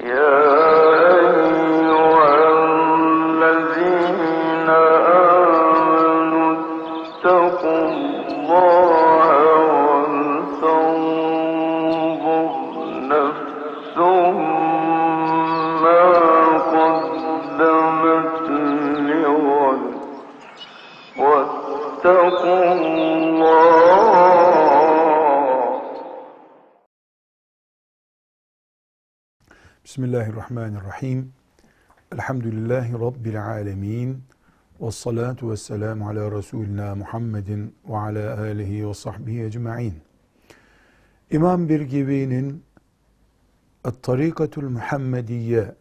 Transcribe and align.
Yeah. 0.00 0.47
Bismillahirrahmanirrahim. 30.18 31.32
Elhamdülillahi 32.12 32.92
Rabbil 32.92 33.44
alemin. 33.44 34.22
Ve 34.80 34.90
salatu 34.90 35.50
ve 35.50 35.56
selamu 35.56 36.08
ala 36.08 36.32
Resulina 36.32 36.94
Muhammedin 36.94 37.74
ve 37.88 37.96
ala 37.96 38.40
alihi 38.40 38.88
ve 38.88 38.94
sahbihi 38.94 39.42
ecma'in. 39.42 39.94
İmam 41.30 41.68
Birgivi'nin 41.68 42.64
Tarikatul 44.02 44.68
Muhammediye 44.68 45.74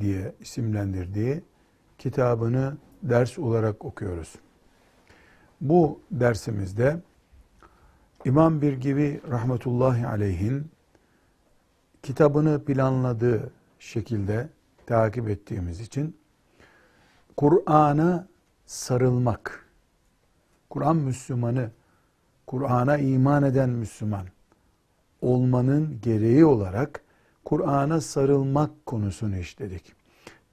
diye 0.00 0.34
isimlendirdiği 0.40 1.42
kitabını 1.98 2.76
ders 3.02 3.38
olarak 3.38 3.84
okuyoruz. 3.84 4.34
Bu 5.60 6.00
dersimizde 6.10 6.96
İmam 8.24 8.62
Birgivi 8.62 9.20
rahmetullahi 9.30 10.06
aleyhin 10.06 10.70
kitabını 12.02 12.64
planladığı 12.64 13.52
şekilde 13.82 14.48
takip 14.86 15.28
ettiğimiz 15.28 15.80
için 15.80 16.16
Kur'an'a 17.36 18.28
sarılmak, 18.66 19.66
Kur'an 20.70 20.96
Müslümanı, 20.96 21.70
Kur'an'a 22.46 22.96
iman 22.96 23.42
eden 23.42 23.70
Müslüman 23.70 24.26
olmanın 25.20 25.98
gereği 26.02 26.44
olarak 26.44 27.00
Kur'an'a 27.44 28.00
sarılmak 28.00 28.86
konusunu 28.86 29.36
işledik. 29.36 29.92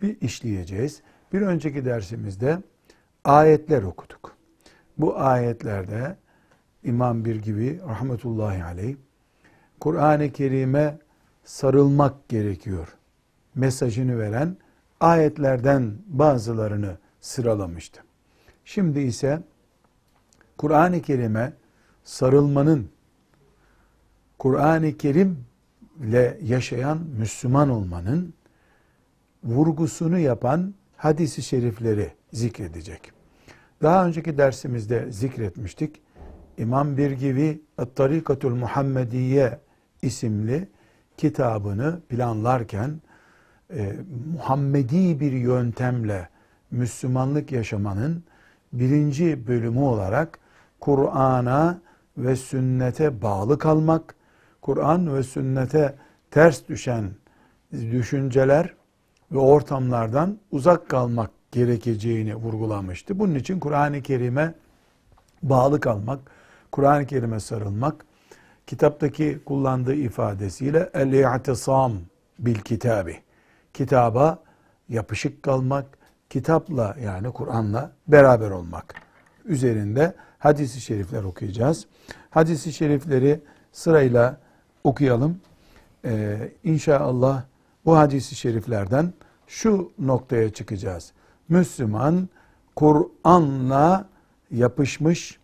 Bir 0.02 0.22
işleyeceğiz. 0.22 1.02
Bir 1.34 1.42
önceki 1.42 1.86
dersimizde 1.86 2.64
ayetler 3.24 3.84
okuduk. 3.84 4.36
Bu 4.98 5.20
ayetlerde 5.20 6.16
İmam 6.84 7.26
bir 7.26 7.36
gibi 7.36 7.80
rahmetullahi 7.88 8.64
aleyh 8.64 8.96
Kur'an-ı 9.80 10.32
Kerim'e 10.32 11.00
sarılmak 11.44 12.30
gerekiyor 12.30 12.99
mesajını 13.56 14.20
veren 14.20 14.58
ayetlerden 15.00 15.94
bazılarını 16.08 16.98
sıralamıştı. 17.22 18.04
Şimdi 18.66 19.00
ise 19.00 19.44
Kur'an-ı 20.58 21.02
Kerim'e 21.02 21.54
sarılmanın 22.04 22.90
Kur'an-ı 24.40 24.98
Kerim 24.98 25.46
ile 26.04 26.38
yaşayan 26.44 26.98
Müslüman 26.98 27.70
olmanın 27.70 28.34
vurgusunu 29.44 30.20
yapan 30.20 30.74
hadisi 30.98 31.44
şerifleri 31.44 32.12
zikredecek. 32.34 33.12
Daha 33.82 34.08
önceki 34.08 34.38
dersimizde 34.38 35.12
zikretmiştik. 35.12 36.02
İmam 36.58 36.98
Birgivi 36.98 37.62
Tarikatul 37.96 38.56
Muhammediye 38.56 39.60
isimli 40.02 40.68
kitabını 41.18 42.02
planlarken 42.10 43.02
e, 43.74 43.96
Muhammedi 44.34 45.20
bir 45.20 45.32
yöntemle 45.32 46.30
Müslümanlık 46.72 47.52
yaşamanın 47.52 48.24
birinci 48.74 49.48
bölümü 49.48 49.80
olarak 49.80 50.40
Kur'an'a 50.80 51.82
ve 52.18 52.36
sünnete 52.36 53.22
bağlı 53.22 53.58
kalmak, 53.58 54.16
Kur'an 54.62 55.16
ve 55.16 55.24
sünnete 55.24 55.96
ters 56.32 56.68
düşen 56.70 57.12
düşünceler 57.72 58.74
ve 59.32 59.38
ortamlardan 59.38 60.38
uzak 60.52 60.90
kalmak 60.90 61.32
gerekeceğini 61.52 62.36
vurgulamıştı. 62.36 63.20
Bunun 63.20 63.36
için 63.36 63.60
Kur'an-ı 63.60 64.02
Kerim'e 64.02 64.54
bağlı 65.44 65.80
kalmak, 65.80 66.20
Kur'an-ı 66.72 67.06
Kerim'e 67.06 67.40
sarılmak, 67.40 68.06
kitaptaki 68.68 69.40
kullandığı 69.46 69.96
ifadesiyle 69.96 70.90
el-i'tisam 70.94 71.94
bil 72.40 72.56
kitabi. 72.56 73.18
Kitaba 73.74 74.40
yapışık 74.90 75.44
kalmak, 75.44 75.86
kitapla 76.30 76.96
yani 77.04 77.32
Kur'an'la 77.32 77.92
beraber 78.08 78.50
olmak 78.50 78.96
üzerinde 79.46 80.16
hadisi 80.40 80.82
şerifler 80.82 81.24
okuyacağız. 81.24 81.86
Hadisi 82.30 82.74
şerifleri 82.74 83.42
sırayla 83.72 84.38
okuyalım. 84.84 85.42
Ee, 86.06 86.52
inşallah 86.64 87.44
bu 87.86 87.98
hadisi 87.98 88.36
şeriflerden 88.36 89.14
şu 89.48 89.92
noktaya 90.00 90.54
çıkacağız. 90.54 91.12
Müslüman 91.50 92.30
Kur'an'la 92.76 94.10
yapışmış, 94.52 95.40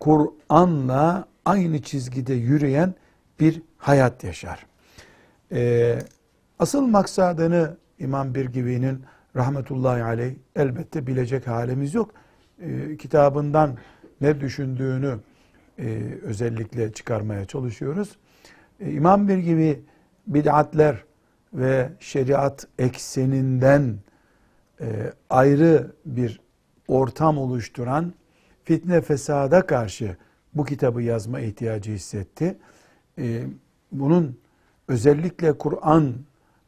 Kur'an'la 0.00 1.28
aynı 1.44 1.82
çizgide 1.82 2.34
yürüyen 2.34 2.94
bir 3.40 3.62
hayat 3.78 4.24
yaşar. 4.24 4.66
Ee, 5.52 5.98
asıl 6.58 6.86
maksadını 6.86 7.76
İmam 7.98 8.34
Birgivi'nin 8.34 9.04
rahmetullahi 9.36 10.02
aleyh 10.02 10.34
elbette 10.56 11.06
bilecek 11.06 11.46
halimiz 11.46 11.94
yok. 11.94 12.10
Ee, 12.60 12.96
kitabından 12.96 13.76
ne 14.20 14.40
düşündüğünü 14.40 15.18
e, 15.78 16.18
özellikle 16.22 16.92
çıkarmaya 16.92 17.44
çalışıyoruz. 17.44 18.16
Ee, 18.80 18.92
İmam 18.92 19.28
Birgivi 19.28 19.82
bid'atler 20.26 21.04
ve 21.52 21.92
şeriat 22.00 22.66
ekseninden 22.78 23.96
e, 24.80 25.12
ayrı 25.30 25.92
bir 26.06 26.40
ortam 26.88 27.38
oluşturan 27.38 28.14
fitne 28.64 29.00
fesada 29.00 29.66
karşı 29.66 30.16
bu 30.54 30.64
kitabı 30.64 31.02
yazma 31.02 31.40
ihtiyacı 31.40 31.92
hissetti. 31.92 32.56
Ee, 33.18 33.42
bunun 33.92 34.38
özellikle 34.88 35.58
Kur'an, 35.58 36.14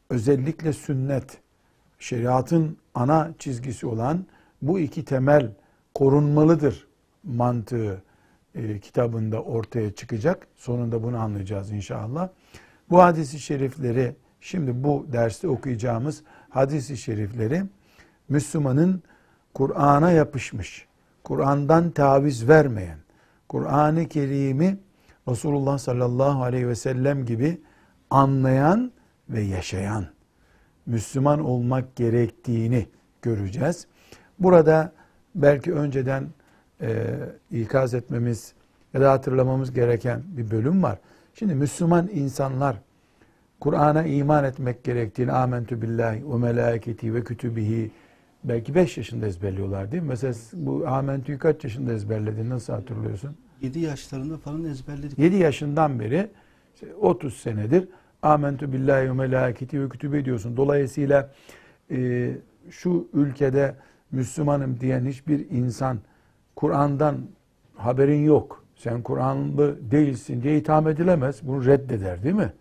özellikle 0.09 0.73
sünnet, 0.73 1.37
şeriatın 1.99 2.77
ana 2.95 3.31
çizgisi 3.39 3.87
olan 3.87 4.25
bu 4.61 4.79
iki 4.79 5.05
temel 5.05 5.51
korunmalıdır 5.95 6.87
mantığı 7.23 8.01
e, 8.55 8.79
kitabında 8.79 9.43
ortaya 9.43 9.91
çıkacak. 9.91 10.47
Sonunda 10.55 11.03
bunu 11.03 11.17
anlayacağız 11.17 11.71
inşallah. 11.71 12.29
Bu 12.89 13.03
hadisi 13.03 13.39
şerifleri 13.39 14.15
şimdi 14.41 14.83
bu 14.83 15.05
derste 15.13 15.47
okuyacağımız 15.47 16.23
hadisi 16.49 16.97
şerifleri 16.97 17.63
Müslümanın 18.29 19.03
Kur'an'a 19.53 20.11
yapışmış, 20.11 20.87
Kur'an'dan 21.23 21.91
taviz 21.91 22.47
vermeyen, 22.47 22.97
Kur'an-ı 23.49 24.07
Kerim'i 24.07 24.77
Resulullah 25.27 25.77
sallallahu 25.77 26.43
aleyhi 26.43 26.67
ve 26.67 26.75
sellem 26.75 27.25
gibi 27.25 27.61
anlayan 28.09 28.91
ve 29.29 29.41
yaşayan 29.41 30.05
Müslüman 30.85 31.39
olmak 31.39 31.95
gerektiğini 31.95 32.87
göreceğiz. 33.21 33.87
Burada 34.39 34.91
belki 35.35 35.73
önceden 35.73 36.27
e, 36.81 37.15
ikaz 37.51 37.93
etmemiz 37.93 38.53
ya 38.93 39.01
da 39.01 39.11
hatırlamamız 39.11 39.73
gereken 39.73 40.23
bir 40.27 40.51
bölüm 40.51 40.83
var. 40.83 40.99
Şimdi 41.33 41.55
Müslüman 41.55 42.09
insanlar 42.13 42.77
Kur'an'a 43.59 44.03
iman 44.03 44.43
etmek 44.43 44.83
gerektiğini 44.83 45.31
amentü 45.31 45.81
billahi 45.81 46.31
ve 46.31 46.37
melaketi 46.37 47.13
ve 47.13 47.23
kütübihi 47.23 47.91
belki 48.43 48.75
5 48.75 48.97
yaşında 48.97 49.27
ezberliyorlar 49.27 49.91
değil 49.91 50.03
mi? 50.03 50.09
Mesela 50.09 50.33
bu 50.53 50.87
amentüyü 50.87 51.39
kaç 51.39 51.63
yaşında 51.63 51.93
ezberledin? 51.93 52.49
Nasıl 52.49 52.73
hatırlıyorsun? 52.73 53.37
7 53.61 53.79
yaşlarında 53.79 54.37
falan 54.37 54.63
ezberledik. 54.63 55.19
7 55.19 55.35
yaşından 55.35 55.99
beri 55.99 56.29
30 57.01 57.37
senedir 57.37 57.87
amentü 58.33 58.73
billahi 58.73 59.09
ve 59.09 59.13
melaketi 59.13 59.81
ve 59.81 59.89
kütübe 59.89 60.25
diyorsun. 60.25 60.57
Dolayısıyla 60.57 61.29
e, 61.91 62.31
şu 62.69 63.07
ülkede 63.13 63.75
Müslümanım 64.11 64.79
diyen 64.79 65.05
hiçbir 65.05 65.49
insan 65.49 65.99
Kur'an'dan 66.55 67.17
haberin 67.75 68.25
yok. 68.25 68.63
Sen 68.75 69.01
Kur'anlı 69.01 69.91
değilsin 69.91 70.43
diye 70.43 70.57
itham 70.57 70.87
edilemez. 70.87 71.47
Bunu 71.47 71.65
reddeder 71.65 72.23
değil 72.23 72.35
mi? 72.35 72.53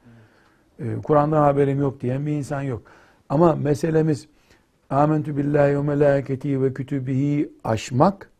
E, 0.78 0.96
Kur'an'dan 1.02 1.42
haberim 1.42 1.80
yok 1.80 2.00
diyen 2.00 2.26
bir 2.26 2.32
insan 2.32 2.62
yok. 2.62 2.82
Ama 3.28 3.54
meselemiz 3.54 4.28
amentü 4.90 5.36
billahi 5.36 5.76
ve 5.76 5.82
melaketi 5.82 6.62
ve 6.62 6.74
kütübihi 6.74 7.52
aşmak, 7.64 8.30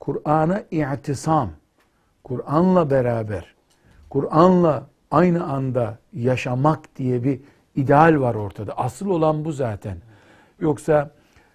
Kur'an'a 0.00 0.62
i'tisam, 0.70 1.50
Kur'an'la 2.24 2.90
beraber, 2.90 3.54
Kur'an'la 4.10 4.86
aynı 5.10 5.44
anda 5.44 5.98
yaşamak 6.12 6.96
diye 6.96 7.24
bir 7.24 7.40
ideal 7.76 8.20
var 8.20 8.34
ortada. 8.34 8.78
Asıl 8.78 9.10
olan 9.10 9.44
bu 9.44 9.52
zaten. 9.52 9.96
Yoksa 10.60 11.10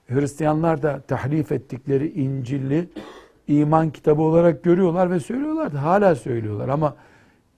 Hristiyanlar 0.07 0.83
da 0.83 1.01
tahrif 1.01 1.51
ettikleri 1.51 2.11
İncil'i 2.11 2.89
iman 3.47 3.89
kitabı 3.89 4.21
olarak 4.21 4.63
görüyorlar 4.63 5.11
ve 5.11 5.19
söylüyorlar. 5.19 5.71
Hala 5.71 6.15
söylüyorlar 6.15 6.69
ama 6.69 6.95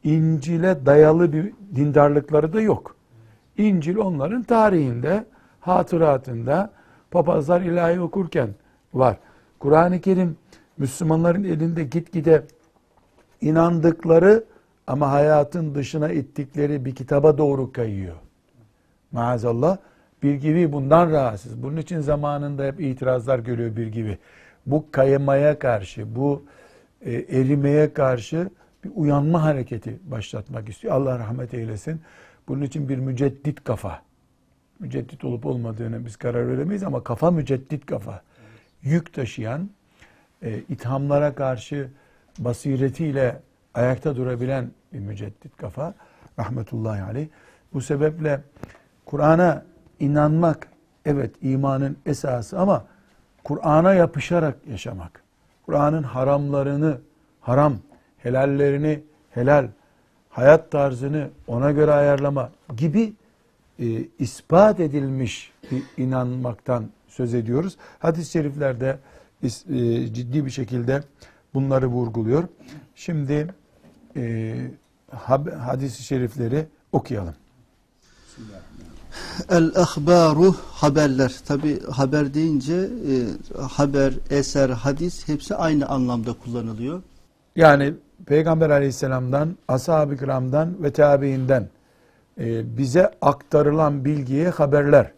İncil'e 0.04 0.86
dayalı 0.86 1.34
bir 1.34 1.54
dindarlıkları 1.76 2.54
da 2.54 2.62
yok. 2.62 2.96
İncil 3.58 3.98
onların 3.98 4.44
tarihinde, 4.44 5.26
hatıratında 5.60 6.72
papazlar 7.12 7.62
ilahi 7.62 8.02
okurken 8.02 8.50
var. 8.94 9.18
Kur'an-ı 9.60 10.02
Kerim 10.02 10.38
Müslümanların 10.78 11.44
elinde 11.44 11.84
gitgide 11.84 12.44
inandıkları 13.42 14.44
ama 14.88 15.12
hayatın 15.12 15.76
dışına 15.76 16.12
ittikleri 16.12 16.86
bir 16.86 16.96
kitaba 16.96 17.38
doğru 17.38 17.72
kayıyor. 17.72 18.16
Maazallah 19.12 19.78
bir 20.24 20.34
gibi 20.34 20.72
bundan 20.72 21.12
rahatsız. 21.12 21.64
Bunun 21.64 21.78
için 21.78 22.00
zamanında 22.00 22.66
hep 22.66 22.82
itirazlar 22.82 23.40
görüyor 23.40 23.76
bir 23.76 23.88
gibi. 23.88 24.18
Bu 24.66 24.86
kayamaya 24.92 25.60
karşı, 25.60 26.16
bu 26.16 26.44
e, 27.02 27.14
erimeye 27.14 27.94
karşı 27.94 28.50
bir 28.84 28.92
uyanma 28.96 29.44
hareketi 29.44 30.00
başlatmak 30.04 30.70
istiyor. 30.70 30.94
Allah 30.94 31.20
rahmet 31.20 31.54
eylesin. 31.54 32.02
Bunun 32.48 32.62
için 32.62 32.90
bir 32.90 32.98
müceddit 32.98 33.64
kafa. 33.64 34.02
Müceddit 34.80 35.24
olup 35.24 35.46
olmadığını 35.46 36.06
biz 36.06 36.16
karar 36.16 36.48
veremeyiz 36.48 36.84
ama 36.84 37.04
kafa 37.04 37.32
müceddit 37.32 37.86
kafa. 37.86 38.22
Yük 38.84 39.14
taşıyan, 39.14 39.70
e, 40.44 40.60
ithamlara 40.70 41.36
karşı 41.36 41.90
basiretiyle 42.40 43.40
ayakta 43.78 44.16
durabilen 44.16 44.72
bir 44.94 45.00
müceddit 45.00 45.58
kafa. 45.58 45.94
Rahmetullahi 46.40 47.02
aleyh. 47.02 47.28
Bu 47.74 47.82
sebeple 47.82 48.42
Kur'an'a 49.06 49.66
inanmak 50.00 50.68
evet 51.06 51.36
imanın 51.42 51.98
esası 52.06 52.60
ama 52.60 52.86
Kur'an'a 53.44 53.94
yapışarak 53.94 54.56
yaşamak. 54.68 55.22
Kur'an'ın 55.66 56.04
haramlarını 56.04 56.98
haram, 57.42 57.78
helallerini 58.18 59.04
helal, 59.32 59.68
hayat 60.30 60.72
tarzını 60.72 61.30
ona 61.48 61.72
göre 61.72 61.92
ayarlama 61.92 62.52
gibi 62.78 63.14
e, 63.80 63.86
ispat 64.20 64.80
edilmiş 64.80 65.52
bir 65.72 65.84
inanmaktan 66.04 66.86
söz 67.08 67.34
ediyoruz. 67.34 67.78
Hadis-i 68.00 68.32
şeriflerde 68.32 68.98
e, 69.44 69.50
ciddi 70.14 70.46
bir 70.46 70.52
şekilde 70.52 71.04
bunları 71.54 71.88
vurguluyor. 71.88 72.44
Şimdi 72.96 73.48
e, 74.18 74.56
hadis-i 75.60 76.04
şerifleri 76.04 76.66
okuyalım. 76.92 77.36
El 79.50 79.72
ahbaru 79.76 80.56
haberler. 80.72 81.36
Tabi 81.46 81.84
haber 81.84 82.34
deyince 82.34 82.76
e, 82.76 83.16
haber, 83.62 84.14
eser, 84.30 84.70
hadis 84.70 85.28
hepsi 85.28 85.56
aynı 85.56 85.88
anlamda 85.88 86.34
kullanılıyor. 86.34 87.02
Yani 87.56 87.94
Peygamber 88.26 88.70
aleyhisselamdan, 88.70 89.58
ashab-ı 89.68 90.18
kiramdan 90.18 90.84
ve 90.84 90.94
tabiinden 90.94 91.70
e, 92.40 92.78
bize 92.78 93.12
aktarılan 93.22 94.06
bilgiye 94.06 94.50
haberler, 94.50 95.12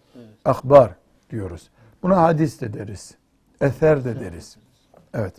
akbar 0.45 0.91
diyoruz. 1.29 1.69
Buna 2.03 2.21
hadis 2.21 2.61
de 2.61 2.73
deriz, 2.73 3.15
eser 3.61 4.05
de 4.05 4.19
deriz. 4.19 4.57
Evet. 5.13 5.33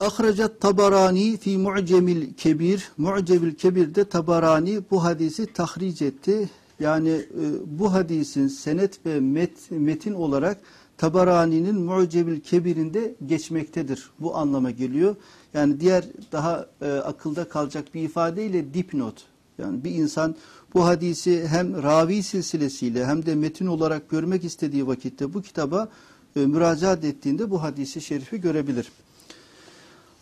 Ahrecet 0.00 0.60
Tabarani 0.60 1.36
fi 1.36 1.58
Mu'cemil 1.58 2.34
Kebir. 2.34 2.88
Mu'cemil 2.98 3.54
Kebir'de 3.54 4.04
Tabarani 4.04 4.80
bu 4.90 5.04
hadisi 5.04 5.46
tahric 5.46 6.06
etti. 6.06 6.50
Yani 6.80 7.08
e, 7.08 7.44
bu 7.66 7.92
hadisin 7.92 8.48
senet 8.48 9.06
ve 9.06 9.20
met, 9.20 9.70
metin 9.70 10.12
olarak 10.12 10.60
Tabarani'nin 10.98 11.80
Mu'cemil 11.80 12.40
Kebir'inde 12.40 13.14
geçmektedir. 13.26 14.10
Bu 14.20 14.36
anlama 14.36 14.70
geliyor. 14.70 15.16
Yani 15.54 15.80
diğer 15.80 16.04
daha 16.32 16.66
e, 16.82 16.92
akılda 16.92 17.48
kalacak 17.48 17.94
bir 17.94 18.02
ifadeyle 18.02 18.74
dipnot. 18.74 19.24
Yani 19.58 19.84
bir 19.84 19.90
insan 19.90 20.36
bu 20.74 20.84
hadisi 20.84 21.46
hem 21.48 21.82
ravi 21.82 22.22
silsilesiyle 22.22 23.06
hem 23.06 23.26
de 23.26 23.34
metin 23.34 23.66
olarak 23.66 24.10
görmek 24.10 24.44
istediği 24.44 24.86
vakitte 24.86 25.34
bu 25.34 25.42
kitaba 25.42 25.88
e, 26.36 26.40
müracaat 26.40 27.04
ettiğinde 27.04 27.50
bu 27.50 27.62
hadisi 27.62 28.00
şerifi 28.00 28.40
görebilir. 28.40 28.86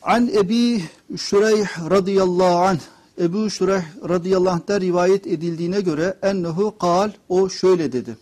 An 0.04 0.28
Ebi 0.34 0.84
Şureyh 1.16 1.90
radıyallahu 1.90 2.58
anh 2.58 2.78
Ebu 3.20 3.50
Şureyh 3.50 3.82
radıyallahu 4.08 4.54
anh'ta 4.54 4.80
rivayet 4.80 5.26
edildiğine 5.26 5.80
göre 5.80 6.18
ennehu 6.22 6.78
kal 6.78 7.10
o 7.28 7.48
şöyle 7.48 7.92
dedi. 7.92 8.16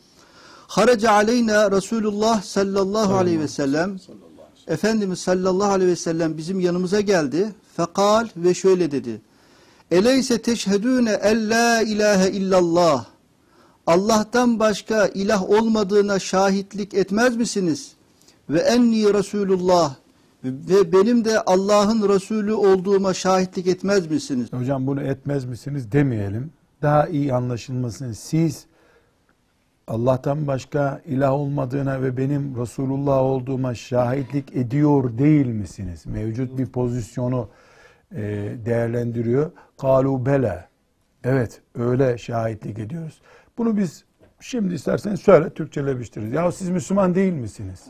Haraca 0.69 1.13
aleyna 1.13 1.71
Resulullah 1.71 2.43
sallallahu 2.43 3.15
aleyhi 3.15 3.41
ve 3.41 3.49
sellem 3.49 3.99
Efendimiz 4.67 5.19
sallallahu 5.19 5.73
aleyhi 5.73 5.91
ve 5.91 5.97
sellem 5.97 6.37
bizim 6.37 6.61
yanımıza 6.61 7.01
geldi. 7.01 7.55
Fekal 7.77 8.29
ve 8.37 8.55
şöyle 8.55 8.91
dedi. 8.91 9.21
Eleyse 9.91 10.43
teşhedüne 10.43 11.13
en 11.13 11.51
la 11.51 11.83
ilahe 11.83 12.31
illallah. 12.31 13.05
Allah'tan 13.87 14.59
başka 14.59 15.07
ilah 15.07 15.51
olmadığına 15.51 16.19
şahitlik 16.19 16.95
etmez 16.95 17.37
misiniz? 17.37 17.93
Ve 18.51 18.61
enni 18.61 19.15
Resulullah 19.15 20.02
ve 20.45 20.93
benim 20.93 21.25
de 21.25 21.41
Allah'ın 21.41 22.09
Resulü 22.09 22.53
olduğuma 22.53 23.15
şahitlik 23.15 23.67
etmez 23.67 24.11
misiniz? 24.11 24.53
Hocam 24.53 24.87
bunu 24.87 25.03
etmez 25.03 25.45
misiniz 25.45 25.93
demeyelim. 25.93 26.51
Daha 26.83 27.07
iyi 27.09 27.35
anlaşılmasını 27.35 28.15
siz 28.15 28.67
Allah'tan 29.87 30.47
başka 30.47 31.03
ilah 31.07 31.33
olmadığına 31.33 32.03
ve 32.03 32.17
benim 32.17 32.57
Resulullah 32.61 33.23
olduğuma 33.23 33.75
şahitlik 33.75 34.57
ediyor 34.57 35.19
değil 35.19 35.47
misiniz? 35.47 36.07
Mevcut 36.07 36.59
bir 36.59 36.67
pozisyonu 36.67 37.49
e, 38.13 38.21
değerlendiriyor. 38.67 39.51
Kalu 39.81 40.27
bela. 40.27 40.69
Evet 41.25 41.61
öyle 41.75 42.19
şahitlik 42.19 42.79
ediyoruz. 42.79 43.21
Bunu 43.59 43.77
biz 43.77 44.05
şimdi 44.41 44.75
isterseniz 44.75 45.21
söyle 45.21 45.51
Türkçeleştiririz. 45.51 46.33
Ya 46.33 46.53
siz 46.53 46.71
Müslüman 46.71 47.15
değil 47.15 47.33
misiniz? 47.33 47.87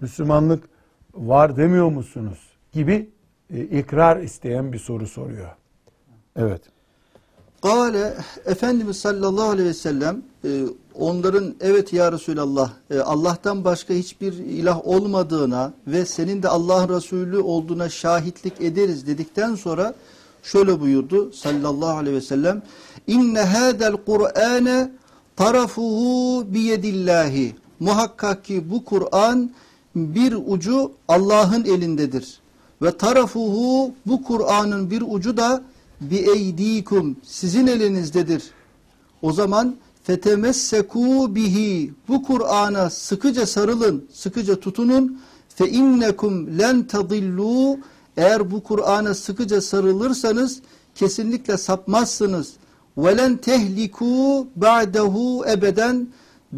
Müslümanlık 0.00 0.73
var 1.16 1.56
demiyor 1.56 1.90
musunuz? 1.90 2.38
Gibi 2.72 3.10
e, 3.50 3.60
ikrar 3.62 4.16
isteyen 4.16 4.72
bir 4.72 4.78
soru 4.78 5.06
soruyor. 5.06 5.50
Evet. 6.36 6.62
Kale 7.62 8.14
Efendimiz 8.46 8.96
sallallahu 8.96 9.48
aleyhi 9.48 9.68
ve 9.68 9.74
sellem 9.74 10.22
e, 10.44 10.64
onların 10.94 11.54
evet 11.60 11.92
ya 11.92 12.12
Resulallah 12.12 12.72
e, 12.90 12.98
Allah'tan 13.00 13.64
başka 13.64 13.94
hiçbir 13.94 14.32
ilah 14.32 14.86
olmadığına 14.86 15.72
ve 15.86 16.04
senin 16.04 16.42
de 16.42 16.48
Allah'ın 16.48 16.88
Resulü 16.88 17.38
olduğuna 17.38 17.88
şahitlik 17.88 18.60
ederiz 18.60 19.06
dedikten 19.06 19.54
sonra 19.54 19.94
şöyle 20.42 20.80
buyurdu 20.80 21.32
sallallahu 21.32 21.96
aleyhi 21.96 22.16
ve 22.16 22.20
sellem 22.20 22.62
inne 23.06 23.40
hadel 23.40 23.96
Kur'ane 24.06 24.90
tarafuhu 25.36 26.54
biyedillahi 26.54 27.56
muhakkak 27.80 28.44
ki 28.44 28.70
bu 28.70 28.84
Kur'an 28.84 29.50
bir 29.94 30.36
ucu 30.46 30.92
Allah'ın 31.08 31.64
elindedir 31.64 32.40
ve 32.82 32.96
tarafuhu 32.96 33.92
bu 34.06 34.22
Kur'an'ın 34.22 34.90
bir 34.90 35.04
ucu 35.08 35.36
da 35.36 35.62
bi 36.00 36.16
eydikum 36.16 37.16
sizin 37.22 37.66
elinizdedir. 37.66 38.50
O 39.22 39.32
zaman 39.32 39.76
fetemesseku 40.02 41.34
bihi 41.34 41.92
bu 42.08 42.22
Kur'an'a 42.22 42.90
sıkıca 42.90 43.46
sarılın, 43.46 44.08
sıkıca 44.12 44.60
tutunun 44.60 45.20
fe 45.48 45.68
innekum 45.70 46.58
len 46.58 46.86
tadillu 46.86 47.78
eğer 48.16 48.50
bu 48.50 48.62
Kur'an'a 48.62 49.14
sıkıca 49.14 49.60
sarılırsanız 49.60 50.62
kesinlikle 50.94 51.56
sapmazsınız. 51.56 52.52
Ve 52.98 53.16
len 53.16 53.36
tehliku 53.36 54.46
ba'dehu 54.56 55.44
ebeden 55.48 56.08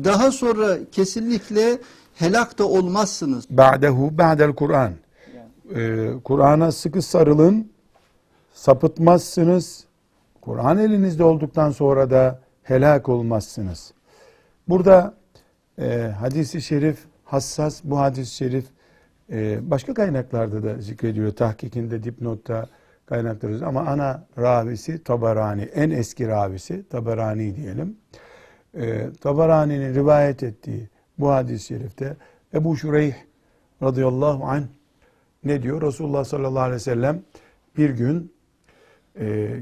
daha 0.05 0.33
sonra 0.33 0.79
kesinlikle 0.93 1.79
helak 2.19 2.59
da 2.59 2.69
olmazsınız. 2.69 3.51
Ba'dehu 3.51 4.19
ba'del 4.19 4.55
Kur'an. 4.55 4.93
Ee, 5.75 6.11
Kur'an'a 6.25 6.73
sıkı 6.73 7.03
sarılın, 7.03 7.73
sapıtmazsınız. 8.55 9.85
Kur'an 10.41 10.79
elinizde 10.79 11.25
olduktan 11.25 11.71
sonra 11.71 12.11
da 12.11 12.41
helak 12.63 13.09
olmazsınız. 13.09 13.93
Burada 14.69 15.15
e, 15.79 16.13
hadisi 16.21 16.63
şerif 16.63 16.99
hassas, 17.25 17.81
bu 17.85 17.99
hadis-i 17.99 18.35
şerif 18.35 18.65
e, 19.33 19.71
başka 19.71 19.95
kaynaklarda 19.95 20.63
da 20.63 20.81
zikrediyor. 20.83 21.33
Tahkikinde, 21.33 22.03
dipnotta 22.03 22.69
kaynaklarız 23.07 23.63
ama 23.63 23.81
ana 23.81 24.25
ravisi 24.39 25.05
Tabarani, 25.05 25.63
en 25.63 25.91
eski 25.91 26.29
ravisi 26.29 26.89
Tabarani 26.89 27.57
diyelim. 27.57 27.97
E, 28.75 29.13
Tabarani'nin 29.21 29.95
rivayet 29.95 30.43
ettiği 30.43 30.89
bu 31.19 31.31
hadis-i 31.31 31.67
şerifte 31.67 32.17
Ebu 32.55 32.77
Şureyh 32.77 33.15
radıyallahu 33.83 34.45
anh 34.45 34.65
ne 35.45 35.63
diyor? 35.63 35.83
Resulullah 35.83 36.25
sallallahu 36.25 36.63
aleyhi 36.63 36.75
ve 36.75 36.79
sellem 36.79 37.23
bir 37.77 37.91
gün 37.91 38.33
e, 39.21 39.57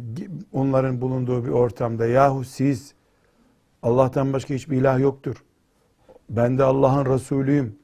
onların 0.53 1.01
bulunduğu 1.01 1.45
bir 1.45 1.51
ortamda 1.51 2.07
yahu 2.07 2.45
siz 2.45 2.95
Allah'tan 3.83 4.33
başka 4.33 4.55
hiçbir 4.55 4.77
ilah 4.77 5.01
yoktur. 5.01 5.45
Ben 6.31 6.59
de 6.59 6.65
Allah'ın 6.65 7.07
Resulüyüm. 7.07 7.77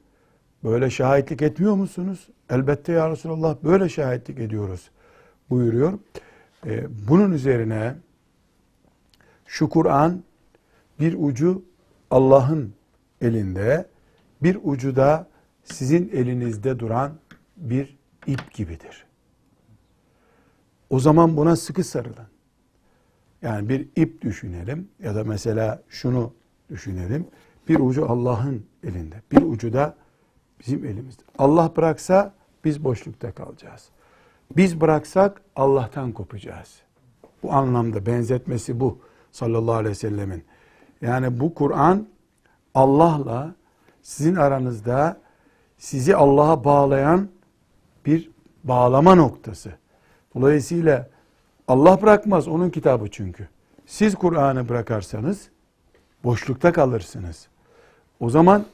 Böyle 0.63 0.89
şahitlik 0.89 1.41
etmiyor 1.41 1.75
musunuz? 1.75 2.29
Elbette 2.49 2.91
ya 2.91 3.09
Resulallah 3.09 3.55
böyle 3.63 3.89
şahitlik 3.89 4.39
ediyoruz 4.39 4.89
buyuruyor. 5.49 5.99
Ee, 6.65 6.87
bunun 7.09 7.31
üzerine 7.31 7.95
şu 9.45 9.69
Kur'an 9.69 10.23
bir 10.99 11.15
ucu 11.19 11.63
Allah'ın 12.11 12.73
elinde, 13.21 13.85
bir 14.43 14.57
ucu 14.63 14.95
da 14.95 15.27
sizin 15.63 16.09
elinizde 16.09 16.79
duran 16.79 17.11
bir 17.57 17.97
ip 18.27 18.53
gibidir. 18.53 19.05
O 20.89 20.99
zaman 20.99 21.37
buna 21.37 21.55
sıkı 21.55 21.83
sarılın. 21.83 22.27
Yani 23.41 23.69
bir 23.69 23.87
ip 23.95 24.21
düşünelim 24.21 24.87
ya 25.03 25.15
da 25.15 25.23
mesela 25.23 25.83
şunu 25.89 26.33
düşünelim. 26.69 27.27
Bir 27.69 27.79
ucu 27.79 28.09
Allah'ın 28.09 28.65
elinde, 28.83 29.15
bir 29.31 29.41
ucu 29.41 29.73
da 29.73 29.95
bizim 30.59 30.85
elimizde. 30.85 31.23
Allah 31.37 31.71
bıraksa 31.77 32.33
biz 32.65 32.83
boşlukta 32.83 33.31
kalacağız. 33.31 33.89
Biz 34.57 34.81
bıraksak 34.81 35.41
Allah'tan 35.55 36.11
kopacağız. 36.11 36.81
Bu 37.43 37.53
anlamda 37.53 38.05
benzetmesi 38.05 38.79
bu 38.79 38.99
sallallahu 39.31 39.75
aleyhi 39.75 39.91
ve 39.91 39.95
sellemin. 39.95 40.43
Yani 41.01 41.39
bu 41.39 41.53
Kur'an 41.53 42.07
Allah'la 42.75 43.55
sizin 44.01 44.35
aranızda 44.35 45.17
sizi 45.77 46.15
Allah'a 46.15 46.63
bağlayan 46.63 47.29
bir 48.05 48.31
bağlama 48.63 49.15
noktası. 49.15 49.71
Dolayısıyla 50.35 51.09
Allah 51.67 52.01
bırakmaz 52.01 52.47
onun 52.47 52.69
kitabı 52.69 53.11
çünkü. 53.11 53.47
Siz 53.85 54.15
Kur'an'ı 54.15 54.69
bırakarsanız 54.69 55.49
boşlukta 56.23 56.71
kalırsınız. 56.71 57.47
O 58.19 58.29
zaman 58.29 58.65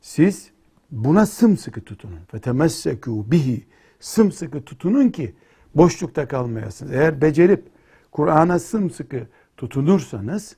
siz 0.00 0.50
buna 0.90 1.26
sımsıkı 1.26 1.84
tutunun. 1.84 2.20
Ve 2.34 2.38
temessekû 2.38 3.30
bihi. 3.30 3.66
Sımsıkı 4.00 4.64
tutunun 4.64 5.08
ki 5.08 5.34
boşlukta 5.74 6.28
kalmayasınız. 6.28 6.92
Eğer 6.92 7.20
becerip 7.20 7.68
Kur'an'a 8.12 8.58
sımsıkı 8.58 9.26
tutunursanız 9.56 10.56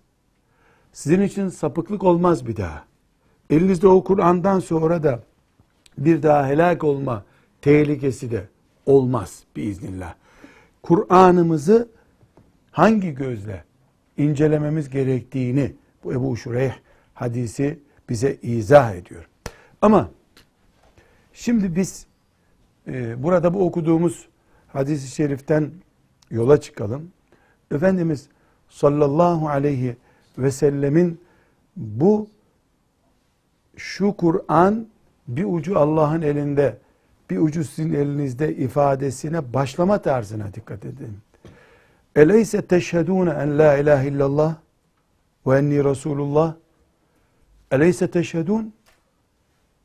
sizin 0.94 1.20
için 1.20 1.48
sapıklık 1.48 2.04
olmaz 2.04 2.46
bir 2.46 2.56
daha. 2.56 2.84
Elinizde 3.50 3.88
o 3.88 4.04
Kur'an'dan 4.04 4.60
sonra 4.60 5.02
da 5.02 5.22
bir 5.98 6.22
daha 6.22 6.48
helak 6.48 6.84
olma 6.84 7.24
tehlikesi 7.62 8.30
de 8.30 8.48
olmaz 8.86 9.42
biiznillah. 9.56 10.14
Kur'an'ımızı 10.82 11.88
hangi 12.70 13.14
gözle 13.14 13.64
incelememiz 14.16 14.90
gerektiğini 14.90 15.72
bu 16.04 16.12
Ebu 16.12 16.36
Şureyh 16.36 16.72
hadisi 17.14 17.78
bize 18.08 18.38
izah 18.42 18.94
ediyor. 18.94 19.28
Ama 19.82 20.10
şimdi 21.32 21.76
biz 21.76 22.06
e, 22.86 23.22
burada 23.22 23.54
bu 23.54 23.66
okuduğumuz 23.66 24.28
hadisi 24.68 25.14
şeriften 25.14 25.70
yola 26.30 26.60
çıkalım. 26.60 27.10
Efendimiz 27.70 28.28
sallallahu 28.68 29.48
aleyhi 29.48 29.96
ve 30.38 30.50
sellemin 30.50 31.20
bu 31.76 32.28
şu 33.76 34.12
Kur'an 34.16 34.86
bir 35.28 35.44
ucu 35.44 35.78
Allah'ın 35.78 36.22
elinde 36.22 36.78
bir 37.30 37.38
ucu 37.38 37.64
sizin 37.64 37.92
elinizde 37.92 38.56
ifadesine 38.56 39.52
başlama 39.54 39.98
tarzına 40.02 40.54
dikkat 40.54 40.84
edin. 40.84 41.18
Eleyse 42.16 42.62
teşhedûne 42.62 43.30
en 43.30 43.58
la 43.58 43.76
ilahe 43.76 44.08
illallah 44.08 44.54
ve 45.46 45.58
enni 45.58 45.84
Resulullah 45.84 46.54
Eleyse 47.70 48.10
teşhedûn 48.10 48.72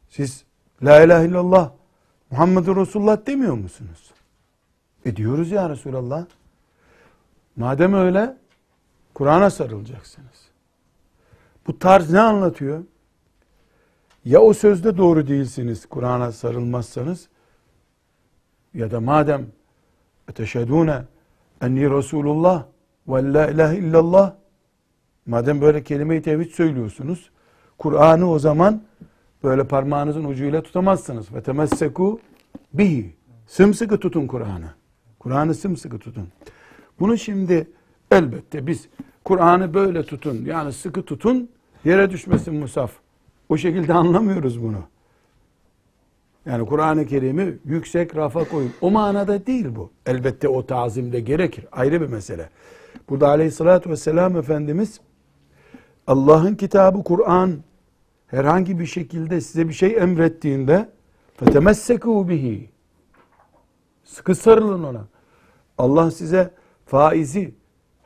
siz 0.09 0.43
la 0.83 1.03
ilahe 1.03 1.25
illallah 1.25 1.71
Muhammedur 2.31 2.77
Resulullah 2.77 3.25
demiyor 3.27 3.53
musunuz? 3.53 4.11
E 5.05 5.15
diyoruz 5.15 5.51
ya 5.51 5.69
Resulallah. 5.69 6.25
Madem 7.55 7.93
öyle 7.93 8.37
Kur'an'a 9.19 9.49
sarılacaksınız. 9.49 10.49
Bu 11.67 11.79
tarz 11.79 12.11
ne 12.11 12.19
anlatıyor? 12.19 12.83
Ya 14.25 14.41
o 14.41 14.53
sözde 14.53 14.97
doğru 14.97 15.27
değilsiniz 15.27 15.85
Kur'an'a 15.85 16.31
sarılmazsanız 16.31 17.29
ya 18.73 18.91
da 18.91 18.99
madem 18.99 19.47
eteşhedûne 20.29 21.03
enni 21.61 21.89
Resulullah 21.89 22.65
ve 23.07 23.33
la 23.33 23.47
ilahe 23.47 23.77
illallah 23.77 24.33
madem 25.25 25.61
böyle 25.61 25.83
kelime-i 25.83 26.21
tevhid 26.21 26.51
söylüyorsunuz 26.51 27.29
Kur'an'ı 27.77 28.31
o 28.31 28.39
zaman 28.39 28.83
böyle 29.43 29.67
parmağınızın 29.67 30.23
ucuyla 30.23 30.63
tutamazsınız. 30.63 31.33
Ve 31.33 31.43
temesseku 31.43 32.19
bihi. 32.73 33.15
Sımsıkı 33.47 33.99
tutun 33.99 34.27
Kur'an'ı. 34.27 34.73
Kur'an'ı 35.19 35.55
sımsıkı 35.55 35.99
tutun. 35.99 36.27
Bunu 36.99 37.17
şimdi 37.17 37.67
elbette 38.11 38.67
biz 38.67 38.89
Kur'an'ı 39.29 39.73
böyle 39.73 40.03
tutun 40.03 40.45
yani 40.45 40.73
sıkı 40.73 41.01
tutun 41.03 41.49
yere 41.85 42.11
düşmesin 42.11 42.55
musaf. 42.55 42.91
O 43.49 43.57
şekilde 43.57 43.93
anlamıyoruz 43.93 44.63
bunu. 44.63 44.83
Yani 46.45 46.65
Kur'an-ı 46.65 47.05
Kerim'i 47.05 47.57
yüksek 47.65 48.15
rafa 48.15 48.43
koyun. 48.43 48.71
O 48.81 48.91
manada 48.91 49.45
değil 49.45 49.67
bu. 49.75 49.91
Elbette 50.05 50.47
o 50.47 50.65
tazimde 50.65 51.19
gerekir. 51.19 51.65
Ayrı 51.71 52.01
bir 52.01 52.07
mesele. 52.07 52.49
Burada 53.09 53.27
aleyhissalatü 53.27 53.89
vesselam 53.89 54.37
Efendimiz 54.37 54.99
Allah'ın 56.07 56.55
kitabı 56.55 57.03
Kur'an 57.03 57.57
herhangi 58.27 58.79
bir 58.79 58.85
şekilde 58.85 59.41
size 59.41 59.67
bir 59.67 59.73
şey 59.73 59.95
emrettiğinde 59.95 60.89
fetemessekû 61.39 62.29
bihi 62.29 62.69
sıkı 64.03 64.35
sarılın 64.35 64.83
ona. 64.83 65.05
Allah 65.77 66.11
size 66.11 66.51
faizi 66.85 67.58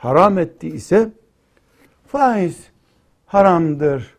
haram 0.04 0.38
etti 0.38 0.68
ise 0.68 1.10
faiz 2.08 2.58
haramdır 3.26 4.18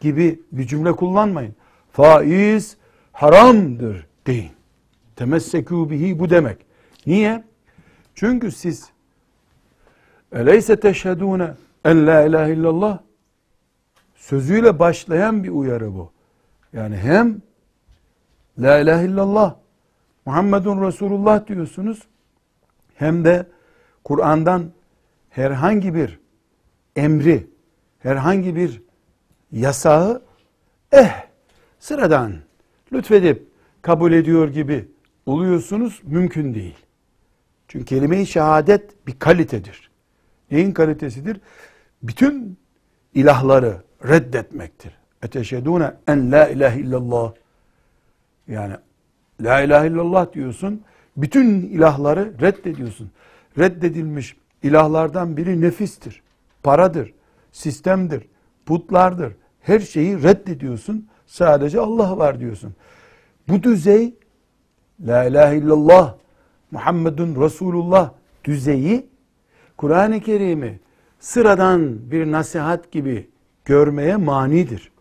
gibi 0.00 0.40
bir 0.52 0.66
cümle 0.66 0.92
kullanmayın. 0.92 1.54
Faiz 1.92 2.76
haramdır 3.12 4.06
deyin. 4.26 4.50
Temessekû 5.16 5.90
bihi 5.90 6.18
bu 6.18 6.30
demek. 6.30 6.66
Niye? 7.06 7.44
Çünkü 8.14 8.52
siz 8.52 8.90
eleyse 10.32 10.80
teşhedûne 10.80 11.50
en 11.84 12.06
la 12.06 12.22
ilahe 12.22 12.52
illallah 12.52 12.98
sözüyle 14.16 14.78
başlayan 14.78 15.44
bir 15.44 15.50
uyarı 15.50 15.94
bu. 15.94 16.10
Yani 16.72 16.96
hem 16.96 17.42
la 18.58 18.78
ilahe 18.78 19.04
illallah 19.04 19.54
Muhammedun 20.26 20.86
Resulullah 20.86 21.46
diyorsunuz 21.46 22.02
hem 22.94 23.24
de 23.24 23.46
Kur'an'dan 24.04 24.75
herhangi 25.36 25.94
bir 25.94 26.18
emri, 26.96 27.46
herhangi 27.98 28.56
bir 28.56 28.82
yasağı 29.52 30.22
eh 30.92 31.26
sıradan 31.78 32.34
lütfedip 32.92 33.48
kabul 33.82 34.12
ediyor 34.12 34.48
gibi 34.48 34.88
oluyorsunuz 35.26 36.00
mümkün 36.04 36.54
değil. 36.54 36.76
Çünkü 37.68 37.84
kelime-i 37.84 38.26
şehadet 38.26 39.06
bir 39.06 39.18
kalitedir. 39.18 39.90
Neyin 40.50 40.72
kalitesidir? 40.72 41.40
Bütün 42.02 42.58
ilahları 43.14 43.76
reddetmektir. 44.08 44.92
Eteşedûne 45.22 45.92
en 46.08 46.32
la 46.32 46.48
ilahe 46.48 46.80
illallah. 46.80 47.32
Yani 48.48 48.74
la 49.40 49.60
ilahe 49.60 49.86
illallah 49.88 50.32
diyorsun. 50.32 50.82
Bütün 51.16 51.60
ilahları 51.60 52.32
reddediyorsun. 52.40 53.10
Reddedilmiş 53.58 54.36
ilahlardan 54.62 55.36
biri 55.36 55.60
nefistir, 55.60 56.22
paradır, 56.62 57.14
sistemdir, 57.52 58.28
putlardır. 58.66 59.32
Her 59.60 59.80
şeyi 59.80 60.22
reddediyorsun. 60.22 61.08
Sadece 61.26 61.80
Allah 61.80 62.18
var 62.18 62.40
diyorsun. 62.40 62.74
Bu 63.48 63.62
düzey 63.62 64.14
La 65.00 65.24
ilahe 65.24 65.56
illallah 65.56 66.14
Muhammedun 66.70 67.42
Resulullah 67.42 68.12
düzeyi 68.44 69.06
Kur'an-ı 69.76 70.20
Kerim'i 70.20 70.80
sıradan 71.20 72.10
bir 72.10 72.32
nasihat 72.32 72.92
gibi 72.92 73.30
görmeye 73.64 74.16
manidir. 74.16 74.92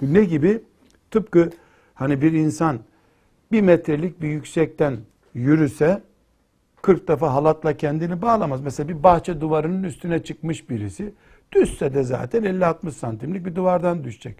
Bu 0.00 0.14
ne 0.14 0.24
gibi? 0.24 0.62
Tıpkı 1.10 1.50
hani 1.94 2.22
bir 2.22 2.32
insan 2.32 2.78
bir 3.52 3.60
metrelik 3.60 4.22
bir 4.22 4.28
yüksekten 4.28 4.96
yürüse 5.34 6.02
40 6.82 7.08
defa 7.08 7.34
halatla 7.34 7.76
kendini 7.76 8.22
bağlamaz. 8.22 8.60
Mesela 8.60 8.88
bir 8.88 9.02
bahçe 9.02 9.40
duvarının 9.40 9.82
üstüne 9.82 10.22
çıkmış 10.22 10.70
birisi 10.70 11.14
düşse 11.52 11.94
de 11.94 12.02
zaten 12.02 12.42
50-60 12.42 12.90
santimlik 12.90 13.46
bir 13.46 13.56
duvardan 13.56 14.04
düşecek. 14.04 14.36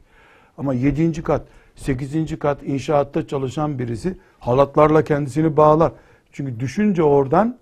Ama 0.58 0.74
7. 0.74 1.22
kat, 1.22 1.42
8. 1.76 2.38
kat 2.38 2.62
inşaatta 2.62 3.26
çalışan 3.26 3.78
birisi 3.78 4.16
halatlarla 4.38 5.04
kendisini 5.04 5.56
bağlar. 5.56 5.92
Çünkü 6.32 6.60
düşünce 6.60 7.02
oradan 7.02 7.58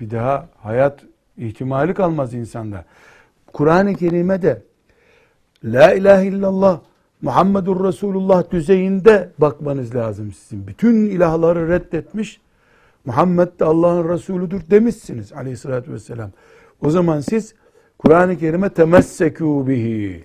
bir 0.00 0.10
daha 0.10 0.48
hayat 0.56 1.02
ihtimali 1.36 1.94
kalmaz 1.94 2.34
insanda. 2.34 2.84
Kur'an-ı 3.52 3.94
Kerim'e 3.94 4.62
La 5.64 5.92
ilahe 5.92 6.26
illallah 6.26 6.80
Muhammedur 7.22 7.84
Resulullah 7.84 8.50
düzeyinde 8.50 9.30
bakmanız 9.38 9.94
lazım 9.94 10.32
sizin. 10.32 10.66
Bütün 10.66 10.94
ilahları 10.94 11.68
reddetmiş. 11.68 12.40
Muhammed 13.06 13.60
de 13.60 13.64
Allah'ın 13.64 14.08
Resulüdür 14.08 14.70
demişsiniz 14.70 15.32
aleyhissalatü 15.32 15.92
vesselam. 15.92 16.30
O 16.80 16.90
zaman 16.90 17.20
siz 17.20 17.54
Kur'an-ı 17.98 18.38
Kerim'e 18.38 18.66
temessekû 18.66 19.66
bihi. 19.66 20.24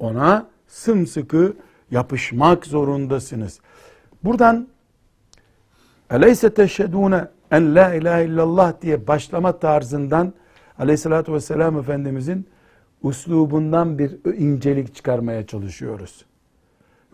Ona 0.00 0.46
sımsıkı 0.66 1.56
yapışmak 1.90 2.66
zorundasınız. 2.66 3.60
Buradan 4.24 4.68
Eleyse 6.10 6.54
teşhedûne 6.54 7.28
en 7.50 7.74
la 7.74 7.94
ilahe 7.94 8.24
illallah 8.24 8.82
diye 8.82 9.06
başlama 9.06 9.58
tarzından 9.58 10.32
aleyhissalatü 10.78 11.32
vesselam 11.32 11.78
Efendimizin 11.78 12.46
uslubundan 13.02 13.98
bir 13.98 14.34
incelik 14.36 14.94
çıkarmaya 14.94 15.46
çalışıyoruz. 15.46 16.24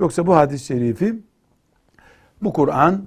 Yoksa 0.01 0.27
bu 0.27 0.37
hadis-i 0.37 0.65
şerifi 0.65 1.19
bu 2.43 2.53
Kur'an 2.53 3.07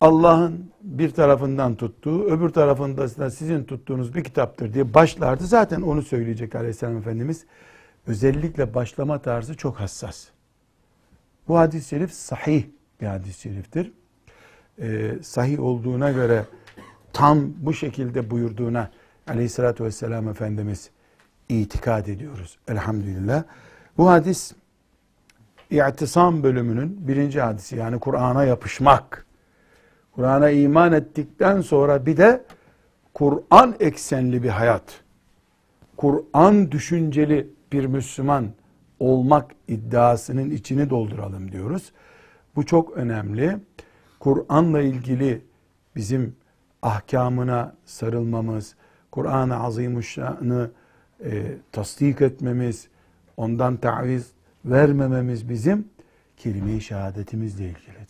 Allah'ın 0.00 0.71
bir 0.82 1.10
tarafından 1.10 1.74
tuttuğu, 1.74 2.24
öbür 2.24 2.48
tarafında 2.48 3.18
da 3.18 3.30
sizin 3.30 3.64
tuttuğunuz 3.64 4.14
bir 4.14 4.24
kitaptır 4.24 4.74
diye 4.74 4.94
başlardı. 4.94 5.46
Zaten 5.46 5.82
onu 5.82 6.02
söyleyecek 6.02 6.54
Aleyhisselam 6.54 6.96
Efendimiz. 6.96 7.44
Özellikle 8.06 8.74
başlama 8.74 9.18
tarzı 9.18 9.56
çok 9.56 9.80
hassas. 9.80 10.24
Bu 11.48 11.58
hadis-i 11.58 11.88
şerif 11.88 12.12
sahih 12.12 12.64
bir 13.00 13.06
hadis-i 13.06 13.40
şeriftir. 13.40 13.92
Ee, 14.78 15.12
sahih 15.22 15.60
olduğuna 15.60 16.12
göre 16.12 16.44
tam 17.12 17.38
bu 17.56 17.74
şekilde 17.74 18.30
buyurduğuna 18.30 18.90
Aleyhisselatü 19.26 19.84
Vesselam 19.84 20.28
Efendimiz 20.28 20.90
itikad 21.48 22.06
ediyoruz. 22.06 22.58
Elhamdülillah. 22.68 23.44
Bu 23.96 24.10
hadis 24.10 24.52
İ'tisam 25.70 26.42
bölümünün 26.42 27.08
birinci 27.08 27.40
hadisi 27.40 27.76
yani 27.76 28.00
Kur'an'a 28.00 28.44
yapışmak. 28.44 29.26
Kur'an'a 30.12 30.50
iman 30.50 30.92
ettikten 30.92 31.60
sonra 31.60 32.06
bir 32.06 32.16
de 32.16 32.44
Kur'an 33.14 33.74
eksenli 33.80 34.42
bir 34.42 34.48
hayat. 34.48 35.00
Kur'an 35.96 36.72
düşünceli 36.72 37.50
bir 37.72 37.86
Müslüman 37.86 38.48
olmak 39.00 39.50
iddiasının 39.68 40.50
içini 40.50 40.90
dolduralım 40.90 41.52
diyoruz. 41.52 41.92
Bu 42.56 42.66
çok 42.66 42.96
önemli. 42.96 43.56
Kur'an'la 44.20 44.80
ilgili 44.80 45.44
bizim 45.96 46.36
ahkamına 46.82 47.74
sarılmamız, 47.84 48.74
Kur'an-ı 49.10 49.62
Azimuşşan'ı 49.62 50.70
e, 51.24 51.56
tasdik 51.72 52.20
etmemiz, 52.20 52.88
ondan 53.36 53.76
taviz 53.76 54.30
vermememiz 54.64 55.48
bizim 55.48 55.88
kelime-i 56.36 56.80
şehadetimizle 56.80 57.64
ilgilidir. 57.64 58.01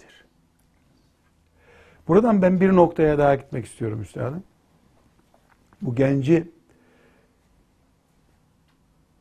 Buradan 2.08 2.42
ben 2.42 2.60
bir 2.60 2.68
noktaya 2.68 3.18
daha 3.18 3.34
gitmek 3.34 3.66
istiyorum 3.66 4.02
üstadım. 4.02 4.42
Bu 5.82 5.94
genci 5.94 6.50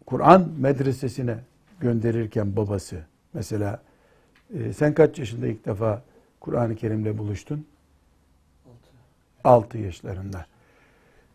Kur'an 0.05 0.50
medresesine 0.57 1.38
gönderirken 1.79 2.55
babası 2.55 3.05
mesela 3.33 3.81
e, 4.53 4.73
sen 4.73 4.93
kaç 4.93 5.19
yaşında 5.19 5.47
ilk 5.47 5.65
defa 5.65 6.03
Kur'an-ı 6.39 6.75
Kerim'le 6.75 7.17
buluştun? 7.17 7.65
6 9.43 9.77
yaşlarında. 9.77 10.45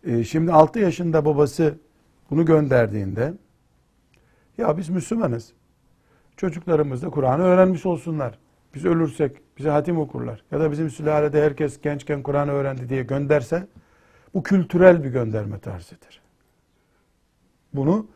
E, 0.05 0.25
şimdi 0.25 0.53
6 0.53 0.79
yaşında 0.79 1.25
babası 1.25 1.75
bunu 2.31 2.45
gönderdiğinde 2.45 3.35
ya 4.59 4.79
biz 4.79 4.89
Müslümanız. 4.89 5.53
Çocuklarımız 6.37 7.03
da 7.03 7.11
Kur'an'ı 7.11 7.43
öğrenmiş 7.43 7.87
olsunlar. 7.87 8.39
Biz 8.77 8.85
ölürsek 8.85 9.37
bize 9.59 9.71
hatim 9.71 9.99
okurlar. 9.99 10.43
Ya 10.51 10.61
da 10.61 10.71
bizim 10.71 10.91
sülalede 10.91 11.43
herkes 11.43 11.81
gençken 11.81 12.23
Kur'an'ı 12.23 12.51
öğrendi 12.51 12.89
diye 12.89 13.03
gönderse 13.03 13.67
bu 14.35 14.43
kültürel 14.43 15.05
bir 15.05 15.11
gönderme 15.11 15.59
tarzıdır. 15.59 16.21
Bunu 17.75 18.07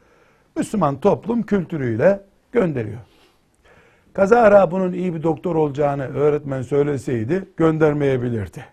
Müslüman 0.56 1.00
toplum 1.00 1.42
kültürüyle 1.42 2.24
gönderiyor. 2.52 3.00
Kazara 4.12 4.70
bunun 4.70 4.92
iyi 4.92 5.14
bir 5.14 5.22
doktor 5.22 5.56
olacağını 5.56 6.02
öğretmen 6.02 6.62
söyleseydi 6.62 7.44
göndermeyebilirdi. 7.56 8.64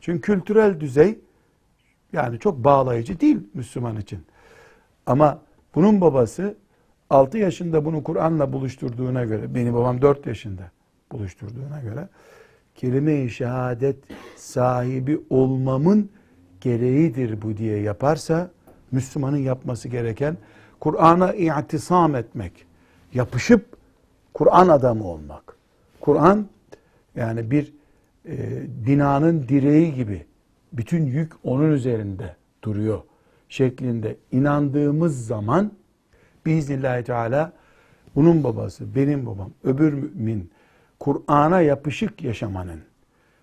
Çünkü 0.00 0.20
kültürel 0.20 0.80
düzey 0.80 1.18
yani 2.12 2.38
çok 2.38 2.64
bağlayıcı 2.64 3.20
değil 3.20 3.38
Müslüman 3.54 3.96
için. 3.96 4.26
Ama 5.06 5.42
bunun 5.74 6.00
babası 6.00 6.56
6 7.10 7.38
yaşında 7.38 7.84
bunu 7.84 8.04
Kur'an'la 8.04 8.52
buluşturduğuna 8.52 9.24
göre, 9.24 9.54
benim 9.54 9.74
babam 9.74 10.02
4 10.02 10.26
yaşında 10.26 10.70
buluşturduğuna 11.12 11.80
göre, 11.80 12.08
kelime-i 12.74 13.30
şehadet 13.30 13.96
sahibi 14.36 15.20
olmamın 15.30 16.10
gereğidir 16.60 17.42
bu 17.42 17.56
diye 17.56 17.80
yaparsa, 17.80 18.50
Müslümanın 18.92 19.36
yapması 19.36 19.88
gereken 19.88 20.36
Kur'an'a 20.80 21.32
i'tisam 21.34 22.14
etmek, 22.14 22.66
yapışıp 23.14 23.66
Kur'an 24.34 24.68
adamı 24.68 25.04
olmak. 25.04 25.56
Kur'an 26.00 26.46
yani 27.16 27.50
bir 27.50 27.72
e, 28.28 28.36
binanın 28.86 29.48
direği 29.48 29.94
gibi 29.94 30.26
bütün 30.72 31.06
yük 31.06 31.32
onun 31.44 31.72
üzerinde 31.72 32.36
duruyor 32.62 33.00
şeklinde 33.48 34.16
inandığımız 34.32 35.26
zaman 35.26 35.72
biiznillahü 36.46 37.04
teala 37.04 37.52
bunun 38.14 38.44
babası, 38.44 38.94
benim 38.94 39.26
babam, 39.26 39.50
öbür 39.64 39.92
mümin 39.92 40.50
Kur'an'a 41.00 41.60
yapışık 41.60 42.22
yaşamanın, 42.22 42.80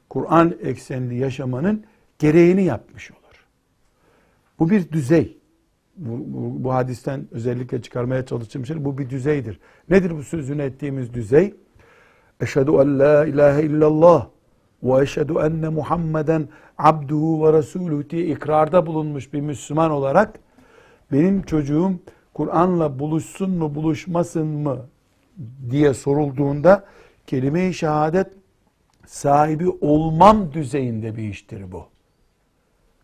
Kur'an 0.09 0.55
eksenli 0.63 1.17
yaşamanın 1.17 1.83
gereğini 2.19 2.63
yapmış 2.63 3.11
olur. 3.11 3.45
Bu 4.59 4.69
bir 4.69 4.91
düzey. 4.91 5.37
Bu, 5.97 6.19
bu, 6.33 6.63
bu 6.63 6.73
hadisten 6.73 7.27
özellikle 7.31 7.81
çıkarmaya 7.81 8.25
çalıştığım 8.25 8.65
şey 8.65 8.85
bu 8.85 8.97
bir 8.97 9.09
düzeydir. 9.09 9.59
Nedir 9.89 10.11
bu 10.17 10.23
sözünü 10.23 10.61
ettiğimiz 10.61 11.13
düzey? 11.13 11.55
Eşhedü 12.41 12.71
en 12.71 12.99
la 12.99 13.25
ilahe 13.25 13.63
illallah 13.63 14.27
ve 14.83 15.03
eşhedü 15.03 15.33
enne 15.33 15.69
Muhammeden 15.69 16.47
abduhu 16.77 17.47
ve 17.47 17.57
resuluhu 17.57 18.09
diye 18.09 18.25
ikrarda 18.25 18.85
bulunmuş 18.85 19.33
bir 19.33 19.41
Müslüman 19.41 19.91
olarak 19.91 20.39
benim 21.11 21.41
çocuğum 21.41 21.91
Kur'an'la 22.33 22.99
buluşsun 22.99 23.51
mu 23.51 23.75
buluşmasın 23.75 24.47
mı 24.47 24.85
diye 25.69 25.93
sorulduğunda 25.93 26.85
kelime-i 27.27 27.73
şehadet 27.73 28.27
sahibi 29.05 29.69
olmam 29.69 30.53
düzeyinde 30.53 31.17
bir 31.17 31.23
iştir 31.23 31.71
bu. 31.71 31.85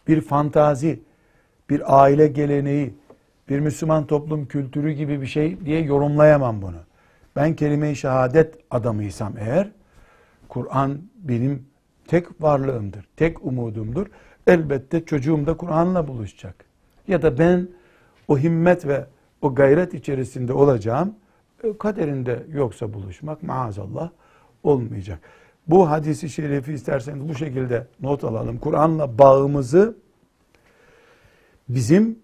Bir 0.08 0.22
fantazi, 0.22 1.00
bir 1.70 2.02
aile 2.02 2.28
geleneği, 2.28 2.94
bir 3.50 3.60
Müslüman 3.60 4.08
toplum 4.08 4.46
kültürü 4.46 4.92
gibi 4.92 5.22
bir 5.22 5.28
şey 5.28 5.66
diye 5.66 5.82
yorumlayamam 5.82 6.62
bunu. 6.62 6.80
Ben 7.36 7.56
kelime-i 7.56 7.96
şehadet 7.96 8.56
adamıysam 8.72 9.34
eğer, 9.38 9.72
Kur'an 10.50 11.02
benim 11.16 11.66
tek 12.08 12.42
varlığımdır, 12.42 13.08
tek 13.18 13.46
umudumdur. 13.46 14.08
Elbette 14.48 15.06
çocuğum 15.06 15.46
da 15.46 15.58
Kur'an'la 15.58 16.08
buluşacak. 16.08 16.66
Ya 17.08 17.22
da 17.22 17.38
ben 17.38 17.68
o 18.28 18.38
himmet 18.38 18.88
ve 18.88 19.06
o 19.42 19.56
gayret 19.56 19.94
içerisinde 19.94 20.54
olacağım. 20.54 21.16
E, 21.64 21.78
kaderinde 21.78 22.44
yoksa 22.50 22.94
buluşmak 22.94 23.44
maazallah 23.44 24.10
olmayacak. 24.64 25.20
Bu 25.68 25.90
hadisi 25.90 26.30
şerifi 26.30 26.74
isterseniz 26.74 27.30
bu 27.30 27.36
şekilde 27.36 27.88
not 28.00 28.24
alalım. 28.24 28.58
Kur'an'la 28.58 29.18
bağımızı 29.18 29.96
bizim 31.70 32.20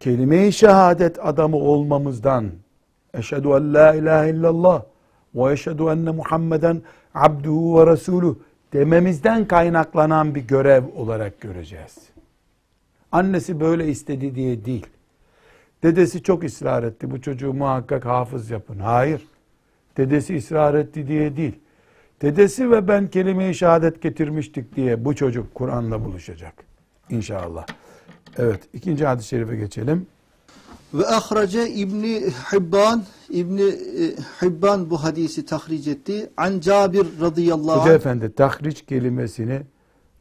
kelime-i 0.00 0.52
şehadet 0.52 1.26
adamı 1.26 1.56
olmamızdan 1.56 2.50
eşhedü 3.14 3.48
en 3.48 3.74
la 3.74 3.94
ilahe 3.94 4.30
illallah 4.30 4.82
ve 5.34 5.52
eşhedü 5.52 5.82
enne 5.82 6.10
Muhammeden 6.10 6.82
abduhu 7.14 7.80
ve 7.80 7.92
resuluh 7.92 8.36
dememizden 8.72 9.48
kaynaklanan 9.48 10.34
bir 10.34 10.40
görev 10.40 10.84
olarak 10.96 11.40
göreceğiz. 11.40 11.98
Annesi 13.12 13.60
böyle 13.60 13.88
istedi 13.88 14.34
diye 14.34 14.64
değil. 14.64 14.86
Dedesi 15.82 16.22
çok 16.22 16.44
ısrar 16.44 16.82
etti. 16.82 17.10
Bu 17.10 17.20
çocuğu 17.20 17.52
muhakkak 17.52 18.04
hafız 18.04 18.50
yapın. 18.50 18.78
Hayır. 18.78 19.22
Dedesi 19.96 20.36
ısrar 20.36 20.74
etti 20.74 21.08
diye 21.08 21.36
değil. 21.36 21.54
Dedesi 22.22 22.70
ve 22.70 22.88
ben 22.88 23.08
kelime-i 23.08 23.54
şehadet 23.54 24.02
getirmiştik 24.02 24.76
diye 24.76 25.04
bu 25.04 25.16
çocuk 25.16 25.54
Kur'an'la 25.54 26.04
buluşacak. 26.04 26.54
İnşallah. 27.10 27.66
Evet. 28.36 28.60
ikinci 28.72 29.06
hadis-i 29.06 29.28
şerife 29.28 29.56
geçelim. 29.56 30.06
Ve 30.94 31.06
ahrace 31.06 31.70
İbni 31.70 32.30
Hibban 32.52 33.04
İbni 33.30 33.62
e, 33.62 34.14
Hibban 34.42 34.90
bu 34.90 35.04
hadisi 35.04 35.46
tahric 35.46 35.90
etti. 35.90 36.30
An 36.36 36.60
Cabir 36.60 37.06
radıyallahu 37.20 37.80
Hoca 37.80 37.90
anh. 37.90 37.96
Efendi 37.96 38.34
tahriç 38.34 38.82
kelimesini 38.82 39.60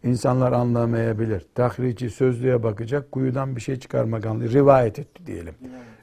İnsanlar 0.03 0.51
anlamayabilir. 0.51 1.45
Tahrici 1.55 2.09
sözlüğe 2.09 2.63
bakacak, 2.63 3.11
kuyudan 3.11 3.55
bir 3.55 3.61
şey 3.61 3.79
çıkarmak 3.79 4.25
anlıyor. 4.25 4.51
Rivayet 4.51 4.99
etti 4.99 5.25
diyelim. 5.25 5.53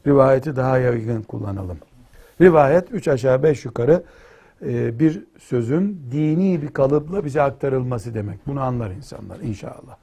Rivayeti 0.06 0.56
daha 0.56 0.78
yaygın 0.78 1.22
kullanalım. 1.22 1.78
Rivayet 2.40 2.92
üç 2.92 3.08
aşağı 3.08 3.42
beş 3.42 3.64
yukarı 3.64 4.02
e, 4.62 4.98
bir 4.98 5.24
sözün 5.38 6.00
dini 6.12 6.62
bir 6.62 6.68
kalıpla 6.68 7.24
bize 7.24 7.42
aktarılması 7.42 8.14
demek. 8.14 8.46
Bunu 8.46 8.60
anlar 8.60 8.90
insanlar 8.90 9.40
inşallah. 9.40 9.96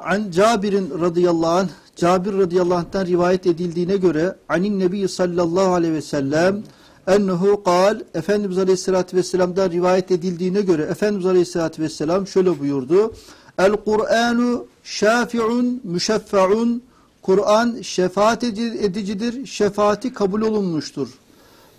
An 0.00 0.30
Cabir'in 0.30 1.00
radıyallahu 1.00 1.50
anh, 1.50 1.68
Cabir 1.96 2.38
radıyallahu 2.38 2.78
anh'tan 2.78 3.06
rivayet 3.06 3.46
edildiğine 3.46 3.96
göre 3.96 4.34
anin 4.48 4.80
nebi 4.80 5.08
sallallahu 5.08 5.72
aleyhi 5.74 5.94
ve 5.94 6.02
sellem 6.02 6.62
ennehu 7.10 7.62
kal 7.62 8.00
Efendimiz 8.14 8.58
aleyhissalatü 8.58 9.16
vesselam'dan 9.16 9.70
rivayet 9.70 10.10
edildiğine 10.10 10.60
göre 10.60 10.82
Efendimiz 10.82 11.26
aleyhissalatü 11.26 11.82
vesselam 11.82 12.26
şöyle 12.26 12.60
buyurdu. 12.60 13.14
El 13.58 13.72
Kur'anu 13.72 14.66
şafi'un 14.84 15.80
müşeffe'un 15.84 16.82
Kur'an 17.22 17.82
şefaat 17.82 18.44
edicidir, 18.44 19.46
şefaati 19.46 20.12
kabul 20.12 20.42
olunmuştur. 20.42 21.08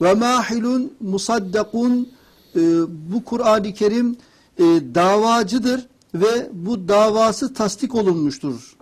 Ve 0.02 0.13
mahilun 0.13 0.94
musaddakun 1.00 2.10
e, 2.56 2.60
bu 3.13 3.24
Kur'an-ı 3.26 3.74
Kerim 3.74 4.17
e, 4.58 4.63
davacıdır 4.96 5.88
ve 6.15 6.50
bu 6.54 6.88
davası 6.88 7.54
tasdik 7.54 7.96
olunmuştur. 7.96 8.76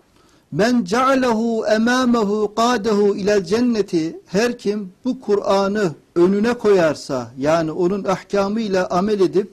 Men 0.52 0.84
cealehu 0.84 1.66
emamehu 1.66 2.54
qadehu 2.56 3.16
ilel 3.16 3.44
cenneti 3.44 4.20
her 4.26 4.58
kim 4.58 4.92
bu 5.06 5.20
Kur'an'ı 5.20 5.92
önüne 6.16 6.54
koyarsa 6.54 7.32
yani 7.38 7.72
onun 7.72 8.04
ahkamıyla 8.04 8.88
amel 8.90 9.20
edip 9.20 9.52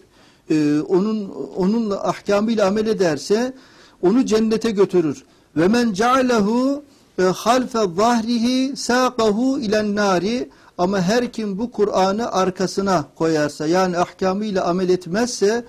e, 0.50 0.80
onun 0.80 1.30
onunla 1.56 2.08
ahkamıyla 2.08 2.66
amel 2.66 2.86
ederse 2.86 3.52
onu 4.02 4.26
cennete 4.26 4.70
götürür. 4.70 5.24
Ve 5.56 5.68
men 5.68 5.92
cealehu 5.92 6.82
e, 7.18 7.22
halfe 7.22 7.78
zahrihi 7.96 8.76
saqahu 8.76 9.58
ilen 9.58 9.96
nari 9.96 10.48
ama 10.78 11.00
her 11.00 11.32
kim 11.32 11.58
bu 11.58 11.70
Kur'an'ı 11.70 12.32
arkasına 12.32 13.04
koyarsa 13.14 13.66
yani 13.66 13.98
ahkamıyla 13.98 14.64
amel 14.64 14.88
etmezse 14.88 15.64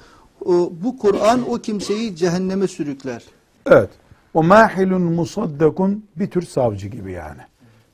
o, 0.46 0.72
bu 0.84 0.98
Kur'an 0.98 1.50
o 1.50 1.58
kimseyi 1.58 2.16
cehenneme 2.16 2.68
sürükler. 2.68 3.24
Evet. 3.66 3.90
O 4.34 4.44
mahilun 4.44 5.02
musaddakun 5.02 6.06
bir 6.16 6.30
tür 6.32 6.42
savcı 6.42 6.88
gibi 6.88 7.12
yani. 7.12 7.42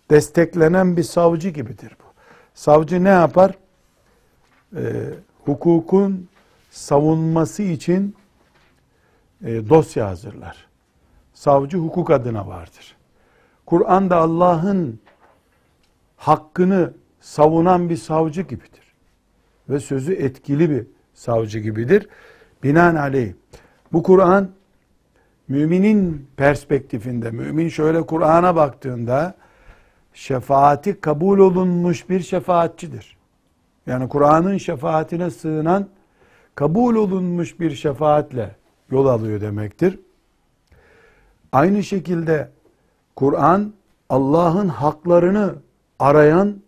Desteklenen 0.10 0.98
bir 0.98 1.04
savcı 1.04 1.50
gibidir 1.50 1.98
bu. 2.00 2.13
Savcı 2.54 3.04
ne 3.04 3.10
yapar? 3.10 3.58
Ee, 4.76 4.82
hukukun 5.46 6.28
savunması 6.72 7.63
için 7.63 8.15
e, 9.43 9.69
dosya 9.69 10.10
hazırlar. 10.10 10.67
Savcı 11.34 11.78
hukuk 11.78 12.12
adına 12.12 12.48
vardır. 12.48 12.96
Kur'an'da 13.65 14.17
Allah'ın 14.17 15.00
hakkını 16.17 16.93
savunan 17.19 17.89
bir 17.89 17.98
savcı 17.98 18.41
gibidir. 18.41 18.93
Ve 19.69 19.80
sözü 19.80 20.13
etkili 20.13 20.69
bir 20.69 20.86
savcı 21.13 21.60
gibidir. 21.60 22.08
Binaenaleyh 22.63 23.34
bu 23.93 24.04
Kur'an 24.04 24.50
müminin 25.47 26.27
perspektifinde, 26.38 27.32
mümin 27.32 27.69
şöyle 27.69 28.01
Kur'an'a 28.01 28.56
baktığında 28.56 29.36
şefaati 30.13 31.01
kabul 31.01 31.39
olunmuş 31.39 32.10
bir 32.10 32.19
şefaatçidir. 32.19 33.17
Yani 33.88 34.10
Kur'an'ın 34.10 34.58
şefaatine 34.58 35.29
sığınan 35.29 35.88
kabul 36.56 36.95
olunmuş 36.95 37.60
bir 37.60 37.71
şefaatle 37.71 38.56
yol 38.91 39.06
alıyor 39.06 39.41
demektir. 39.41 39.99
Aynı 41.51 41.84
şekilde 41.84 42.51
Kur'an 43.15 43.73
Allah'ın 44.10 44.67
haklarını 44.67 45.56
arayan 45.99 46.62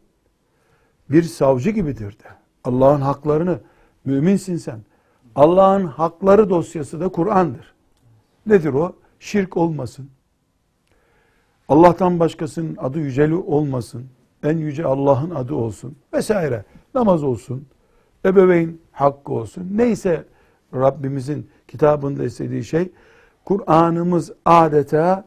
bir 1.09 1.23
savcı 1.23 1.69
gibidir 1.69 2.11
de. 2.11 2.27
Allah'ın 2.63 3.01
haklarını 3.01 3.59
müminsin 4.05 4.57
sen. 4.57 4.79
Allah'ın 5.35 5.85
hakları 5.85 6.49
dosyası 6.49 6.99
da 6.99 7.09
Kur'an'dır. 7.09 7.74
Nedir 8.45 8.73
o? 8.73 8.95
Şirk 9.19 9.57
olmasın. 9.57 10.09
Allah'tan 11.69 12.19
başkasının 12.19 12.75
adı 12.75 12.99
yüceli 12.99 13.35
olmasın. 13.35 14.05
En 14.43 14.57
yüce 14.57 14.85
Allah'ın 14.85 15.29
adı 15.29 15.55
olsun. 15.55 15.95
Vesaire. 16.13 16.65
Namaz 16.93 17.23
olsun. 17.23 17.67
Ebeveyn 18.25 18.79
hakkı 18.91 19.33
olsun. 19.33 19.67
Neyse 19.71 20.25
Rabbimizin 20.73 21.49
kitabında 21.67 22.23
istediği 22.23 22.63
şey 22.63 22.91
Kur'an'ımız 23.45 24.31
adeta 24.45 25.25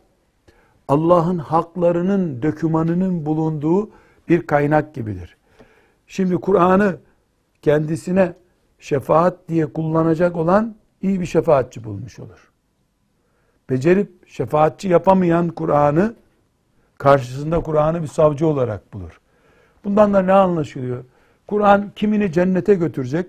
Allah'ın 0.89 1.39
haklarının 1.39 2.43
dökümanının 2.43 3.27
bulunduğu 3.27 3.91
bir 4.29 4.47
kaynak 4.47 4.95
gibidir. 4.95 5.37
Şimdi 6.07 6.37
Kur'an'ı 6.37 6.97
kendisine 7.63 8.35
şefaat 8.79 9.49
diye 9.49 9.67
kullanacak 9.73 10.37
olan 10.37 10.77
iyi 11.03 11.21
bir 11.21 11.27
şefaatçi 11.27 11.85
bulmuş 11.85 12.19
olur. 12.19 12.48
Becerip 13.71 14.29
şefaatçi 14.29 14.89
yapamayan 14.89 15.49
Kur'an'ı 15.49 16.15
karşısında 16.99 17.61
Kur'an'ı 17.61 18.03
bir 18.03 18.07
savcı 18.07 18.47
olarak 18.47 18.93
bulur. 18.93 19.21
Bundan 19.85 20.15
da 20.15 20.23
ne 20.23 20.33
anlaşılıyor? 20.33 21.05
Kur'an 21.47 21.93
kimini 21.97 22.33
cennete 22.33 22.75
götürecek, 22.75 23.27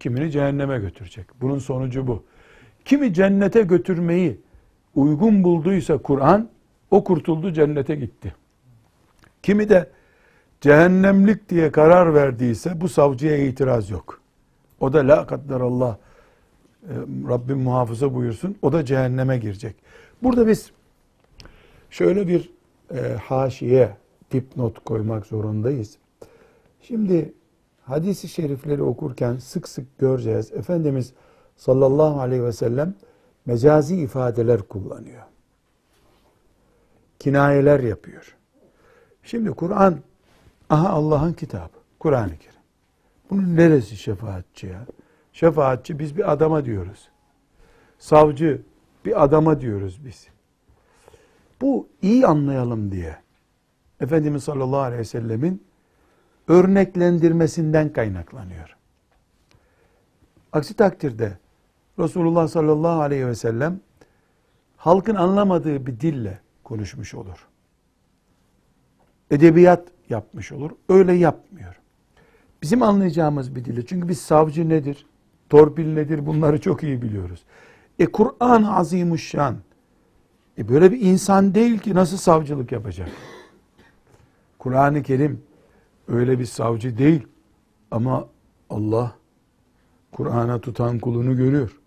kimini 0.00 0.30
cehenneme 0.30 0.78
götürecek. 0.78 1.26
Bunun 1.40 1.58
sonucu 1.58 2.06
bu. 2.06 2.22
Kimi 2.84 3.14
cennete 3.14 3.62
götürmeyi 3.62 4.40
uygun 4.94 5.44
bulduysa 5.44 5.98
Kur'an, 5.98 6.48
o 6.90 7.04
kurtuldu 7.04 7.52
cennete 7.52 7.94
gitti. 7.94 8.34
Kimi 9.42 9.68
de 9.68 9.90
cehennemlik 10.60 11.48
diye 11.48 11.72
karar 11.72 12.14
verdiyse 12.14 12.80
bu 12.80 12.88
savcıya 12.88 13.36
itiraz 13.36 13.90
yok. 13.90 14.20
O 14.80 14.92
da 14.92 15.08
la 15.08 15.26
Allah 15.50 15.98
Rabbim 17.28 17.60
muhafaza 17.60 18.14
buyursun. 18.14 18.56
O 18.62 18.72
da 18.72 18.84
cehenneme 18.84 19.38
girecek. 19.38 19.76
Burada 20.22 20.46
biz 20.46 20.70
şöyle 21.90 22.28
bir 22.28 22.52
e, 22.94 23.00
haşiye 23.14 23.96
dipnot 24.30 24.84
koymak 24.84 25.26
zorundayız. 25.26 25.98
Şimdi 26.80 27.32
hadisi 27.82 28.28
şerifleri 28.28 28.82
okurken 28.82 29.36
sık 29.36 29.68
sık 29.68 29.98
göreceğiz. 29.98 30.52
Efendimiz 30.52 31.12
sallallahu 31.56 32.20
aleyhi 32.20 32.44
ve 32.44 32.52
sellem 32.52 32.94
mecazi 33.46 33.96
ifadeler 33.96 34.62
kullanıyor. 34.62 35.22
Kinayeler 37.18 37.80
yapıyor. 37.80 38.36
Şimdi 39.22 39.50
Kur'an, 39.50 39.98
aha 40.70 40.88
Allah'ın 40.88 41.32
kitabı, 41.32 41.78
Kur'an-ı 41.98 42.38
Kerim. 42.38 42.60
Bunun 43.30 43.56
neresi 43.56 43.96
şefaatçi 43.96 44.66
ya? 44.66 44.86
Şefaatçi 45.32 45.98
biz 45.98 46.16
bir 46.16 46.32
adama 46.32 46.64
diyoruz. 46.64 47.08
Savcı 47.98 48.62
bir 49.04 49.24
adama 49.24 49.60
diyoruz 49.60 50.04
biz. 50.04 50.28
Bu 51.60 51.88
iyi 52.02 52.26
anlayalım 52.26 52.92
diye 52.92 53.16
Efendimiz 54.00 54.44
sallallahu 54.44 54.80
aleyhi 54.80 55.00
ve 55.00 55.04
sellemin 55.04 55.64
örneklendirmesinden 56.48 57.92
kaynaklanıyor. 57.92 58.76
Aksi 60.52 60.74
takdirde 60.74 61.38
Resulullah 61.98 62.48
sallallahu 62.48 63.00
aleyhi 63.00 63.26
ve 63.26 63.34
sellem 63.34 63.80
halkın 64.76 65.14
anlamadığı 65.14 65.86
bir 65.86 66.00
dille 66.00 66.40
konuşmuş 66.64 67.14
olur. 67.14 67.48
Edebiyat 69.30 69.88
yapmış 70.08 70.52
olur. 70.52 70.70
Öyle 70.88 71.12
yapmıyor. 71.12 71.80
Bizim 72.62 72.82
anlayacağımız 72.82 73.54
bir 73.56 73.64
dille. 73.64 73.86
Çünkü 73.86 74.08
biz 74.08 74.20
savcı 74.20 74.68
nedir? 74.68 75.06
Torpil 75.52 75.94
nedir? 75.94 76.26
Bunları 76.26 76.60
çok 76.60 76.82
iyi 76.82 77.02
biliyoruz. 77.02 77.44
E 77.98 78.06
Kur'an 78.06 78.62
azimuşşan. 78.62 79.56
E 80.58 80.68
böyle 80.68 80.92
bir 80.92 81.00
insan 81.00 81.54
değil 81.54 81.78
ki 81.78 81.94
nasıl 81.94 82.16
savcılık 82.16 82.72
yapacak? 82.72 83.08
Kur'an-ı 84.58 85.02
Kerim 85.02 85.42
öyle 86.08 86.38
bir 86.38 86.44
savcı 86.44 86.98
değil. 86.98 87.26
Ama 87.90 88.28
Allah 88.70 89.16
Kur'an'a 90.12 90.60
tutan 90.60 90.98
kulunu 90.98 91.36
görüyor. 91.36 91.80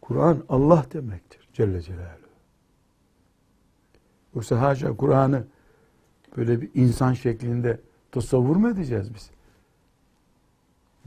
Kur'an 0.00 0.44
Allah 0.48 0.86
demektir 0.92 1.48
Celle 1.52 1.82
Celaluhu. 1.82 2.30
Yoksa 4.34 4.60
haşa 4.60 4.96
Kur'an'ı 4.96 5.44
böyle 6.36 6.60
bir 6.60 6.70
insan 6.74 7.12
şeklinde 7.12 7.80
tasavvur 8.12 8.56
mu 8.56 8.70
edeceğiz 8.70 9.14
biz? 9.14 9.30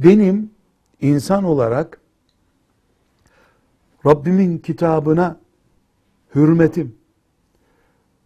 Benim 0.04 0.52
insan 1.02 1.44
olarak 1.44 2.02
Rabbimin 4.06 4.58
kitabına 4.58 5.40
hürmetim, 6.36 6.96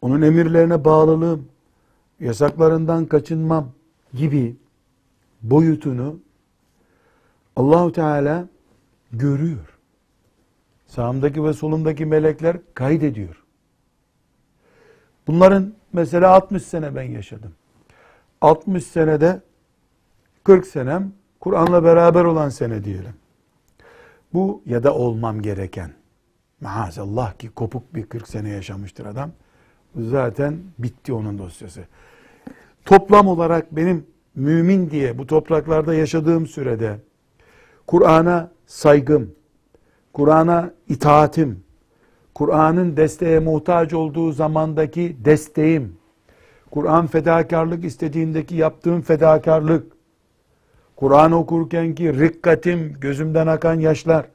onun 0.01 0.21
emirlerine 0.21 0.85
bağlılığım, 0.85 1.47
yasaklarından 2.19 3.05
kaçınmam 3.05 3.71
gibi 4.13 4.55
boyutunu 5.41 6.19
Allahu 7.55 7.91
Teala 7.91 8.47
görüyor. 9.11 9.77
Sağımdaki 10.87 11.43
ve 11.43 11.53
solumdaki 11.53 12.05
melekler 12.05 12.57
kaydediyor. 12.73 13.43
Bunların 15.27 15.73
mesela 15.93 16.31
60 16.31 16.63
sene 16.63 16.95
ben 16.95 17.03
yaşadım. 17.03 17.53
60 18.41 18.83
senede 18.83 19.41
40 20.43 20.67
senem 20.67 21.13
Kur'an'la 21.47 21.83
beraber 21.83 22.23
olan 22.23 22.49
sene 22.49 22.83
diyelim. 22.83 23.13
Bu 24.33 24.61
ya 24.65 24.83
da 24.83 24.93
olmam 24.95 25.41
gereken. 25.41 25.91
Maazallah 26.61 27.33
ki 27.33 27.49
kopuk 27.49 27.95
bir 27.95 28.05
40 28.05 28.27
sene 28.27 28.49
yaşamıştır 28.49 29.05
adam. 29.05 29.31
Zaten 29.95 30.57
bitti 30.79 31.13
onun 31.13 31.37
dosyası. 31.37 31.81
Toplam 32.85 33.27
olarak 33.27 33.75
benim 33.75 34.05
mümin 34.35 34.89
diye 34.89 35.17
bu 35.17 35.27
topraklarda 35.27 35.93
yaşadığım 35.93 36.47
sürede 36.47 36.99
Kur'an'a 37.87 38.51
saygım, 38.65 39.31
Kur'an'a 40.13 40.73
itaatim, 40.89 41.63
Kur'an'ın 42.35 42.97
desteğe 42.97 43.39
muhtaç 43.39 43.93
olduğu 43.93 44.31
zamandaki 44.31 45.17
desteğim, 45.25 45.95
Kur'an 46.71 47.07
fedakarlık 47.07 47.85
istediğindeki 47.85 48.55
yaptığım 48.55 49.01
fedakarlık, 49.01 49.96
Kur'an 50.97 51.31
okurken 51.31 51.95
ki 51.95 52.19
rikkatim, 52.19 52.93
gözümden 53.01 53.47
akan 53.47 53.79
yaşlar, 53.79 54.25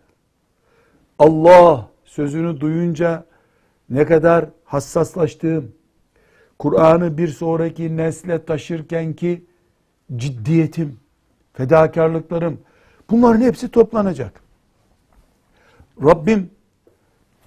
Allah 1.18 1.88
sözünü 2.05 2.61
duyunca 2.61 3.25
ne 3.90 4.07
kadar 4.07 4.44
hassaslaştığım, 4.64 5.72
Kur'an'ı 6.59 7.18
bir 7.18 7.29
sonraki 7.29 7.96
nesle 7.96 8.44
taşırken 8.44 9.12
ki 9.12 9.44
ciddiyetim, 10.16 10.96
fedakarlıklarım, 11.53 12.61
bunların 13.11 13.40
hepsi 13.40 13.68
toplanacak. 13.68 14.40
Rabbim 16.05 16.51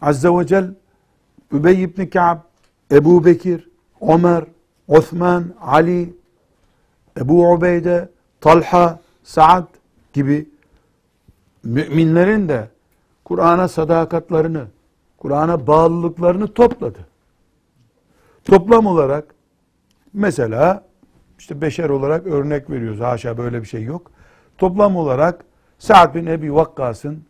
Azze 0.02 0.30
ve 0.30 0.48
Celle 0.48 0.68
Übey 1.52 1.84
ibn 1.84 2.06
Ka'b, 2.06 2.40
Ebu 2.92 3.26
Bekir, 3.26 3.70
Ömer, 4.02 4.44
Osman, 4.88 5.54
Ali, 5.62 6.14
Ebu 7.18 7.52
Ubeyde, 7.52 8.10
Talha, 8.42 9.05
Saad 9.26 9.68
gibi 10.14 10.50
müminlerin 11.64 12.50
de 12.50 12.70
Kur'an'a 13.24 13.68
sadakatlarını, 13.68 14.66
Kur'an'a 15.18 15.68
bağlılıklarını 15.68 16.54
topladı. 16.54 17.00
Toplam 18.44 18.86
olarak 18.86 19.36
mesela 20.14 20.84
işte 21.40 21.62
beşer 21.62 21.90
olarak 21.90 22.28
örnek 22.28 22.70
veriyoruz. 22.70 23.00
Haşa 23.00 23.38
böyle 23.38 23.62
bir 23.62 23.68
şey 23.68 23.84
yok. 23.84 24.12
Toplam 24.58 24.96
olarak 24.96 25.46
Sa'd 25.80 26.16
bin 26.16 26.26
Ebi 26.26 26.56
Vakkas'ın 26.56 27.24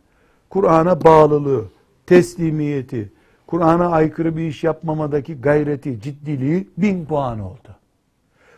Kur'an'a 0.50 1.04
bağlılığı, 1.04 1.64
teslimiyeti, 2.06 3.12
Kur'an'a 3.46 3.88
aykırı 3.88 4.36
bir 4.36 4.46
iş 4.46 4.64
yapmamadaki 4.64 5.40
gayreti, 5.40 6.00
ciddiliği 6.00 6.68
bin 6.78 7.06
puan 7.06 7.40
oldu. 7.40 7.76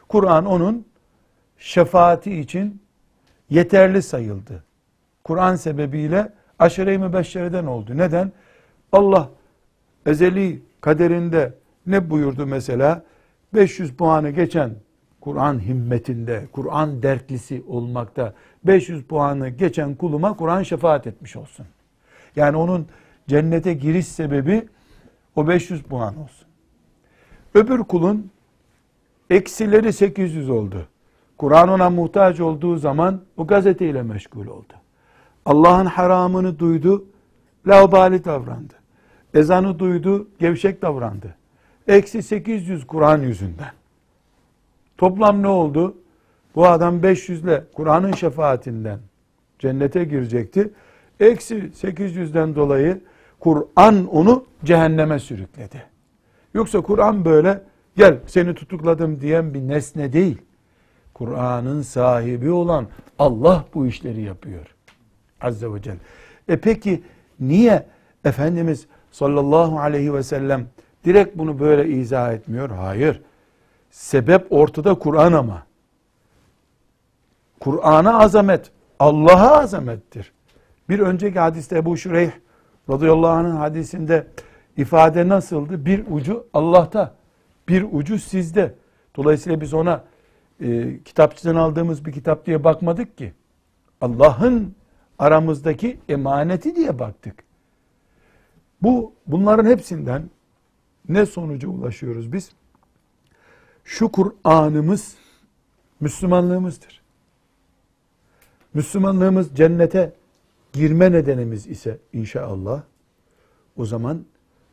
Kur'an 0.09 0.47
onun 0.47 0.87
şefaati 1.59 2.41
için 2.41 2.83
yeterli 3.51 4.03
sayıldı. 4.03 4.65
Kur'an 5.25 5.57
sebebiyle 5.57 6.33
aşire-i 6.59 6.99
mübeşşereden 6.99 7.67
oldu. 7.67 7.97
Neden? 7.97 8.33
Allah 8.93 9.31
ezeli 10.07 10.63
kaderinde 10.81 11.55
ne 11.87 12.11
buyurdu 12.11 12.47
mesela? 12.47 13.03
500 13.55 13.93
puanı 13.93 14.31
geçen 14.31 14.71
Kur'an 15.21 15.61
himmetinde, 15.61 16.47
Kur'an 16.53 17.03
dertlisi 17.03 17.63
olmakta 17.69 18.35
500 18.65 19.05
puanı 19.05 19.49
geçen 19.49 19.95
kuluma 19.95 20.37
Kur'an 20.37 20.63
şefaat 20.63 21.07
etmiş 21.07 21.37
olsun. 21.37 21.67
Yani 22.37 22.57
onun 22.57 22.87
cennete 23.29 23.75
giriş 23.75 24.07
sebebi 24.07 24.69
o 25.37 25.49
500 25.49 25.83
puan 25.83 26.17
olsun. 26.17 26.49
Öbür 27.55 27.79
kulun 27.79 28.31
eksileri 29.31 29.93
800 29.93 30.51
oldu. 30.51 30.89
Kur'an 31.39 31.69
ona 31.69 31.91
muhtaç 31.91 32.41
olduğu 32.41 32.77
zaman 32.77 33.21
o 33.37 33.47
gazeteyle 33.47 34.03
meşgul 34.03 34.47
oldu. 34.47 34.73
Allah'ın 35.47 35.87
haramını 35.87 36.59
duydu, 36.59 37.05
laubali 37.67 38.25
davrandı. 38.25 38.75
Ezanı 39.35 39.79
duydu, 39.79 40.29
gevşek 40.39 40.83
davrandı. 40.83 41.35
Eksi 41.89 42.23
800 42.23 42.87
Kur'an 42.87 43.23
yüzünden. 43.23 43.73
Toplam 44.99 45.43
ne 45.43 45.49
oldu? 45.49 45.97
Bu 46.55 46.67
adam 46.67 47.03
500 47.03 47.45
ile 47.45 47.65
Kur'an'ın 47.75 48.13
şefaatinden 48.13 48.99
cennete 49.59 50.05
girecekti. 50.05 50.71
Eksi 51.21 51.55
800'den 51.55 52.55
dolayı 52.55 53.01
Kur'an 53.41 54.07
onu 54.07 54.45
cehenneme 54.65 55.19
sürükledi. 55.19 55.83
Yoksa 56.55 56.81
Kur'an 56.81 57.25
böyle 57.25 57.63
gel 57.97 58.19
seni 58.27 58.55
tutukladım 58.55 59.21
diyen 59.21 59.55
bir 59.55 59.61
nesne 59.61 60.13
değil. 60.13 60.43
Kur'an'ın 61.19 61.83
sahibi 61.83 62.51
olan 62.51 62.87
Allah 63.19 63.65
bu 63.75 63.87
işleri 63.87 64.21
yapıyor. 64.21 64.75
Azze 65.41 65.75
ve 65.75 65.83
Celle. 65.83 65.97
E 66.49 66.57
peki 66.57 67.03
niye 67.41 67.87
Efendimiz 68.25 68.87
sallallahu 69.11 69.81
aleyhi 69.81 70.15
ve 70.15 70.23
sellem 70.23 70.67
direkt 71.05 71.39
bunu 71.39 71.61
böyle 71.61 71.89
izah 71.89 72.33
etmiyor? 72.33 72.71
Hayır. 72.71 73.21
Sebep 73.91 74.47
ortada 74.53 74.95
Kur'an 74.95 75.33
ama. 75.33 75.63
Kur'an'a 77.61 78.19
azamet, 78.19 78.71
Allah'a 78.99 79.59
azamettir. 79.59 80.33
Bir 80.89 80.99
önceki 80.99 81.39
hadiste 81.39 81.77
Ebu 81.79 81.97
Şureyh 81.97 82.31
radıyallahu 82.91 83.31
anh'ın 83.31 83.57
hadisinde 83.57 84.27
ifade 84.77 85.29
nasıldı? 85.29 85.87
Bir 85.87 86.05
ucu 86.11 86.47
Allah'ta, 86.55 87.15
bir 87.69 87.87
ucu 87.93 88.19
sizde. 88.19 88.75
Dolayısıyla 89.17 89.61
biz 89.61 89.75
ona 89.75 90.05
e, 90.61 90.99
kitapçıdan 91.05 91.55
aldığımız 91.57 92.05
bir 92.05 92.13
kitap 92.13 92.47
diye 92.47 92.65
bakmadık 92.65 93.19
ki. 93.19 93.33
Allah'ın 94.01 94.75
aramızdaki 95.19 95.99
emaneti 96.09 96.77
diye 96.77 96.99
baktık. 96.99 97.45
Bu 98.83 99.13
bunların 99.27 99.67
hepsinden 99.71 100.31
ne 101.09 101.27
sonuca 101.27 101.69
ulaşıyoruz 101.69 102.33
biz? 102.33 102.53
Şu 103.85 104.13
Kur'an'ımız 104.13 105.17
Müslümanlığımızdır. 106.01 107.03
Müslümanlığımız 108.75 109.57
cennete 109.57 110.13
girme 110.73 111.13
nedenimiz 111.13 111.67
ise 111.67 111.99
inşallah 112.13 112.83
o 113.77 113.87
zaman 113.87 114.25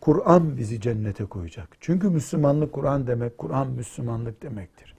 Kur'an 0.02 0.58
bizi 0.58 0.82
cennete 0.82 1.26
koyacak. 1.26 1.78
Çünkü 1.80 2.10
Müslümanlık 2.10 2.74
Kur'an 2.74 3.08
demek, 3.08 3.38
Kur'an 3.38 3.68
Müslümanlık 3.68 4.42
demektir. 4.42 4.95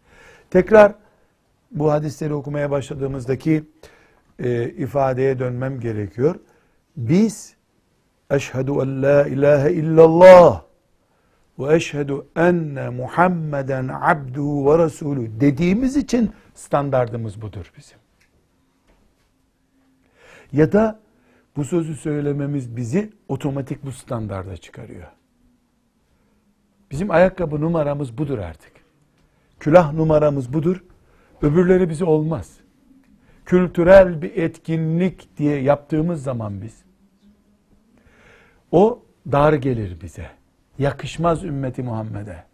Tekrar 0.50 0.94
bu 1.70 1.92
hadisleri 1.92 2.34
okumaya 2.34 2.70
başladığımızdaki 2.70 3.64
e, 4.38 4.68
ifadeye 4.68 5.38
dönmem 5.38 5.80
gerekiyor. 5.80 6.34
Biz 6.96 7.54
eşhedü 8.30 8.70
en 8.70 9.02
la 9.02 9.26
ilahe 9.26 9.72
illallah 9.72 10.62
ve 11.58 11.74
eşhedü 11.74 12.22
enne 12.36 12.88
Muhammeden 12.88 13.88
abduhu 13.88 14.72
ve 14.72 14.84
resulü 14.84 15.40
dediğimiz 15.40 15.96
için 15.96 16.30
standardımız 16.54 17.42
budur 17.42 17.72
bizim. 17.78 17.98
Ya 20.52 20.72
da 20.72 21.00
bu 21.56 21.64
sözü 21.64 21.96
söylememiz 21.96 22.76
bizi 22.76 23.12
otomatik 23.28 23.84
bu 23.84 23.92
standarda 23.92 24.56
çıkarıyor. 24.56 25.06
Bizim 26.90 27.10
ayakkabı 27.10 27.60
numaramız 27.60 28.18
budur 28.18 28.38
artık. 28.38 28.75
Külah 29.60 29.92
numaramız 29.92 30.52
budur. 30.52 30.84
Öbürleri 31.42 31.88
bize 31.88 32.04
olmaz. 32.04 32.56
Kültürel 33.44 34.22
bir 34.22 34.36
etkinlik 34.36 35.38
diye 35.38 35.60
yaptığımız 35.60 36.22
zaman 36.22 36.62
biz 36.62 36.84
o 38.72 39.02
dar 39.32 39.52
gelir 39.52 40.00
bize. 40.02 40.30
Yakışmaz 40.78 41.44
ümmeti 41.44 41.82
Muhammed'e. 41.82 42.44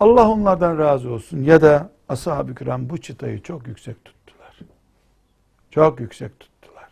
Allah 0.00 0.28
onlardan 0.28 0.78
razı 0.78 1.10
olsun 1.10 1.42
ya 1.42 1.62
da 1.62 1.90
ashab-ı 2.08 2.54
kiram 2.54 2.90
bu 2.90 2.98
çıtayı 2.98 3.42
çok 3.42 3.66
yüksek 3.68 4.04
tuttular. 4.04 4.58
Çok 5.70 6.00
yüksek 6.00 6.40
tuttular. 6.40 6.88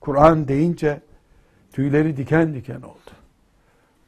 Kur'an 0.00 0.48
deyince 0.48 1.00
tüyleri 1.72 2.16
diken 2.16 2.54
diken 2.54 2.82
oldu. 2.82 3.10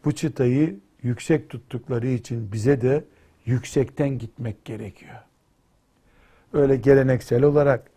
Bu 0.04 0.12
çıtayı 0.12 0.80
yüksek 1.04 1.50
tuttukları 1.50 2.06
için 2.06 2.52
bize 2.52 2.80
de 2.80 3.04
yüksekten 3.44 4.18
gitmek 4.18 4.64
gerekiyor. 4.64 5.16
Öyle 6.52 6.76
geleneksel 6.76 7.42
olarak 7.42 7.90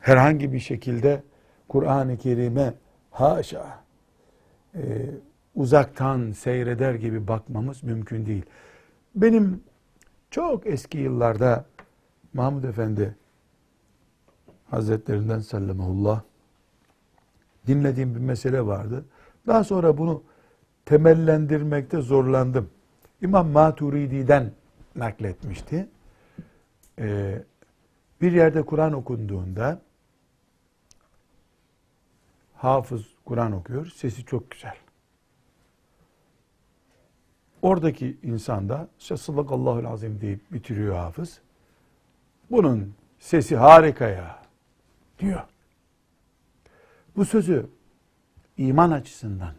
herhangi 0.00 0.52
bir 0.52 0.58
şekilde 0.58 1.22
Kur'an-ı 1.68 2.18
Kerim'e 2.18 2.74
haşa 3.10 3.80
e, 4.74 4.80
uzaktan 5.54 6.32
seyreder 6.32 6.94
gibi 6.94 7.28
bakmamız 7.28 7.82
mümkün 7.82 8.26
değil. 8.26 8.44
Benim 9.14 9.62
çok 10.30 10.66
eski 10.66 10.98
yıllarda 10.98 11.64
Mahmud 12.32 12.64
Efendi 12.64 13.16
Hazretlerinden 14.70 15.40
sallamullah 15.40 16.22
dinlediğim 17.66 18.14
bir 18.14 18.20
mesele 18.20 18.66
vardı. 18.66 19.04
Daha 19.46 19.64
sonra 19.64 19.98
bunu 19.98 20.22
temellendirmekte 20.86 22.00
zorlandım. 22.00 22.70
İmam 23.22 23.48
Maturidi'den 23.48 24.52
nakletmişti. 24.96 25.88
Ee, 26.98 27.42
bir 28.20 28.32
yerde 28.32 28.62
Kur'an 28.62 28.92
okunduğunda 28.92 29.80
hafız 32.54 33.06
Kur'an 33.24 33.52
okuyor, 33.52 33.86
sesi 33.86 34.24
çok 34.24 34.50
güzel. 34.50 34.76
Oradaki 37.62 38.18
insan 38.22 38.68
da 38.68 38.88
işte 38.98 39.14
Allahul 39.36 39.84
azim 39.84 40.20
deyip 40.20 40.52
bitiriyor 40.52 40.94
hafız. 40.94 41.40
Bunun 42.50 42.94
sesi 43.18 43.56
harika 43.56 44.08
ya 44.08 44.42
diyor. 45.18 45.40
Bu 47.16 47.24
sözü 47.24 47.66
iman 48.56 48.90
açısından 48.90 49.54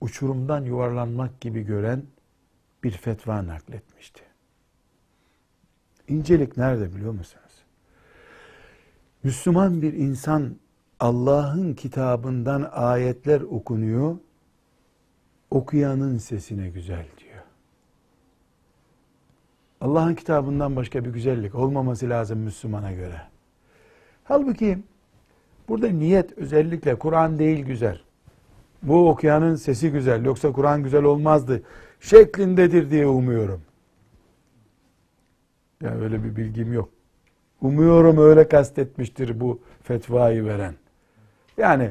uçurumdan 0.00 0.64
yuvarlanmak 0.64 1.40
gibi 1.40 1.62
gören 1.62 2.02
bir 2.84 2.90
fetva 2.90 3.46
nakletmişti. 3.46 4.22
İncelik 6.08 6.56
nerede 6.56 6.94
biliyor 6.94 7.12
musunuz? 7.12 7.44
Müslüman 9.22 9.82
bir 9.82 9.92
insan 9.92 10.56
Allah'ın 11.00 11.74
kitabından 11.74 12.70
ayetler 12.72 13.40
okunuyor, 13.40 14.16
okuyanın 15.50 16.18
sesine 16.18 16.68
güzel 16.68 17.06
diyor. 17.18 17.42
Allah'ın 19.80 20.14
kitabından 20.14 20.76
başka 20.76 21.04
bir 21.04 21.10
güzellik 21.10 21.54
olmaması 21.54 22.08
lazım 22.08 22.38
Müslümana 22.38 22.92
göre. 22.92 23.22
Halbuki 24.24 24.78
burada 25.68 25.88
niyet 25.88 26.38
özellikle 26.38 26.98
Kur'an 26.98 27.38
değil 27.38 27.64
güzel. 27.64 28.00
Bu 28.82 29.10
okuyanın 29.10 29.56
sesi 29.56 29.92
güzel 29.92 30.24
yoksa 30.24 30.52
Kur'an 30.52 30.82
güzel 30.82 31.02
olmazdı 31.02 31.62
şeklindedir 32.00 32.90
diye 32.90 33.06
umuyorum. 33.06 33.60
Yani 35.82 36.04
öyle 36.04 36.24
bir 36.24 36.36
bilgim 36.36 36.72
yok. 36.72 36.88
Umuyorum 37.60 38.18
öyle 38.18 38.48
kastetmiştir 38.48 39.40
bu 39.40 39.60
fetvayı 39.82 40.44
veren. 40.44 40.74
Yani 41.56 41.90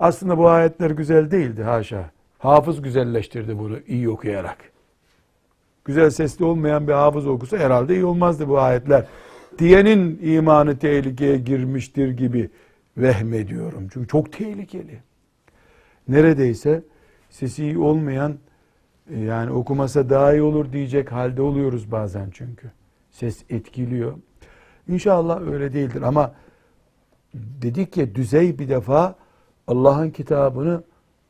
aslında 0.00 0.38
bu 0.38 0.48
ayetler 0.48 0.90
güzel 0.90 1.30
değildi 1.30 1.62
haşa. 1.62 2.10
Hafız 2.38 2.82
güzelleştirdi 2.82 3.58
bunu 3.58 3.78
iyi 3.86 4.08
okuyarak. 4.08 4.58
Güzel 5.84 6.10
sesli 6.10 6.44
olmayan 6.44 6.88
bir 6.88 6.92
hafız 6.92 7.26
okusa 7.26 7.58
herhalde 7.58 7.94
iyi 7.94 8.04
olmazdı 8.04 8.48
bu 8.48 8.58
ayetler. 8.58 9.06
Diyenin 9.58 10.18
imanı 10.22 10.78
tehlikeye 10.78 11.38
girmiştir 11.38 12.08
gibi 12.08 12.50
vehmediyorum. 12.96 13.88
Çünkü 13.92 14.08
çok 14.08 14.32
tehlikeli. 14.32 14.98
Neredeyse 16.08 16.82
sesi 17.30 17.64
iyi 17.64 17.78
olmayan 17.78 18.38
e, 19.10 19.20
yani 19.20 19.50
okumasa 19.50 20.10
daha 20.10 20.32
iyi 20.32 20.42
olur 20.42 20.72
diyecek 20.72 21.12
halde 21.12 21.42
oluyoruz 21.42 21.92
bazen 21.92 22.30
çünkü. 22.32 22.70
Ses 23.10 23.44
etkiliyor. 23.50 24.18
İnşallah 24.88 25.40
öyle 25.40 25.72
değildir 25.72 26.02
ama 26.02 26.34
dedik 27.34 27.96
ya 27.96 28.14
düzey 28.14 28.58
bir 28.58 28.68
defa 28.68 29.14
Allah'ın 29.66 30.10
kitabını 30.10 30.82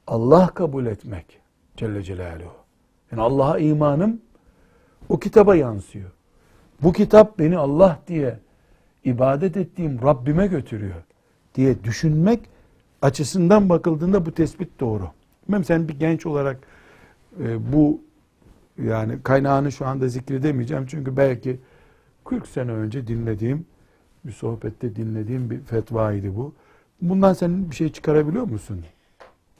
Allah 0.07 0.47
kabul 0.47 0.87
etmek 0.87 1.41
Celle 1.77 2.03
Celaluhu. 2.03 2.55
Yani 3.13 3.23
Allah'a 3.23 3.59
imanım 3.59 4.21
o 5.09 5.19
kitaba 5.19 5.57
yansıyor. 5.57 6.11
Bu 6.83 6.93
kitap 6.93 7.39
beni 7.39 7.59
Allah 7.59 7.99
diye 8.07 8.39
ibadet 9.05 9.57
ettiğim 9.57 10.03
Rabbime 10.03 10.47
götürüyor 10.47 11.03
diye 11.55 11.85
düşünmek 11.85 12.41
açısından 13.05 13.69
bakıldığında 13.69 14.27
bu 14.27 14.33
tespit 14.33 14.81
doğru. 14.81 15.11
Bilmem 15.49 15.65
sen 15.65 15.89
bir 15.89 15.99
genç 15.99 16.27
olarak 16.27 16.59
e, 17.41 17.73
bu 17.73 18.01
yani 18.83 19.23
kaynağını 19.23 19.73
şu 19.73 19.87
anda 19.87 20.09
zikredemeyeceğim 20.09 20.87
çünkü 20.87 21.17
belki 21.17 21.61
40 22.25 22.47
sene 22.47 22.71
önce 22.73 23.07
dinlediğim 23.07 23.67
bir 24.25 24.33
sohbette 24.33 24.97
dinlediğim 24.97 25.51
bir 25.51 25.61
fetvaydı 25.61 26.37
bu. 26.37 26.55
Bundan 27.03 27.33
sen 27.33 27.71
bir 27.71 27.77
şey 27.77 27.93
çıkarabiliyor 27.93 28.45
musun? 28.45 28.85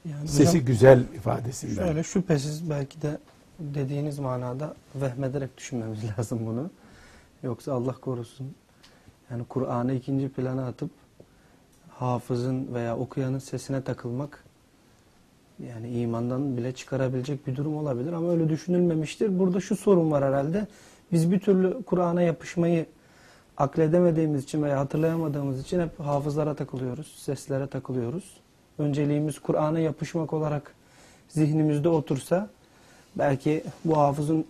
Yani 0.05 0.27
Sesi 0.27 0.49
hocam, 0.51 0.65
güzel 0.65 0.99
ifadesinden. 1.15 1.85
Şöyle 1.85 2.03
şüphesiz 2.03 2.69
belki 2.69 3.01
de 3.01 3.17
dediğiniz 3.59 4.19
manada 4.19 4.75
vehmederek 4.95 5.57
düşünmemiz 5.57 5.99
lazım 6.17 6.39
bunu. 6.45 6.69
Yoksa 7.43 7.73
Allah 7.73 7.93
korusun 7.93 8.55
yani 9.31 9.43
Kur'an'ı 9.49 9.93
ikinci 9.93 10.29
plana 10.29 10.67
atıp 10.67 10.89
hafızın 11.99 12.73
veya 12.73 12.97
okuyanın 12.97 13.39
sesine 13.39 13.81
takılmak 13.81 14.43
yani 15.67 15.89
imandan 15.89 16.57
bile 16.57 16.71
çıkarabilecek 16.71 17.47
bir 17.47 17.55
durum 17.55 17.77
olabilir 17.77 18.13
ama 18.13 18.31
öyle 18.31 18.49
düşünülmemiştir. 18.49 19.39
Burada 19.39 19.59
şu 19.59 19.75
sorun 19.75 20.11
var 20.11 20.23
herhalde. 20.23 20.67
Biz 21.11 21.31
bir 21.31 21.39
türlü 21.39 21.83
Kur'an'a 21.83 22.21
yapışmayı 22.21 22.85
akledemediğimiz 23.57 24.43
için 24.43 24.63
veya 24.63 24.79
hatırlayamadığımız 24.79 25.61
için 25.61 25.79
hep 25.79 25.99
hafızlara 25.99 26.55
takılıyoruz, 26.55 27.15
seslere 27.17 27.67
takılıyoruz. 27.67 28.37
Önceliğimiz 28.77 29.39
Kur'an'a 29.39 29.79
yapışmak 29.79 30.33
olarak 30.33 30.75
zihnimizde 31.29 31.89
otursa 31.89 32.49
belki 33.15 33.63
bu 33.85 33.97
hafızın 33.97 34.45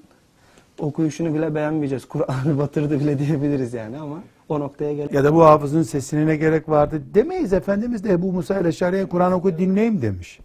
okuyuşunu 0.80 1.34
bile 1.34 1.56
beğenmeyeceğiz. 1.56 2.06
Kur'an'ı 2.06 2.58
batırdı 2.58 3.00
bile 3.00 3.20
diyebiliriz 3.20 3.74
yani 3.74 3.98
ama 3.98 4.24
o 4.50 4.60
noktaya 4.60 4.94
gel. 4.94 5.14
Ya 5.14 5.24
da 5.24 5.36
bu 5.36 5.46
hafızın 5.46 5.84
sesine 5.84 6.26
ne 6.26 6.36
gerek 6.36 6.70
vardı 6.70 7.02
demeyiz. 7.14 7.54
Efendimiz 7.54 8.04
de 8.04 8.12
Ebu 8.12 8.32
Musa 8.32 8.60
ile 8.60 8.72
Şari'ye 8.72 9.06
Kur'an 9.06 9.34
oku 9.34 9.58
dinleyeyim 9.58 10.02
demiş. 10.02 10.40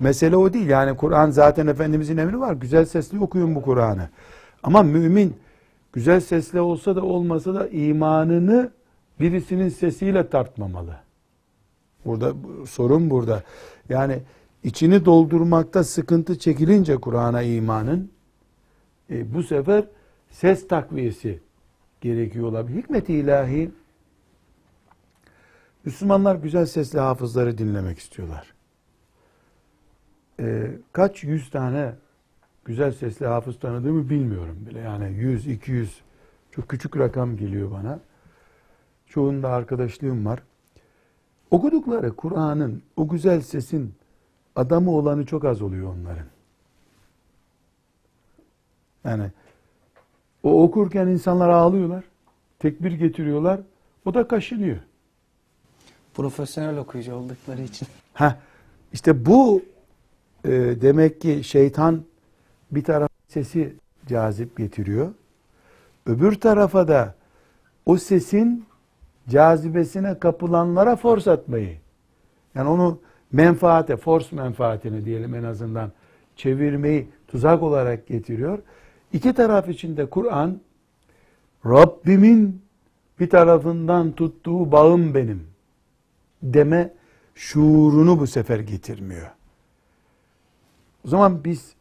Mesele 0.00 0.36
o 0.36 0.52
değil. 0.52 0.68
Yani 0.68 0.96
Kur'an 0.96 1.30
zaten 1.30 1.66
Efendimizin 1.66 2.16
emri 2.16 2.40
var. 2.40 2.52
Güzel 2.52 2.84
sesli 2.84 3.20
okuyun 3.20 3.54
bu 3.54 3.62
Kur'an'ı. 3.62 4.08
Ama 4.62 4.82
mümin 4.82 5.36
güzel 5.92 6.20
sesli 6.20 6.60
olsa 6.60 6.96
da 6.96 7.04
olmasa 7.04 7.54
da 7.54 7.68
imanını 7.68 8.70
birisinin 9.20 9.68
sesiyle 9.68 10.28
tartmamalı. 10.28 10.96
Burada 12.04 12.32
sorun 12.68 13.10
burada. 13.10 13.42
Yani 13.88 14.18
içini 14.64 15.04
doldurmakta 15.04 15.84
sıkıntı 15.84 16.38
çekilince 16.38 16.96
Kur'an'a 16.96 17.42
imanın 17.42 18.10
e, 19.10 19.34
bu 19.34 19.42
sefer 19.42 19.84
ses 20.30 20.68
takviyesi 20.68 21.40
gerekiyor 22.00 22.46
olabilir. 22.46 22.82
Hikmet-i 22.82 23.12
ilahi 23.12 23.70
Müslümanlar 25.84 26.36
güzel 26.36 26.66
sesli 26.66 26.98
hafızları 26.98 27.58
dinlemek 27.58 27.98
istiyorlar. 27.98 28.54
E, 30.40 30.70
kaç 30.92 31.24
yüz 31.24 31.50
tane 31.50 31.94
güzel 32.64 32.92
sesli 32.92 33.26
hafız 33.26 33.58
tanıdığımı 33.58 34.10
bilmiyorum 34.10 34.58
bile. 34.70 34.78
Yani 34.78 35.12
100, 35.12 35.46
200 35.46 36.00
çok 36.50 36.68
küçük 36.68 36.96
rakam 36.96 37.36
geliyor 37.36 37.70
bana. 37.70 38.00
Çoğunda 39.06 39.48
arkadaşlığım 39.48 40.26
var. 40.26 40.42
Okudukları 41.50 42.16
Kur'an'ın, 42.16 42.82
o 42.96 43.08
güzel 43.08 43.40
sesin 43.40 43.94
adamı 44.56 44.90
olanı 44.90 45.26
çok 45.26 45.44
az 45.44 45.62
oluyor 45.62 45.94
onların. 45.94 46.26
Yani 49.04 49.30
o 50.42 50.62
okurken 50.62 51.06
insanlar 51.06 51.48
ağlıyorlar. 51.48 52.04
Tekbir 52.58 52.92
getiriyorlar. 52.92 53.60
O 54.04 54.14
da 54.14 54.28
kaşınıyor. 54.28 54.78
Profesyonel 56.14 56.78
okuyucu 56.78 57.14
oldukları 57.14 57.62
için. 57.62 57.88
Ha 58.14 58.38
işte 58.92 59.26
bu 59.26 59.62
e, 60.44 60.50
demek 60.80 61.20
ki 61.20 61.44
şeytan 61.44 62.02
bir 62.70 62.84
taraf 62.84 63.10
sesi 63.28 63.74
cazip 64.06 64.56
getiriyor. 64.56 65.14
Öbür 66.06 66.34
tarafa 66.40 66.88
da 66.88 67.14
o 67.86 67.96
sesin 67.96 68.66
cazibesine 69.28 70.18
kapılanlara 70.18 70.96
force 70.96 71.30
atmayı. 71.30 71.76
Yani 72.54 72.68
onu 72.68 73.00
menfaate, 73.32 73.96
force 73.96 74.36
menfaatini 74.36 75.04
diyelim 75.04 75.34
en 75.34 75.42
azından 75.42 75.92
çevirmeyi 76.36 77.08
tuzak 77.28 77.62
olarak 77.62 78.06
getiriyor. 78.06 78.58
İki 79.12 79.32
taraf 79.32 79.68
içinde 79.68 80.06
Kur'an 80.06 80.60
Rabbimin 81.66 82.62
bir 83.20 83.30
tarafından 83.30 84.12
tuttuğu 84.12 84.72
bağım 84.72 85.14
benim 85.14 85.46
deme 86.42 86.92
şuurunu 87.34 88.20
bu 88.20 88.26
sefer 88.26 88.58
getirmiyor. 88.58 89.30
O 91.04 91.08
zaman 91.08 91.44
biz 91.44 91.72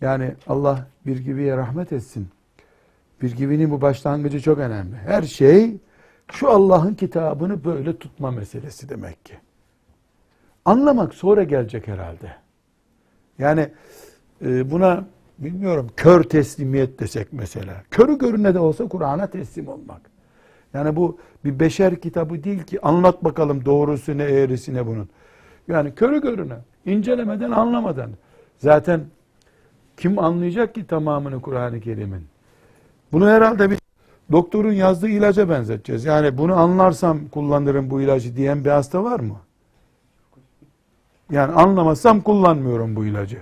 yani 0.00 0.34
Allah 0.46 0.86
bir 1.06 1.18
gibiye 1.18 1.56
rahmet 1.56 1.92
etsin. 1.92 2.28
Bir 3.22 3.36
gibinin 3.36 3.70
bu 3.70 3.80
başlangıcı 3.80 4.40
çok 4.40 4.58
önemli. 4.58 4.96
Her 4.96 5.22
şey 5.22 5.76
şu 6.32 6.50
Allah'ın 6.50 6.94
kitabını 6.94 7.64
böyle 7.64 7.98
tutma 7.98 8.30
meselesi 8.30 8.88
demek 8.88 9.24
ki. 9.24 9.34
Anlamak 10.64 11.14
sonra 11.14 11.42
gelecek 11.42 11.88
herhalde. 11.88 12.32
Yani 13.38 13.68
e, 14.44 14.70
buna 14.70 15.06
bilmiyorum 15.40 15.86
kör 15.96 16.22
teslimiyet 16.22 17.00
desek 17.00 17.32
mesela. 17.32 17.82
Körü 17.90 18.18
görüne 18.18 18.54
de 18.54 18.58
olsa 18.58 18.88
Kur'an'a 18.88 19.26
teslim 19.26 19.68
olmak. 19.68 20.00
Yani 20.74 20.96
bu 20.96 21.18
bir 21.44 21.60
beşer 21.60 22.00
kitabı 22.00 22.44
değil 22.44 22.62
ki 22.62 22.80
anlat 22.80 23.24
bakalım 23.24 23.64
doğrusu 23.64 24.18
ne 24.18 24.24
eğrisi 24.24 24.74
ne 24.74 24.86
bunun. 24.86 25.08
Yani 25.68 25.94
körü 25.94 26.20
görüne, 26.20 26.56
incelemeden, 26.86 27.50
anlamadan. 27.50 28.10
Zaten 28.58 29.00
kim 29.96 30.18
anlayacak 30.18 30.74
ki 30.74 30.86
tamamını 30.86 31.42
Kur'an-ı 31.42 31.80
Kerim'in? 31.80 32.26
Bunu 33.12 33.28
herhalde 33.28 33.70
bir 33.70 33.78
doktorun 34.32 34.72
yazdığı 34.72 35.08
ilaca 35.08 35.48
benzeteceğiz. 35.48 36.04
Yani 36.04 36.38
bunu 36.38 36.54
anlarsam 36.54 37.28
kullanırım 37.28 37.90
bu 37.90 38.00
ilacı 38.00 38.36
diyen 38.36 38.64
bir 38.64 38.70
hasta 38.70 39.04
var 39.04 39.20
mı? 39.20 39.36
Yani 41.30 41.52
anlamazsam 41.52 42.20
kullanmıyorum 42.20 42.96
bu 42.96 43.04
ilacı. 43.04 43.38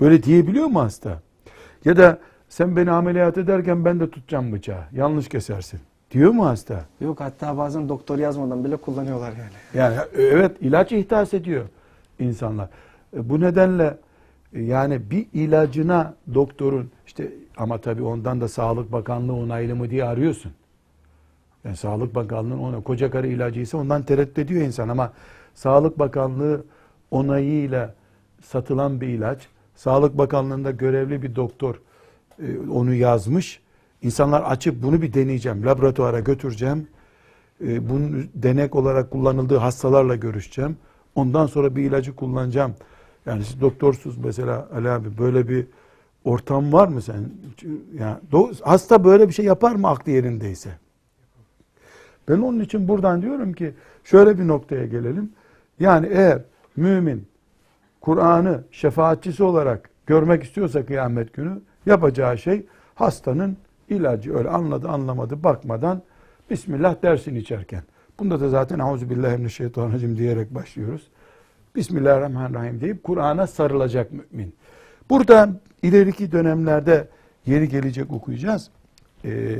Böyle 0.00 0.22
diyebiliyor 0.22 0.66
mu 0.66 0.80
hasta? 0.80 1.20
Ya 1.84 1.96
da 1.96 2.18
sen 2.48 2.76
beni 2.76 2.90
ameliyat 2.90 3.38
ederken 3.38 3.84
ben 3.84 4.00
de 4.00 4.10
tutacağım 4.10 4.52
bıçağı. 4.52 4.84
Yanlış 4.92 5.28
kesersin. 5.28 5.80
Diyor 6.10 6.30
mu 6.30 6.46
hasta? 6.46 6.84
Yok 7.00 7.20
hatta 7.20 7.58
bazen 7.58 7.88
doktor 7.88 8.18
yazmadan 8.18 8.64
bile 8.64 8.76
kullanıyorlar 8.76 9.28
yani. 9.32 9.50
Yani 9.74 9.96
evet 10.18 10.56
ilaç 10.60 10.92
ihdas 10.92 11.34
ediyor 11.34 11.64
insanlar. 12.18 12.68
E, 13.16 13.28
Bu 13.28 13.40
nedenle 13.40 13.96
e, 14.52 14.62
yani 14.62 15.10
bir 15.10 15.26
ilacına 15.32 16.14
doktorun 16.34 16.90
işte 17.06 17.32
ama 17.56 17.78
tabii 17.78 18.02
ondan 18.02 18.40
da 18.40 18.48
Sağlık 18.48 18.92
Bakanlığı 18.92 19.34
onaylı 19.34 19.76
mı 19.76 19.90
diye 19.90 20.04
arıyorsun. 20.04 20.52
Yani 21.64 21.76
Sağlık 21.76 22.14
Bakanlığı'nın 22.14 22.58
ona 22.58 22.80
koca 22.80 23.10
karı 23.10 23.26
ilacıysa 23.26 23.78
ondan 23.78 24.02
tereddüt 24.02 24.38
ediyor 24.38 24.62
insan 24.62 24.88
ama 24.88 25.12
Sağlık 25.54 25.98
Bakanlığı 25.98 26.64
onayıyla 27.10 27.94
satılan 28.42 29.00
bir 29.00 29.08
ilaç, 29.08 29.48
Sağlık 29.78 30.18
Bakanlığı'nda 30.18 30.70
görevli 30.70 31.22
bir 31.22 31.36
doktor 31.36 31.74
e, 32.38 32.68
onu 32.70 32.94
yazmış. 32.94 33.60
İnsanlar 34.02 34.42
açıp 34.42 34.82
bunu 34.82 35.02
bir 35.02 35.12
deneyeceğim, 35.12 35.66
laboratuvara 35.66 36.20
götüreceğim. 36.20 36.88
E, 37.60 37.88
bunun 37.88 38.30
denek 38.34 38.76
olarak 38.76 39.10
kullanıldığı 39.10 39.56
hastalarla 39.56 40.16
görüşeceğim. 40.16 40.76
Ondan 41.14 41.46
sonra 41.46 41.76
bir 41.76 41.82
ilacı 41.82 42.16
kullanacağım. 42.16 42.74
Yani 43.26 43.44
siz 43.44 43.60
doktorsuz 43.60 44.18
mesela 44.18 44.68
Ali 44.74 44.90
abi 44.90 45.18
böyle 45.18 45.48
bir 45.48 45.66
ortam 46.24 46.72
var 46.72 46.88
mı 46.88 47.02
sen? 47.02 47.30
Yani 47.98 48.16
hasta 48.62 49.04
böyle 49.04 49.28
bir 49.28 49.32
şey 49.32 49.44
yapar 49.44 49.74
mı 49.74 49.88
aklı 49.88 50.12
yerindeyse? 50.12 50.70
Ben 52.28 52.38
onun 52.38 52.60
için 52.60 52.88
buradan 52.88 53.22
diyorum 53.22 53.52
ki 53.52 53.74
şöyle 54.04 54.38
bir 54.38 54.48
noktaya 54.48 54.86
gelelim. 54.86 55.32
Yani 55.80 56.06
eğer 56.06 56.42
mümin 56.76 57.28
Kur'an'ı 58.00 58.64
şefaatçisi 58.70 59.42
olarak 59.42 59.90
görmek 60.06 60.44
istiyorsa 60.44 60.86
kıyamet 60.86 61.32
günü 61.32 61.60
yapacağı 61.86 62.38
şey 62.38 62.66
hastanın 62.94 63.56
ilacı 63.88 64.36
öyle 64.38 64.48
anladı 64.48 64.88
anlamadı 64.88 65.44
bakmadan 65.44 66.02
Bismillah 66.50 67.02
dersin 67.02 67.34
içerken. 67.34 67.82
Bunda 68.18 68.40
da 68.40 68.48
zaten 68.48 68.78
Euzubillahimineşşeytanirracim 68.78 70.18
diyerek 70.18 70.54
başlıyoruz. 70.54 71.08
Bismillahirrahmanirrahim 71.76 72.80
deyip 72.80 73.04
Kur'an'a 73.04 73.46
sarılacak 73.46 74.10
mümin. 74.12 74.54
Burada 75.10 75.50
ileriki 75.82 76.32
dönemlerde 76.32 77.08
yeri 77.46 77.68
gelecek 77.68 78.12
okuyacağız. 78.12 78.70
Ee, 79.24 79.56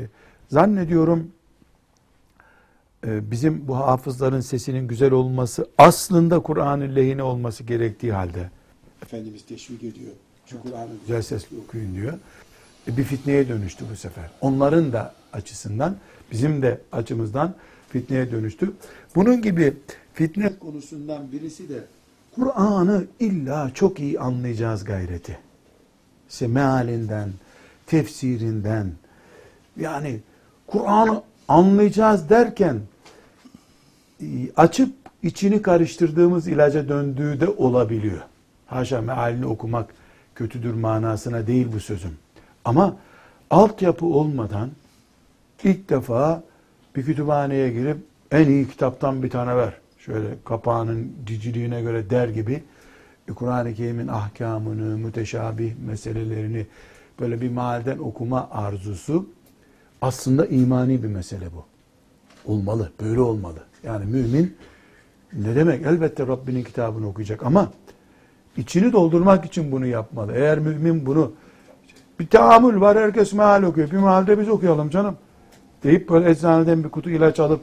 zannediyorum 0.48 1.30
bizim 3.04 3.68
bu 3.68 3.76
hafızların 3.76 4.40
sesinin 4.40 4.88
güzel 4.88 5.12
olması 5.12 5.68
aslında 5.78 6.40
Kur'an'ın 6.40 6.96
lehine 6.96 7.22
olması 7.22 7.64
gerektiği 7.64 8.12
halde 8.12 8.50
Efendimiz 9.02 9.46
teşvik 9.46 9.82
ediyor. 9.82 10.12
Şu 10.46 10.62
Kur'an'ı 10.62 10.90
güzel 11.00 11.22
sesli 11.22 11.56
okuyun 11.58 11.94
diyor. 11.94 12.18
E, 12.88 12.96
bir 12.96 13.04
fitneye 13.04 13.48
dönüştü 13.48 13.84
bu 13.92 13.96
sefer. 13.96 14.30
Onların 14.40 14.92
da 14.92 15.14
açısından, 15.32 15.96
bizim 16.32 16.62
de 16.62 16.80
açımızdan 16.92 17.54
fitneye 17.88 18.32
dönüştü. 18.32 18.72
Bunun 19.14 19.42
gibi 19.42 19.76
fitne 20.14 20.58
konusundan 20.58 21.32
birisi 21.32 21.68
de 21.68 21.84
Kur'an'ı 22.34 23.06
illa 23.20 23.70
çok 23.74 24.00
iyi 24.00 24.20
anlayacağız 24.20 24.84
gayreti. 24.84 25.38
İşte 26.30 26.46
mealinden, 26.46 27.30
tefsirinden, 27.86 28.92
yani 29.76 30.20
Kur'an'ı 30.66 31.22
anlayacağız 31.48 32.30
derken 32.30 32.80
e, 34.20 34.26
açıp 34.56 34.94
içini 35.22 35.62
karıştırdığımız 35.62 36.48
ilaca 36.48 36.88
döndüğü 36.88 37.40
de 37.40 37.48
olabiliyor. 37.48 38.20
Haşa 38.66 39.00
mealini 39.00 39.46
okumak 39.46 39.90
kötüdür 40.34 40.74
manasına 40.74 41.46
değil 41.46 41.68
bu 41.74 41.80
sözüm. 41.80 42.18
Ama 42.64 42.96
altyapı 43.50 44.06
olmadan 44.06 44.70
ilk 45.64 45.90
defa 45.90 46.42
bir 46.96 47.04
kütüphaneye 47.04 47.70
girip 47.70 47.96
en 48.30 48.48
iyi 48.48 48.68
kitaptan 48.68 49.22
bir 49.22 49.30
tane 49.30 49.56
ver. 49.56 49.72
Şöyle 49.98 50.26
kapağının 50.44 51.12
ciciliğine 51.26 51.82
göre 51.82 52.10
der 52.10 52.28
gibi 52.28 52.62
e, 53.28 53.32
Kur'an-ı 53.32 53.74
Kerim'in 53.74 54.08
ahkamını, 54.08 54.98
müteşabih 54.98 55.72
meselelerini 55.86 56.66
böyle 57.20 57.40
bir 57.40 57.50
mahalden 57.50 57.98
okuma 57.98 58.48
arzusu 58.52 59.26
aslında 60.02 60.46
imani 60.46 61.02
bir 61.02 61.08
mesele 61.08 61.46
bu. 61.56 61.64
Olmalı, 62.52 62.92
böyle 63.00 63.20
olmalı. 63.20 63.58
Yani 63.84 64.04
mümin 64.04 64.56
ne 65.32 65.56
demek? 65.56 65.86
Elbette 65.86 66.26
Rabbinin 66.26 66.64
kitabını 66.64 67.08
okuyacak 67.08 67.42
ama 67.42 67.72
içini 68.56 68.92
doldurmak 68.92 69.44
için 69.44 69.72
bunu 69.72 69.86
yapmalı. 69.86 70.32
Eğer 70.34 70.58
mümin 70.58 71.06
bunu 71.06 71.32
bir 72.20 72.26
tahammül 72.26 72.80
var 72.80 72.98
herkes 72.98 73.32
meal 73.32 73.62
okuyor. 73.62 73.90
Bir 73.90 73.96
mealde 73.96 74.38
biz 74.38 74.48
okuyalım 74.48 74.90
canım. 74.90 75.16
Deyip 75.84 76.10
böyle 76.10 76.30
eczaneden 76.30 76.84
bir 76.84 76.88
kutu 76.88 77.10
ilaç 77.10 77.40
alıp 77.40 77.60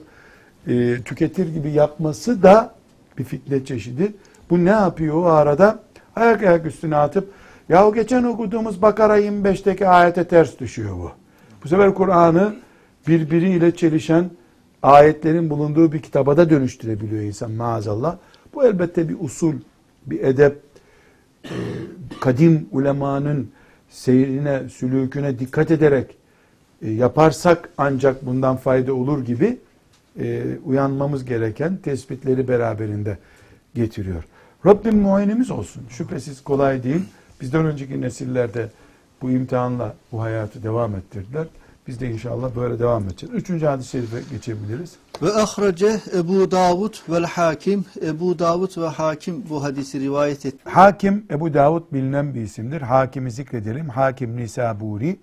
e, 0.67 1.01
tüketir 1.05 1.53
gibi 1.53 1.71
yapması 1.71 2.43
da 2.43 2.75
bir 3.17 3.23
fitne 3.23 3.65
çeşidi. 3.65 4.13
Bu 4.49 4.65
ne 4.65 4.69
yapıyor 4.69 5.15
o 5.15 5.25
arada? 5.25 5.79
Ayak 6.15 6.43
ayak 6.43 6.65
üstüne 6.65 6.95
atıp 6.95 7.31
ya 7.69 7.89
geçen 7.89 8.23
okuduğumuz 8.23 8.81
Bakara 8.81 9.19
25'teki 9.19 9.87
ayete 9.87 10.27
ters 10.27 10.59
düşüyor 10.59 10.95
bu. 10.95 11.11
Bu 11.65 11.69
sefer 11.69 11.93
Kur'an'ı 11.93 12.55
birbiriyle 13.07 13.75
çelişen 13.75 14.29
ayetlerin 14.83 15.49
bulunduğu 15.49 15.91
bir 15.91 16.01
kitaba 16.01 16.37
da 16.37 16.49
dönüştürebiliyor 16.49 17.21
insan 17.21 17.51
maazallah. 17.51 18.17
Bu 18.53 18.65
elbette 18.65 19.09
bir 19.09 19.15
usul, 19.19 19.53
bir 20.05 20.23
edep, 20.23 20.59
e, 21.43 21.53
kadim 22.21 22.67
ulemanın 22.71 23.51
seyrine, 23.89 24.69
sülüküne 24.69 25.39
dikkat 25.39 25.71
ederek 25.71 26.15
e, 26.81 26.91
yaparsak 26.91 27.69
ancak 27.77 28.25
bundan 28.25 28.57
fayda 28.57 28.93
olur 28.93 29.25
gibi 29.25 29.57
e, 30.19 30.43
uyanmamız 30.65 31.25
gereken 31.25 31.77
tespitleri 31.77 32.47
beraberinde 32.47 33.17
getiriyor. 33.75 34.23
Rabbim 34.65 34.97
muayenemiz 34.97 35.51
olsun. 35.51 35.83
Şüphesiz 35.89 36.43
kolay 36.43 36.83
değil. 36.83 37.01
Bizden 37.41 37.65
önceki 37.65 38.01
nesillerde 38.01 38.69
bu 39.21 39.31
imtihanla 39.31 39.95
bu 40.11 40.21
hayatı 40.21 40.63
devam 40.63 40.95
ettirdiler. 40.95 41.47
Biz 41.87 41.99
de 41.99 42.11
inşallah 42.11 42.55
böyle 42.55 42.79
devam 42.79 43.03
edeceğiz. 43.03 43.35
Üçüncü 43.35 43.65
hadis-i 43.65 43.89
şerife 43.89 44.17
geçebiliriz. 44.31 44.95
Ve 45.21 45.33
ahrece 45.33 45.99
Ebu 46.15 46.51
Davud 46.51 46.93
vel 47.09 47.23
Hakim. 47.23 47.85
Ebu 48.01 48.39
Davud 48.39 48.77
ve 48.77 48.87
Hakim 48.87 49.49
bu 49.49 49.63
hadisi 49.63 49.99
rivayet 49.99 50.45
etti. 50.45 50.57
Hakim 50.63 51.25
Ebu 51.31 51.53
Davud 51.53 51.83
bilinen 51.93 52.35
bir 52.35 52.41
isimdir. 52.41 52.81
Hakimi 52.81 53.31
zikredelim. 53.31 53.89
Hakim 53.89 54.37
Nisaburi. 54.37 55.19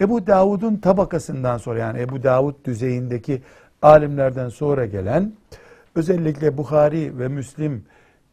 Ebu 0.00 0.26
Davud'un 0.26 0.76
tabakasından 0.76 1.58
sonra 1.58 1.78
yani 1.78 2.00
Ebu 2.00 2.22
Davud 2.22 2.54
düzeyindeki 2.64 3.42
alimlerden 3.82 4.48
sonra 4.48 4.86
gelen 4.86 5.32
özellikle 5.94 6.58
Bukhari 6.58 7.18
ve 7.18 7.28
Müslim 7.28 7.84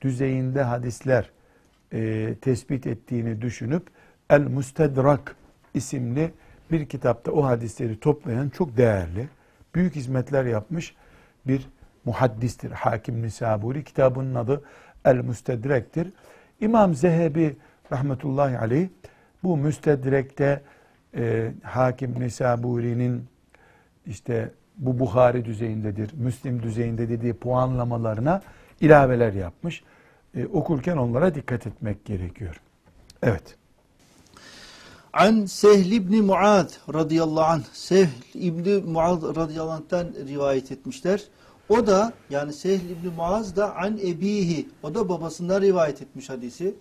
düzeyinde 0.02 0.64
hadisler 0.64 1.30
e, 1.94 2.34
tespit 2.42 2.88
ettiğini 2.88 3.42
düşünüp 3.42 3.84
El 4.32 4.48
Mustedrak 4.48 5.36
isimli 5.74 6.32
bir 6.72 6.86
kitapta 6.86 7.32
o 7.32 7.46
hadisleri 7.46 8.00
toplayan 8.00 8.50
çok 8.50 8.78
değerli, 8.78 9.28
büyük 9.76 9.96
hizmetler 9.96 10.46
yapmış 10.46 10.96
bir 11.48 11.70
muhaddistir. 12.06 12.72
Hakim 12.72 13.22
Nisaburi 13.22 13.84
kitabının 13.84 14.36
adı 14.36 14.64
El 15.06 15.16
Müstedrek'tir. 15.16 16.08
İmam 16.62 16.96
Zehebi 16.96 17.56
rahmetullahi 17.92 18.58
aleyh 18.58 18.90
bu 19.44 19.58
müstedrekte 19.58 20.62
e, 21.16 21.52
Hakim 21.64 22.20
Nisaburi'nin 22.20 23.26
işte 24.06 24.52
bu 24.78 25.00
Bukhari 25.00 25.46
düzeyindedir, 25.46 26.14
Müslim 26.14 26.64
düzeyinde 26.64 27.10
dediği 27.10 27.34
puanlamalarına 27.34 28.42
ilaveler 28.82 29.34
yapmış. 29.34 29.84
E, 30.36 30.46
okurken 30.46 30.98
onlara 30.98 31.36
dikkat 31.36 31.68
etmek 31.68 32.06
gerekiyor. 32.06 32.62
Evet. 33.24 33.61
An 35.14 35.46
Sehl 35.46 35.92
ibn 35.92 36.16
Muad 36.16 36.72
radıyallahu 36.94 37.46
anh. 37.46 37.64
Sehl 37.74 38.08
ibn 38.34 38.92
Muad 38.92 39.36
radıyallahu 39.36 39.72
anh'tan 39.72 40.08
rivayet 40.28 40.72
etmişler. 40.72 41.24
O 41.70 41.88
da 41.88 42.14
yani 42.30 42.54
Sehl 42.54 42.90
ibn 42.90 43.08
Muaz 43.08 43.56
da 43.56 43.76
an 43.76 43.98
ebihi. 43.98 44.70
O 44.84 44.96
da 44.96 45.10
babasından 45.10 45.62
rivayet 45.62 46.02
etmiş 46.02 46.30
hadisi. 46.30 46.76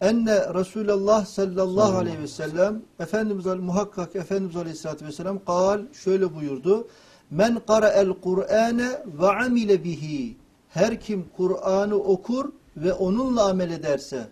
Enne 0.00 0.54
Resulullah 0.54 1.26
sallallahu 1.26 1.98
aleyhi 1.98 2.18
ve 2.18 2.28
sellem 2.28 2.82
Efendimiz 3.00 3.46
muhakkak 3.46 4.16
Efendimiz 4.16 4.56
aleyhissalatü 4.56 5.06
vesselam 5.06 5.44
kal 5.44 5.80
şöyle 5.92 6.34
buyurdu. 6.34 6.88
Men 7.30 7.60
qara'el 7.66 8.12
Kur'ane 8.22 9.02
ve 9.20 9.28
amile 9.28 9.84
bihi. 9.84 10.36
her 10.68 11.00
kim 11.00 11.24
Kur'an'ı 11.36 11.96
okur 11.96 12.52
ve 12.76 12.92
onunla 12.92 13.48
amel 13.48 13.70
ederse 13.70 14.26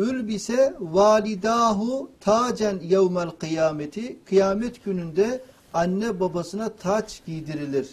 ülbise 0.00 0.74
validahu 0.80 2.10
tacen 2.20 2.78
yevmel 2.82 3.30
kıyameti 3.30 4.16
kıyamet 4.28 4.84
gününde 4.84 5.40
anne 5.74 6.20
babasına 6.20 6.68
taç 6.68 7.22
giydirilir. 7.26 7.88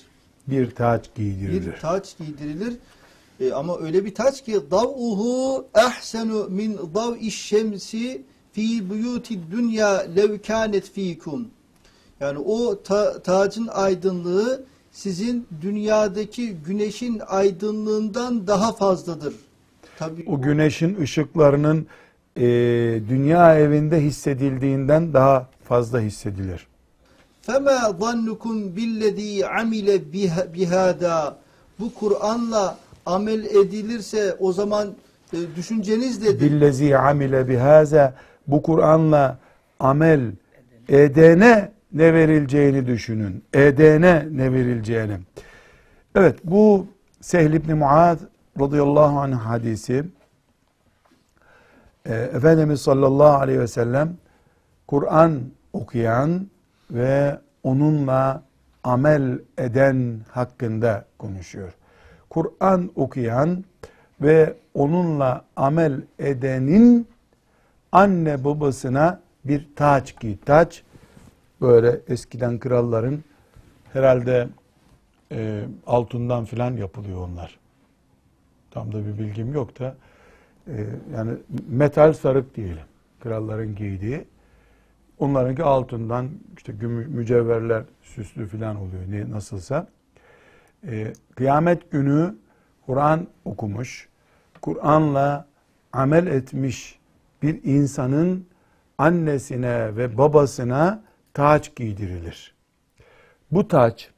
Bir 0.48 0.72
taç 0.72 1.06
giydirilir. 1.16 1.74
Bir 1.74 1.80
taç 1.80 2.18
giydirilir. 2.18 2.74
E, 3.40 3.52
ama 3.52 3.80
öyle 3.80 4.06
bir 4.06 4.16
taç 4.16 4.44
ki 4.46 4.62
dav'uhu 4.72 5.66
ahsenu 5.74 6.48
min 6.50 6.80
dav'iş 6.96 7.42
şemsi 7.42 8.22
fi 8.52 8.90
buyuti 8.90 9.40
dünya 9.52 9.98
lev 9.98 10.40
kânet 10.42 10.90
fikum. 10.90 11.48
Yani 12.20 12.40
o 12.40 12.84
ta- 12.84 13.20
tacın 13.22 13.68
aydınlığı 13.68 14.64
sizin 14.92 15.48
dünyadaki 15.62 16.54
güneşin 16.66 17.22
aydınlığından 17.28 18.48
daha 18.48 18.72
fazladır. 18.74 19.34
Tabii 19.99 20.25
o 20.27 20.43
güneşin 20.43 21.01
ışıklarının 21.01 21.87
e, 22.37 22.43
dünya 23.09 23.59
evinde 23.59 24.01
hissedildiğinden 24.01 25.13
daha 25.15 25.49
fazla 25.65 26.01
hissedilir. 26.01 26.67
فَمَا 27.47 27.79
ظَنُّكُمْ 28.01 28.75
بِالَّذ۪ي 28.77 29.45
عَمِلَ 29.45 30.01
بِهَ- 30.13 30.53
بِهَذَا 30.55 31.33
Bu 31.81 31.95
Kur'an'la 31.95 32.77
amel 33.07 33.45
edilirse 33.45 34.37
o 34.41 34.53
zaman 34.53 34.89
e, 35.33 35.37
düşünceniz 35.57 36.23
nedir? 36.23 36.41
Billezi 36.41 36.99
amile 36.99 37.49
bihaza 37.49 38.15
bu 38.47 38.63
Kur'an'la 38.63 39.39
amel 39.81 40.21
edene 40.89 41.73
ne 41.93 42.15
verileceğini 42.15 42.87
düşünün. 42.87 43.45
Edene 43.55 44.27
ne 44.33 44.53
verileceğini. 44.53 45.17
Evet 46.15 46.37
bu 46.45 46.87
Sehl 47.21 47.53
ibn 47.53 47.73
Muad 47.73 48.19
radıyallahu 48.60 49.20
anh 49.20 49.34
hadisi 49.34 50.06
e, 52.06 52.14
Efendimiz 52.14 52.82
sallallahu 52.82 53.38
aleyhi 53.38 53.60
ve 53.60 53.68
sellem 53.68 54.18
Kur'an 54.88 55.42
okuyan 55.74 56.48
ve 56.92 57.40
onunla 57.64 58.44
amel 58.84 59.40
eden 59.58 60.20
hakkında 60.32 61.06
konuşuyor. 61.18 61.74
Kur'an 62.30 62.92
okuyan 62.96 63.64
ve 64.22 64.54
onunla 64.74 65.46
amel 65.56 66.02
edenin 66.20 67.08
anne 67.92 68.44
babasına 68.44 69.20
bir 69.46 69.68
taç 69.76 70.20
giy. 70.20 70.38
Taç 70.46 70.84
böyle 71.62 72.00
eskiden 72.08 72.60
kralların 72.60 73.24
herhalde 73.94 74.48
e, 75.32 75.64
altından 75.88 76.46
filan 76.46 76.78
yapılıyor 76.78 77.18
onlar. 77.22 77.60
Tam 78.78 78.94
da 78.94 79.06
bir 79.06 79.18
bilgim 79.18 79.54
yok 79.54 79.80
da 79.80 79.96
e, 80.68 80.86
yani 81.16 81.32
metal 81.68 82.14
sarık 82.14 82.56
diyelim. 82.56 82.86
Kralların 83.20 83.76
giydiği. 83.76 84.26
Onlarınki 85.20 85.64
altından 85.64 86.30
işte 86.58 86.72
mücevherler 87.08 87.84
süslü 88.02 88.48
filan 88.48 88.76
oluyor 88.76 89.04
ne 89.10 89.32
nasılsa. 89.32 89.88
E, 90.88 91.14
kıyamet 91.36 91.92
günü 91.92 92.36
Kur'an 92.86 93.28
okumuş, 93.46 94.10
Kur'an'la 94.62 95.48
amel 95.94 96.28
etmiş 96.28 97.00
bir 97.42 97.64
insanın 97.64 98.48
annesine 98.98 99.96
ve 99.96 100.18
babasına 100.18 101.04
taç 101.34 101.76
giydirilir. 101.76 102.56
Bu 103.52 103.68
taç 103.68 104.10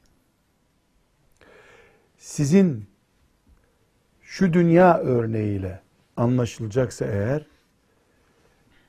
sizin 2.18 2.89
şu 4.30 4.52
dünya 4.52 4.98
örneğiyle 4.98 5.80
anlaşılacaksa 6.16 7.04
eğer 7.04 7.46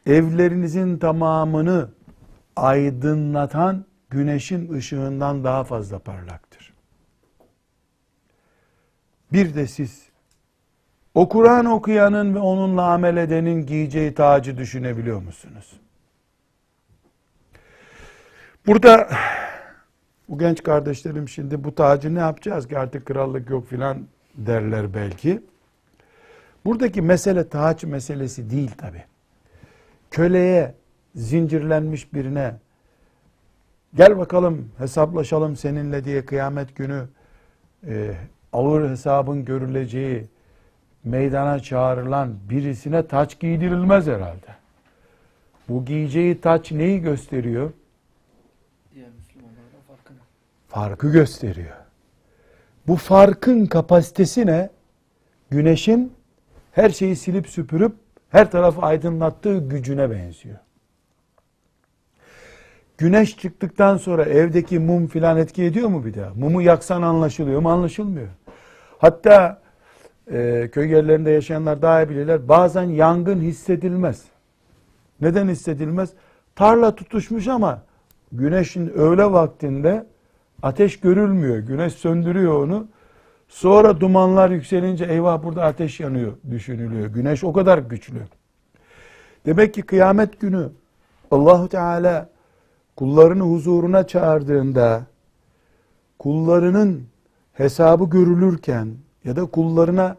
evlerinizin 0.06 0.98
tamamını 0.98 1.90
aydınlatan 2.56 3.86
güneşin 4.10 4.74
ışığından 4.74 5.44
daha 5.44 5.64
fazla 5.64 6.00
parlaktır. 6.00 6.74
Bir 9.34 9.56
de 9.56 9.68
siz 9.68 10.10
o 11.14 11.30
Kur'an 11.30 11.66
okuyanın 11.66 12.36
ve 12.36 12.40
onunla 12.40 12.84
amel 12.84 13.18
edenin 13.18 13.66
giyeceği 13.66 14.14
tacı 14.14 14.58
düşünebiliyor 14.58 15.22
musunuz? 15.22 15.80
Burada 18.68 19.10
bu 20.30 20.40
genç 20.40 20.64
kardeşlerim 20.64 21.30
şimdi 21.30 21.64
bu 21.64 21.76
tacı 21.76 22.16
ne 22.16 22.20
yapacağız 22.20 22.68
ki 22.68 22.80
artık 22.80 23.06
krallık 23.06 23.50
yok 23.50 23.68
filan 23.68 24.08
derler 24.36 24.94
belki. 24.94 25.42
Buradaki 26.66 27.02
mesele 27.02 27.50
taç 27.50 27.84
meselesi 27.84 28.50
değil 28.50 28.72
tabi. 28.78 29.04
Köleye, 30.12 30.74
zincirlenmiş 31.16 32.14
birine 32.14 32.56
gel 33.96 34.18
bakalım 34.18 34.72
hesaplaşalım 34.78 35.56
seninle 35.56 36.04
diye 36.04 36.26
kıyamet 36.26 36.76
günü 36.76 37.08
e, 37.88 38.14
ağır 38.54 38.90
hesabın 38.90 39.46
görüleceği 39.46 40.26
meydana 41.04 41.60
çağrılan 41.60 42.36
birisine 42.50 43.08
taç 43.08 43.40
giydirilmez 43.40 44.08
herhalde. 44.08 44.56
Bu 45.70 45.86
giyeceği 45.86 46.42
taç 46.42 46.72
neyi 46.72 47.02
gösteriyor? 47.02 47.72
Farkı 50.68 51.12
gösteriyor. 51.12 51.81
Bu 52.92 52.96
farkın 52.96 53.66
kapasitesi 53.66 54.46
ne? 54.46 54.70
Güneşin 55.50 56.14
her 56.72 56.90
şeyi 56.90 57.16
silip 57.16 57.48
süpürüp 57.48 57.96
her 58.30 58.52
tarafı 58.52 58.82
aydınlattığı 58.82 59.58
gücüne 59.58 60.12
benziyor. 60.12 60.58
Güneş 62.98 63.38
çıktıktan 63.38 63.98
sonra 63.98 64.24
evdeki 64.24 64.80
mum 64.80 65.08
filan 65.08 65.38
etki 65.38 65.64
ediyor 65.64 65.90
mu 65.90 66.06
bir 66.06 66.14
daha? 66.14 66.34
Mumu 66.34 66.62
yaksan 66.62 67.02
anlaşılıyor 67.02 67.62
mu? 67.62 67.72
Anlaşılmıyor. 67.72 68.28
Hatta 68.98 69.62
e, 70.32 70.70
köy 70.72 70.92
yerlerinde 70.92 71.32
yaşayanlar 71.32 71.82
daha 71.82 72.04
iyi 72.04 72.10
bilirler. 72.10 72.50
Bazen 72.50 72.84
yangın 72.84 73.42
hissedilmez. 73.42 74.24
Neden 75.22 75.48
hissedilmez? 75.48 76.10
Tarla 76.56 76.96
tutuşmuş 76.96 77.48
ama 77.48 77.82
güneşin 78.32 78.90
öğle 78.90 79.32
vaktinde 79.32 80.06
ateş 80.64 81.00
görülmüyor. 81.00 81.58
Güneş 81.58 81.94
söndürüyor 81.94 82.64
onu. 82.64 82.88
Sonra 83.48 84.00
dumanlar 84.00 84.50
yükselince 84.50 85.06
eyvah 85.06 85.44
burada 85.44 85.64
ateş 85.64 86.00
yanıyor 86.00 86.34
düşünülüyor. 86.52 87.08
Güneş 87.08 87.44
o 87.44 87.54
kadar 87.54 87.78
güçlü. 87.78 88.20
Demek 89.46 89.74
ki 89.74 89.82
kıyamet 89.82 90.40
günü 90.40 90.70
Allahu 91.32 91.70
Teala 91.70 92.30
kullarını 92.96 93.44
huzuruna 93.44 94.08
çağırdığında 94.08 95.06
kullarının 96.20 97.04
hesabı 97.54 98.10
görülürken 98.10 98.88
ya 99.24 99.36
da 99.36 99.46
kullarına 99.46 100.18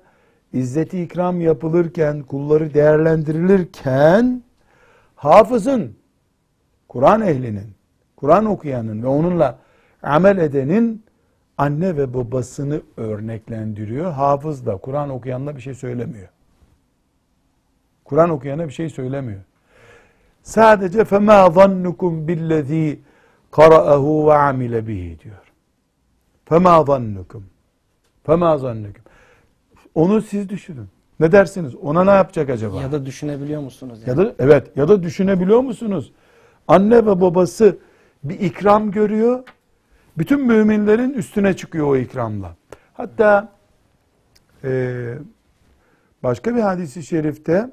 izzeti 0.52 1.02
ikram 1.02 1.40
yapılırken, 1.40 2.22
kulları 2.22 2.74
değerlendirilirken 2.74 4.42
hafızın, 5.16 5.96
Kur'an 6.88 7.20
ehlinin, 7.20 7.74
Kur'an 8.16 8.44
okuyanın 8.44 9.02
ve 9.02 9.06
onunla 9.06 9.58
amel 10.03 10.37
edenin 10.37 11.03
anne 11.57 11.97
ve 11.97 12.13
babasını 12.13 12.81
örneklendiriyor. 12.97 14.11
Hafız 14.11 14.65
da 14.65 14.77
Kur'an 14.77 15.09
okuyanla 15.09 15.55
bir 15.55 15.61
şey 15.61 15.73
söylemiyor. 15.73 16.29
Kur'an 18.05 18.29
okuyana 18.29 18.67
bir 18.67 18.73
şey 18.73 18.89
söylemiyor. 18.89 19.41
Sadece 20.43 20.99
فَمَا 20.99 21.53
ظَنُّكُمْ 21.53 22.25
بِالَّذ۪ي 22.27 22.97
قَرَأَهُ 23.51 24.03
وَعَمِلَ 24.27 24.87
bihi 24.87 25.19
diyor. 25.19 25.53
فَمَا 26.49 26.85
ظَنُّكُمْ 26.85 27.41
فَمَا 28.25 28.57
ظَنُّكُمْ 28.57 29.01
Onu 29.95 30.21
siz 30.21 30.49
düşünün. 30.49 30.87
Ne 31.19 31.31
dersiniz? 31.31 31.75
Ona 31.75 32.03
ne 32.03 32.11
yapacak 32.11 32.49
acaba? 32.49 32.81
Ya 32.81 32.91
da 32.91 33.05
düşünebiliyor 33.05 33.61
musunuz? 33.61 33.99
Yani? 34.05 34.19
Ya 34.19 34.25
da 34.25 34.35
evet 34.39 34.77
ya 34.77 34.87
da 34.87 35.03
düşünebiliyor 35.03 35.59
musunuz? 35.59 36.11
Anne 36.67 36.95
ve 36.95 37.21
babası 37.21 37.77
bir 38.23 38.39
ikram 38.39 38.91
görüyor. 38.91 39.43
Bütün 40.18 40.46
müminlerin 40.46 41.12
üstüne 41.12 41.56
çıkıyor 41.56 41.86
o 41.86 41.96
ikramla. 41.96 42.56
Hatta 42.94 43.52
e, 44.64 45.14
başka 46.22 46.54
bir 46.54 46.60
hadisi 46.60 47.02
şerifte 47.02 47.70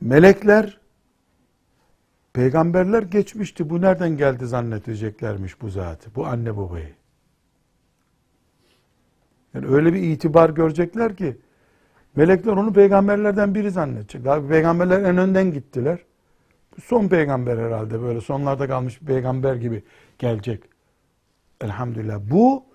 melekler 0.00 0.80
peygamberler 2.32 3.02
geçmişti. 3.02 3.70
Bu 3.70 3.80
nereden 3.80 4.16
geldi 4.16 4.46
zannedeceklermiş 4.46 5.60
bu 5.60 5.68
zatı. 5.68 6.14
Bu 6.14 6.26
anne 6.26 6.56
babayı. 6.56 6.94
Yani 9.54 9.66
öyle 9.66 9.92
bir 9.92 10.02
itibar 10.02 10.50
görecekler 10.50 11.16
ki 11.16 11.36
melekler 12.16 12.52
onu 12.52 12.72
peygamberlerden 12.72 13.54
biri 13.54 13.70
zannedecek. 13.70 14.26
Abi 14.26 14.48
peygamberler 14.48 15.02
en 15.02 15.16
önden 15.16 15.52
gittiler. 15.52 15.98
Son 16.84 17.08
peygamber 17.08 17.58
herhalde 17.58 18.02
böyle 18.02 18.20
sonlarda 18.20 18.66
kalmış 18.66 19.00
bir 19.00 19.06
peygamber 19.06 19.54
gibi 19.54 19.82
gelecek. 20.18 20.62
Elhamdülillah. 21.60 22.20
Bu 22.30 22.72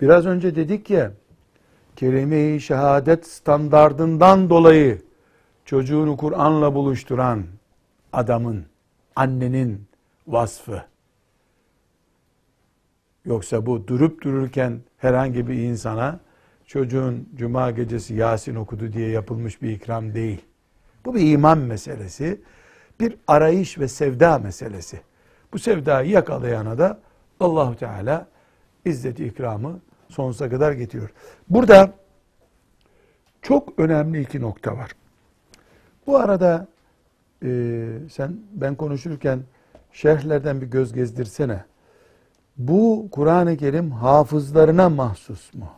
Biraz 0.00 0.26
önce 0.26 0.56
dedik 0.56 0.90
ya, 0.90 1.12
kelime-i 1.96 2.60
şehadet 2.60 3.26
standardından 3.26 4.50
dolayı 4.50 5.02
çocuğunu 5.64 6.16
Kur'an'la 6.16 6.74
buluşturan 6.74 7.44
adamın, 8.12 8.66
annenin 9.16 9.86
vasfı. 10.26 10.82
Yoksa 13.24 13.66
bu 13.66 13.88
durup 13.88 14.22
dururken 14.22 14.80
herhangi 14.98 15.48
bir 15.48 15.54
insana 15.54 16.20
çocuğun 16.66 17.28
cuma 17.36 17.70
gecesi 17.70 18.14
Yasin 18.14 18.54
okudu 18.54 18.92
diye 18.92 19.08
yapılmış 19.10 19.62
bir 19.62 19.70
ikram 19.70 20.14
değil. 20.14 20.44
Bu 21.04 21.14
bir 21.14 21.32
iman 21.32 21.58
meselesi, 21.58 22.40
bir 23.00 23.16
arayış 23.26 23.78
ve 23.78 23.88
sevda 23.88 24.38
meselesi. 24.38 25.00
Bu 25.52 25.58
sevdayı 25.58 26.10
yakalayana 26.10 26.78
da 26.78 26.98
Allahu 27.40 27.76
Teala 27.76 28.26
izzet 28.84 29.20
ikramı 29.20 29.80
sonsuza 30.08 30.50
kadar 30.50 30.72
getiriyor. 30.72 31.10
Burada 31.48 31.92
çok 33.42 33.78
önemli 33.78 34.20
iki 34.20 34.40
nokta 34.40 34.76
var. 34.76 34.90
Bu 36.06 36.16
arada 36.16 36.68
e, 37.42 37.48
sen 38.10 38.36
ben 38.52 38.74
konuşurken 38.74 39.40
şerhlerden 39.92 40.60
bir 40.60 40.66
göz 40.66 40.92
gezdirsene. 40.92 41.64
Bu 42.56 43.08
Kur'an-ı 43.12 43.56
Kerim 43.56 43.90
hafızlarına 43.90 44.88
mahsus 44.88 45.54
mu? 45.54 45.68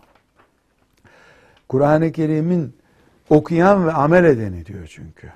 Kur'an-ı 1.69 2.12
Kerim'in 2.12 2.77
okuyan 3.31 3.87
ve 3.87 3.93
amel 3.93 4.25
edeni 4.25 4.66
diyor 4.66 4.87
çünkü. 4.87 5.33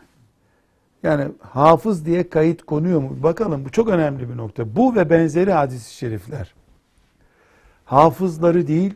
Yani 1.03 1.29
hafız 1.41 2.07
diye 2.07 2.29
kayıt 2.29 2.63
konuyor 2.63 3.01
mu? 3.01 3.17
Bakalım 3.23 3.65
bu 3.65 3.71
çok 3.71 3.89
önemli 3.89 4.29
bir 4.29 4.37
nokta. 4.37 4.77
Bu 4.77 4.95
ve 4.95 5.11
benzeri 5.11 5.53
hadis-i 5.53 5.95
şerifler. 5.95 6.55
Hafızları 7.85 8.67
değil, 8.67 8.95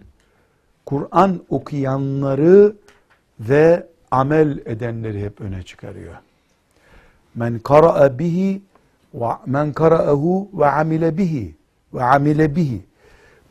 Kur'an 0.87 1.41
okuyanları 1.49 2.77
ve 3.41 3.87
amel 4.11 4.59
edenleri 4.67 5.25
hep 5.25 5.41
öne 5.41 5.63
çıkarıyor. 5.63 6.15
Men 7.35 7.59
kara'a 7.59 8.19
bihi 8.19 8.63
ve 9.15 9.29
men 9.47 9.73
kara'ahu 9.73 10.49
ve 10.55 10.67
amile 10.67 11.19
bihi 11.19 11.55
ve 11.95 12.05
amile 12.05 12.57
bihi. 12.57 12.83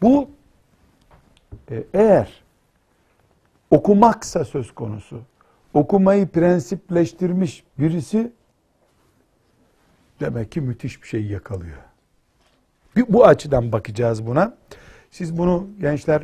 Bu 0.02 0.30
e, 1.72 1.84
eğer 1.94 2.44
okumaksa 3.72 4.46
söz 4.46 4.76
konusu, 4.76 5.22
okumayı 5.74 6.28
prensipleştirmiş 6.28 7.64
birisi 7.80 8.32
demek 10.20 10.52
ki 10.52 10.62
müthiş 10.62 11.04
bir 11.04 11.08
şey 11.08 11.26
yakalıyor. 11.26 11.78
Bir, 12.96 13.06
bu 13.10 13.26
açıdan 13.26 13.72
bakacağız 13.72 14.28
buna. 14.28 14.58
Siz 15.12 15.38
bunu 15.38 15.68
gençler 15.82 16.22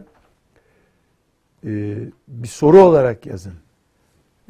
e, 1.65 1.97
bir 2.27 2.47
soru 2.47 2.81
olarak 2.81 3.25
yazın. 3.25 3.53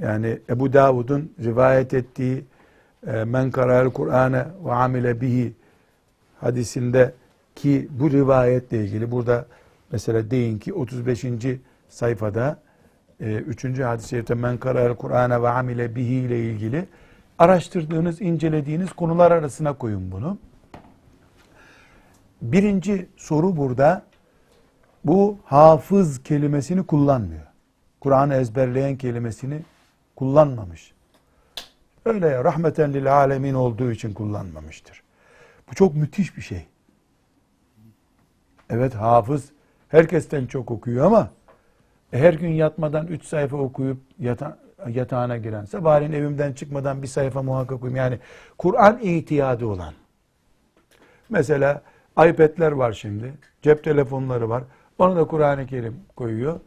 Yani 0.02 0.40
Ebu 0.50 0.74
Davud'un 0.74 1.34
rivayet 1.44 1.94
ettiği 1.94 2.46
e, 3.08 3.24
men 3.24 3.52
kara'el 3.52 3.90
Kur'ane 3.90 4.46
ve 4.66 4.72
amile 4.72 5.22
bihi 5.22 5.54
hadisinde 6.40 7.14
ki 7.56 7.88
bu 7.92 8.12
rivayetle 8.12 8.84
ilgili 8.84 9.12
burada 9.12 9.46
mesela 9.92 10.32
deyin 10.32 10.60
ki 10.60 10.74
35. 10.74 11.26
sayfada 11.90 12.60
3. 13.20 13.66
E, 13.66 13.84
hadis-i 13.84 14.10
şerifte 14.10 14.34
men 14.34 14.58
kara'el 14.58 14.96
Kur'ane 14.96 15.42
ve 15.42 15.50
amile 15.50 15.96
bihi 15.96 16.14
ile 16.14 16.40
ilgili 16.40 16.86
araştırdığınız, 17.42 18.22
incelediğiniz 18.22 18.94
konular 18.94 19.32
arasına 19.32 19.74
koyun 19.74 20.12
bunu. 20.12 20.38
Birinci 22.42 23.10
soru 23.18 23.58
burada 23.58 24.06
bu 25.06 25.40
hafız 25.46 26.24
kelimesini 26.24 26.86
kullanmıyor. 26.86 27.46
Kur'an'ı 28.00 28.36
ezberleyen 28.36 28.98
kelimesini 28.98 29.62
kullanmamış. 30.16 30.94
Öyle 32.06 32.28
ya 32.28 32.44
rahmeten 32.44 32.94
lil 32.94 33.14
alemin 33.14 33.54
olduğu 33.54 33.92
için 33.92 34.14
kullanmamıştır. 34.14 35.04
Bu 35.70 35.76
çok 35.76 35.96
müthiş 35.96 36.38
bir 36.38 36.42
şey. 36.42 36.68
Evet 38.70 38.96
hafız 38.96 39.52
herkesten 39.90 40.46
çok 40.46 40.72
okuyor 40.72 41.06
ama 41.06 41.30
e, 42.14 42.20
her 42.20 42.34
gün 42.34 42.52
yatmadan 42.52 43.08
üç 43.08 43.26
sayfa 43.26 43.58
okuyup 43.58 43.98
yata, 44.20 44.58
yatağına 44.90 45.38
giren, 45.38 45.66
sabahleyin 45.66 46.12
evimden 46.12 46.54
çıkmadan 46.54 47.02
bir 47.02 47.08
sayfa 47.08 47.44
muhakkak 47.44 47.78
okuyayım. 47.78 47.98
Yani 47.98 48.20
Kur'an 48.58 49.00
itiyadı 49.02 49.66
olan. 49.66 49.94
Mesela 51.30 51.82
iPad'ler 52.12 52.72
var 52.72 52.94
şimdi, 52.94 53.34
cep 53.62 53.84
telefonları 53.84 54.50
var. 54.50 54.64
Onu 55.00 55.16
da 55.16 55.24
Kur'an-ı 55.28 55.66
Kerim 55.68 55.96
koyuyor. 56.16 56.60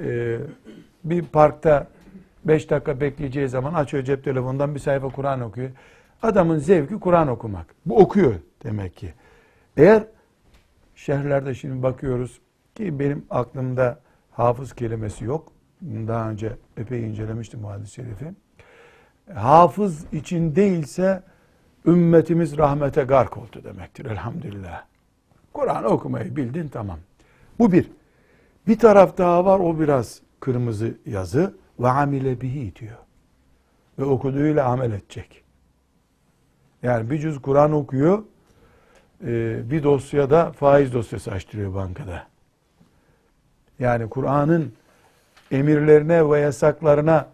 Ee, 0.00 0.38
bir 1.04 1.22
parkta 1.22 1.86
5 2.44 2.70
dakika 2.70 3.00
bekleyeceği 3.00 3.48
zaman 3.48 3.74
açıyor 3.74 4.04
cep 4.04 4.24
telefonundan 4.24 4.74
bir 4.74 4.80
sayfa 4.80 5.08
Kur'an 5.08 5.40
okuyor. 5.40 5.70
Adamın 6.22 6.58
zevki 6.58 7.00
Kur'an 7.00 7.28
okumak. 7.28 7.66
Bu 7.86 7.98
okuyor 7.98 8.34
demek 8.64 8.96
ki. 8.96 9.14
Eğer 9.76 10.04
şehirlerde 10.94 11.54
şimdi 11.54 11.82
bakıyoruz 11.82 12.40
ki 12.74 12.98
benim 12.98 13.26
aklımda 13.30 13.98
hafız 14.30 14.74
kelimesi 14.74 15.24
yok. 15.24 15.52
Daha 15.86 16.30
önce 16.30 16.56
epey 16.76 17.04
incelemiştim 17.04 17.62
bu 17.62 17.70
hadis-i 17.70 17.94
şerifi. 17.94 18.32
Hafız 19.34 20.12
için 20.12 20.56
değilse 20.56 21.22
ümmetimiz 21.86 22.58
rahmete 22.58 23.02
gark 23.02 23.36
oldu 23.36 23.64
demektir 23.64 24.04
elhamdülillah. 24.04 24.84
Kur'an 25.52 25.84
okumayı 25.84 26.36
bildin 26.36 26.68
tamam. 26.68 26.98
Bu 27.58 27.72
bir. 27.72 27.90
Bir 28.66 28.78
taraf 28.78 29.18
daha 29.18 29.44
var 29.44 29.58
o 29.58 29.80
biraz 29.80 30.20
kırmızı 30.40 30.94
yazı 31.06 31.54
ve 31.80 31.88
amile 31.88 32.40
bihi 32.40 32.76
diyor. 32.76 32.98
Ve 33.98 34.04
okuduğuyla 34.04 34.66
amel 34.66 34.92
edecek. 34.92 35.44
Yani 36.82 37.10
bir 37.10 37.18
cüz 37.18 37.42
Kur'an 37.42 37.72
okuyor, 37.72 38.22
e, 39.24 39.60
bir 39.70 39.82
dosyada 39.82 40.52
faiz 40.52 40.92
dosyası 40.92 41.32
açtırıyor 41.32 41.74
bankada. 41.74 42.26
Yani 43.78 44.08
Kur'an'ın 44.08 44.72
emirlerine 45.50 46.30
ve 46.30 46.40
yasaklarına 46.40 47.26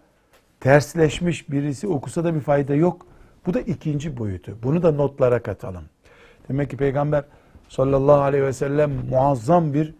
tersleşmiş 0.60 1.50
birisi 1.50 1.88
okusa 1.88 2.24
da 2.24 2.34
bir 2.34 2.40
fayda 2.40 2.74
yok. 2.74 3.06
Bu 3.46 3.54
da 3.54 3.60
ikinci 3.60 4.18
boyutu. 4.18 4.56
Bunu 4.62 4.82
da 4.82 4.92
notlara 4.92 5.42
katalım. 5.42 5.84
Demek 6.48 6.70
ki 6.70 6.76
Peygamber 6.76 7.24
sallallahu 7.68 8.20
aleyhi 8.20 8.44
ve 8.44 8.52
sellem 8.52 8.90
muazzam 9.10 9.74
bir 9.74 9.94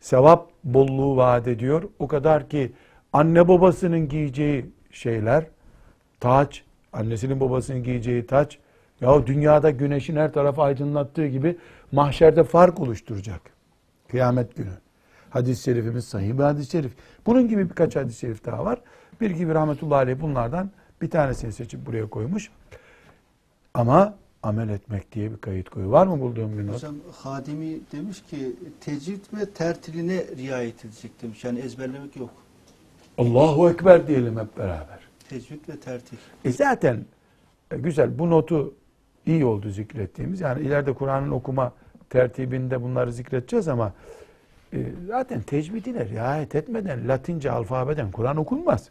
sevap 0.00 0.50
bolluğu 0.64 1.16
vaat 1.16 1.48
ediyor. 1.48 1.82
O 1.98 2.08
kadar 2.08 2.48
ki 2.48 2.72
anne 3.12 3.48
babasının 3.48 4.08
giyeceği 4.08 4.66
şeyler, 4.90 5.46
taç, 6.20 6.64
annesinin 6.92 7.40
babasının 7.40 7.82
giyeceği 7.82 8.26
taç, 8.26 8.58
ya 9.00 9.26
dünyada 9.26 9.70
güneşin 9.70 10.16
her 10.16 10.32
tarafı 10.32 10.62
aydınlattığı 10.62 11.26
gibi 11.26 11.56
mahşerde 11.92 12.44
fark 12.44 12.80
oluşturacak. 12.80 13.40
Kıyamet 14.08 14.56
günü. 14.56 14.72
Hadis-i 15.30 15.62
şerifimiz 15.62 16.04
sahih 16.04 16.32
bir 16.32 16.42
hadis-i 16.42 16.70
şerif. 16.70 16.92
Bunun 17.26 17.48
gibi 17.48 17.70
birkaç 17.70 17.96
hadis-i 17.96 18.18
şerif 18.18 18.44
daha 18.44 18.64
var. 18.64 18.80
Bir 19.20 19.30
gibi 19.30 19.54
rahmetullahi 19.54 19.98
aleyh 19.98 20.20
bunlardan 20.20 20.70
bir 21.02 21.10
tanesini 21.10 21.52
seçip 21.52 21.86
buraya 21.86 22.06
koymuş. 22.06 22.50
Ama 23.74 24.14
amel 24.42 24.68
etmek 24.68 25.12
diye 25.12 25.32
bir 25.32 25.36
kayıt 25.36 25.68
koyu. 25.68 25.90
Var 25.90 26.06
mı 26.06 26.20
bulduğum 26.20 26.58
bir 26.58 26.66
not? 26.66 26.74
Hocam 26.74 26.94
Hadimi 27.12 27.80
demiş 27.92 28.22
ki 28.30 28.56
tecvid 28.80 29.20
ve 29.38 29.50
tertiline 29.50 30.24
riayet 30.36 30.84
edecek 30.84 31.22
demiş. 31.22 31.44
Yani 31.44 31.58
ezberlemek 31.58 32.16
yok. 32.16 32.30
Allahu 33.18 33.70
Ekber 33.70 34.06
diyelim 34.06 34.38
hep 34.38 34.58
beraber. 34.58 34.98
Tecvid 35.28 35.68
ve 35.68 35.80
tertil. 35.80 36.16
E 36.44 36.52
zaten 36.52 37.04
e, 37.70 37.78
güzel 37.78 38.18
bu 38.18 38.30
notu 38.30 38.74
iyi 39.26 39.44
oldu 39.44 39.70
zikrettiğimiz. 39.70 40.40
Yani 40.40 40.62
ileride 40.62 40.92
Kur'an'ın 40.92 41.30
okuma 41.30 41.72
tertibinde 42.10 42.82
bunları 42.82 43.12
zikredeceğiz 43.12 43.68
ama 43.68 43.92
e, 44.72 44.78
zaten 45.06 45.40
tecvidine 45.40 46.08
riayet 46.08 46.54
etmeden 46.54 47.08
Latince 47.08 47.50
alfabeden 47.50 48.10
Kur'an 48.10 48.36
okunmaz. 48.36 48.88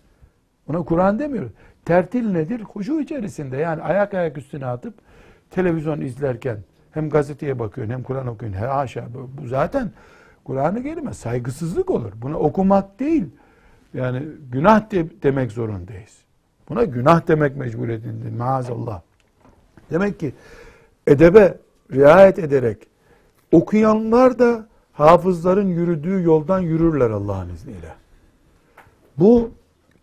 Buna 0.67 0.83
Kur'an 0.83 1.19
demiyoruz. 1.19 1.51
Tertil 1.85 2.31
nedir? 2.31 2.61
Huşu 2.61 3.01
içerisinde 3.01 3.57
yani 3.57 3.81
ayak 3.81 4.13
ayak 4.13 4.37
üstüne 4.37 4.65
atıp 4.65 4.93
televizyon 5.51 6.01
izlerken 6.01 6.57
hem 6.91 7.09
gazeteye 7.09 7.59
bakıyorsun 7.59 7.93
hem 7.93 8.03
Kur'an 8.03 8.27
okuyorsun. 8.27 8.59
He 8.59 8.65
haşa 8.65 9.07
bu, 9.13 9.47
zaten 9.47 9.91
Kur'an'ı 10.43 11.13
saygısızlık 11.13 11.89
olur. 11.89 12.11
Buna 12.21 12.37
okumak 12.37 12.99
değil. 12.99 13.25
Yani 13.93 14.23
günah 14.51 14.91
de, 14.91 15.05
demek 15.23 15.51
zorundayız. 15.51 16.17
Buna 16.69 16.83
günah 16.83 17.27
demek 17.27 17.57
mecburiyetinde 17.57 18.29
maazallah. 18.37 19.01
Demek 19.91 20.19
ki 20.19 20.33
edebe 21.07 21.57
riayet 21.91 22.39
ederek 22.39 22.77
okuyanlar 23.51 24.39
da 24.39 24.67
hafızların 24.97 25.67
yürüdüğü 25.67 26.23
yoldan 26.23 26.59
yürürler 26.59 27.09
Allah'ın 27.09 27.49
izniyle. 27.49 27.95
Bu 29.17 29.51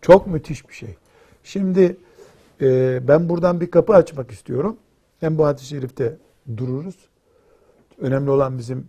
çok 0.01 0.27
müthiş 0.27 0.69
bir 0.69 0.73
şey. 0.73 0.95
Şimdi 1.43 1.97
e, 2.61 2.99
ben 3.07 3.29
buradan 3.29 3.61
bir 3.61 3.71
kapı 3.71 3.93
açmak 3.93 4.31
istiyorum. 4.31 4.77
Hem 5.19 5.37
bu 5.37 5.45
hadis-i 5.45 5.65
şerifte 5.65 6.17
dururuz. 6.57 6.95
Önemli 8.01 8.29
olan 8.29 8.57
bizim 8.57 8.87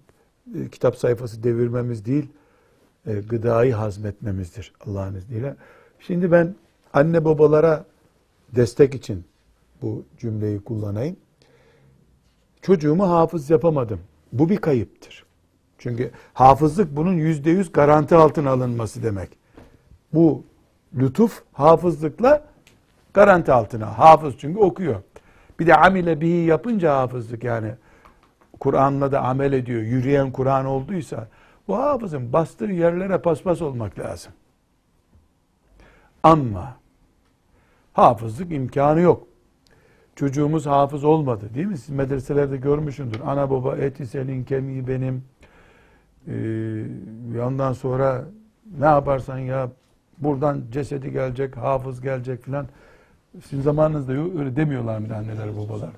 e, 0.55 0.69
kitap 0.69 0.97
sayfası 0.97 1.43
devirmemiz 1.43 2.07
değil. 2.07 2.29
e, 3.07 3.13
gıdayı 3.13 3.73
hazmetmemizdir 3.73 4.73
Allah'ın 4.87 5.15
izniyle. 5.15 5.57
Şimdi 6.01 6.33
ben 6.33 6.55
anne 6.93 7.25
babalara 7.25 7.85
destek 8.57 8.95
için 8.95 9.25
bu 9.83 10.05
cümleyi 10.19 10.61
kullanayım. 10.61 11.17
Çocuğumu 12.63 13.11
hafız 13.11 13.51
yapamadım. 13.51 14.01
Bu 14.33 14.49
bir 14.49 14.57
kayıptır. 14.57 15.26
Çünkü 15.79 16.11
hafızlık 16.35 16.97
bunun 16.97 17.13
yüzde 17.13 17.51
yüz 17.51 17.73
garanti 17.73 18.15
altına 18.15 18.51
alınması 18.51 19.03
demek. 19.03 19.39
Bu 20.15 20.45
lütuf 20.99 21.43
hafızlıkla 21.53 22.45
garanti 23.15 23.53
altına. 23.53 23.99
Hafız 23.99 24.35
çünkü 24.39 24.59
okuyor. 24.59 25.03
Bir 25.61 25.67
de 25.67 25.77
amile 25.77 26.21
bihi 26.21 26.47
yapınca 26.47 26.97
hafızlık 26.97 27.45
yani 27.45 27.75
Kur'an'la 28.61 29.13
da 29.13 29.21
amel 29.21 29.53
ediyor. 29.53 29.83
Yürüyen 29.83 30.33
Kur'an 30.33 30.67
olduysa 30.67 31.29
bu 31.69 31.79
hafızın 31.79 32.33
bastığı 32.33 32.65
yerlere 32.65 33.19
paspas 33.19 33.63
olmak 33.63 33.99
lazım. 33.99 34.33
Ama 36.23 36.77
hafızlık 37.93 38.53
imkanı 38.53 39.01
yok. 39.01 39.27
Çocuğumuz 40.17 40.67
hafız 40.67 41.05
olmadı 41.05 41.51
değil 41.55 41.67
mi? 41.67 41.79
Siz 41.79 41.91
medreselerde 41.91 42.57
görmüşsündür. 42.57 43.21
Ana 43.27 43.51
baba 43.51 43.77
eti 43.77 44.07
senin 44.07 44.45
kemiği 44.45 44.89
benim. 44.89 45.25
Ee, 46.29 46.85
ondan 47.43 47.73
sonra 47.73 48.25
ne 48.79 48.85
yaparsan 48.85 49.39
ya 49.39 49.71
buradan 50.19 50.63
cesedi 50.73 51.13
gelecek, 51.13 51.57
hafız 51.57 52.01
gelecek 52.01 52.43
filan. 52.45 52.67
Sizin 53.45 53.63
zamanınızda 53.63 54.13
öyle 54.13 54.57
demiyorlar 54.57 54.99
mı 54.99 55.17
anneler 55.17 55.57
babalar? 55.57 55.91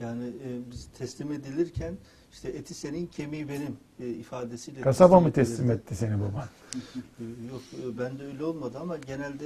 Yani 0.00 0.24
e, 0.24 0.70
biz 0.70 0.88
teslim 0.98 1.32
edilirken 1.32 1.94
işte 2.32 2.48
eti 2.48 2.74
senin 2.74 3.06
kemiği 3.06 3.48
benim 3.48 3.76
e, 4.00 4.08
ifadesiyle 4.08 4.80
Kasaba 4.80 5.20
mı 5.20 5.32
teslim 5.32 5.64
edilirdi. 5.64 5.82
etti 5.82 5.96
seni 5.96 6.14
baban? 6.20 6.44
Yok 7.52 7.62
e, 7.72 7.98
bende 7.98 8.24
öyle 8.26 8.44
olmadı 8.44 8.78
ama 8.80 8.96
genelde 8.96 9.44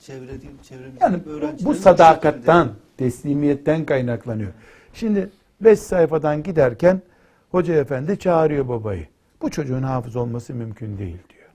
çevrediğim 0.00 0.58
çevremizde 0.62 1.04
Yani 1.04 1.16
öğrencilerin 1.26 1.64
bu 1.64 1.74
sadakattan, 1.74 2.72
teslimiyetten 2.96 3.84
kaynaklanıyor. 3.84 4.52
Şimdi 4.94 5.30
beş 5.60 5.78
sayfadan 5.78 6.42
giderken 6.42 7.02
hoca 7.50 7.74
efendi 7.74 8.18
çağırıyor 8.18 8.68
babayı. 8.68 9.06
Bu 9.42 9.50
çocuğun 9.50 9.82
hafız 9.82 10.16
olması 10.16 10.54
mümkün 10.54 10.98
değil 10.98 11.18
diyor. 11.28 11.50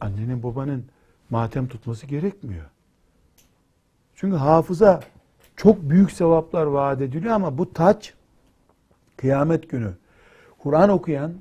Annenin 0.00 0.42
babanın 0.42 0.84
matem 1.30 1.68
tutması 1.68 2.06
gerekmiyor. 2.06 2.66
Çünkü 4.14 4.36
hafıza 4.36 5.00
çok 5.56 5.82
büyük 5.82 6.12
sevaplar 6.12 6.66
vaat 6.66 7.00
ediliyor 7.00 7.34
ama 7.34 7.58
bu 7.58 7.72
taç 7.72 8.14
kıyamet 9.16 9.70
günü 9.70 9.92
Kur'an 10.58 10.88
okuyan 10.88 11.32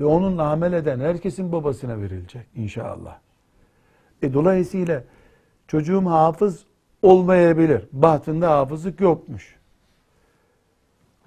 ve 0.00 0.04
onunla 0.04 0.50
amel 0.50 0.72
eden 0.72 1.00
herkesin 1.00 1.52
babasına 1.52 2.00
verilecek 2.00 2.46
inşallah. 2.56 3.18
E 4.22 4.34
dolayısıyla 4.34 5.04
çocuğum 5.68 6.06
hafız 6.06 6.64
olmayabilir. 7.02 7.84
Bahtında 7.92 8.50
hafızlık 8.50 9.00
yokmuş. 9.00 9.56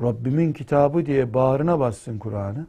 Rabbimin 0.01 0.53
kitabı 0.53 1.05
diye 1.05 1.33
bağrına 1.33 1.79
bassın 1.79 2.19
Kur'an'ı. 2.19 2.67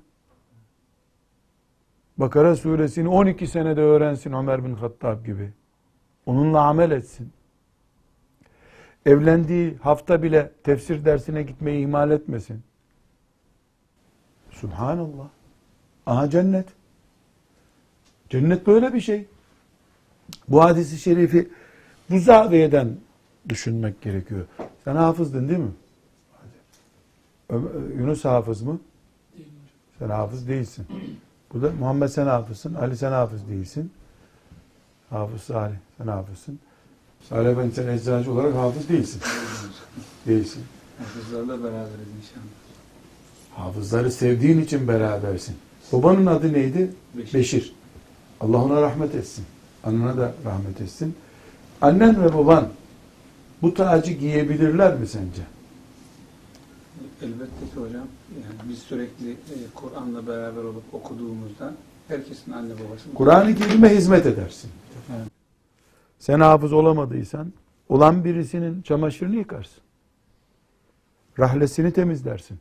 Bakara 2.18 2.56
suresini 2.56 3.08
12 3.08 3.46
senede 3.46 3.80
öğrensin 3.80 4.32
Ömer 4.32 4.64
bin 4.64 4.74
Hattab 4.74 5.26
gibi. 5.26 5.50
Onunla 6.26 6.60
amel 6.60 6.90
etsin. 6.90 7.32
Evlendiği 9.06 9.76
hafta 9.76 10.22
bile 10.22 10.52
tefsir 10.64 11.04
dersine 11.04 11.42
gitmeyi 11.42 11.82
ihmal 11.82 12.10
etmesin. 12.10 12.62
Subhanallah. 14.50 15.28
Aha 16.06 16.30
cennet. 16.30 16.66
Cennet 18.28 18.66
böyle 18.66 18.94
bir 18.94 19.00
şey. 19.00 19.26
Bu 20.48 20.62
hadisi 20.62 20.98
şerifi 20.98 21.48
bu 22.10 22.18
zaviyeden 22.18 22.96
düşünmek 23.48 24.02
gerekiyor. 24.02 24.46
Sen 24.84 24.96
hafızdın 24.96 25.48
değil 25.48 25.60
mi? 25.60 25.72
Yunus 27.98 28.24
hafız 28.24 28.62
mı? 28.62 28.80
Sen 29.98 30.08
hafız 30.08 30.48
değilsin. 30.48 30.86
Bu 31.54 31.62
da 31.62 31.70
Muhammed 31.78 32.08
sen 32.08 32.26
hafızsın, 32.26 32.74
Ali 32.74 32.96
sen 32.96 33.12
hafız 33.12 33.48
değilsin. 33.48 33.92
Hafız 35.10 35.42
Salih 35.42 35.76
sen 35.98 36.06
hafızsın. 36.06 36.58
Salih 37.28 37.58
ben 37.58 37.70
sen 37.70 37.88
eczacı 37.88 38.32
olarak 38.32 38.54
hafız 38.54 38.88
değilsin. 38.88 39.22
değilsin. 40.26 40.64
Hafızlarla 40.98 41.64
beraberiz 41.64 42.08
inşallah. 42.18 42.48
Hafızları 43.56 44.12
sevdiğin 44.12 44.60
için 44.60 44.88
berabersin. 44.88 45.56
Babanın 45.92 46.26
adı 46.26 46.52
neydi? 46.52 46.90
Beşir. 47.14 47.34
Beşir. 47.34 47.74
Allah 48.40 48.64
ona 48.64 48.82
rahmet 48.82 49.14
etsin. 49.14 49.44
Anana 49.84 50.16
da 50.16 50.34
rahmet 50.44 50.80
etsin. 50.80 51.14
Annen 51.80 52.24
ve 52.24 52.34
baban 52.34 52.68
bu 53.62 53.74
tacı 53.74 54.12
giyebilirler 54.12 54.94
mi 54.94 55.06
sence? 55.06 55.42
Elbette 57.22 57.66
ki 57.74 57.80
hocam. 57.80 58.06
Yani 58.42 58.70
biz 58.70 58.78
sürekli 58.78 59.30
e, 59.30 59.56
Kur'an'la 59.74 60.26
beraber 60.26 60.62
olup 60.62 60.84
okuduğumuzda 60.92 61.74
herkesin 62.08 62.52
anne 62.52 62.72
babası 62.74 63.14
Kur'an-ı 63.14 63.54
Kerim'e 63.54 63.96
hizmet 63.96 64.26
edersin. 64.26 64.70
Evet. 65.16 65.28
Sen 66.18 66.40
hafız 66.40 66.72
olamadıysan 66.72 67.52
olan 67.88 68.24
birisinin 68.24 68.82
çamaşırını 68.82 69.36
yıkarsın. 69.36 69.82
Rahlesini 71.38 71.92
temizlersin. 71.92 72.58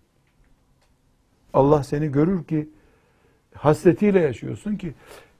Allah 1.53 1.83
seni 1.83 2.11
görür 2.11 2.43
ki 2.43 2.69
hasretiyle 3.53 4.19
yaşıyorsun 4.19 4.75
ki 4.75 4.93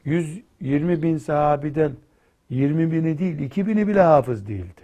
120 0.05 1.01
bin 1.01 1.18
sahabiden 1.18 1.91
20 2.49 2.91
bini 2.91 3.18
değil 3.18 3.39
2 3.39 3.68
bini 3.68 3.88
bile 3.88 4.01
hafız 4.01 4.47
değildi. 4.47 4.82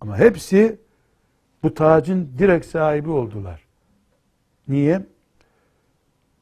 Ama 0.00 0.18
hepsi 0.18 0.78
bu 1.62 1.74
tacın 1.74 2.32
direkt 2.38 2.66
sahibi 2.66 3.10
oldular. 3.10 3.64
Niye? 4.68 5.06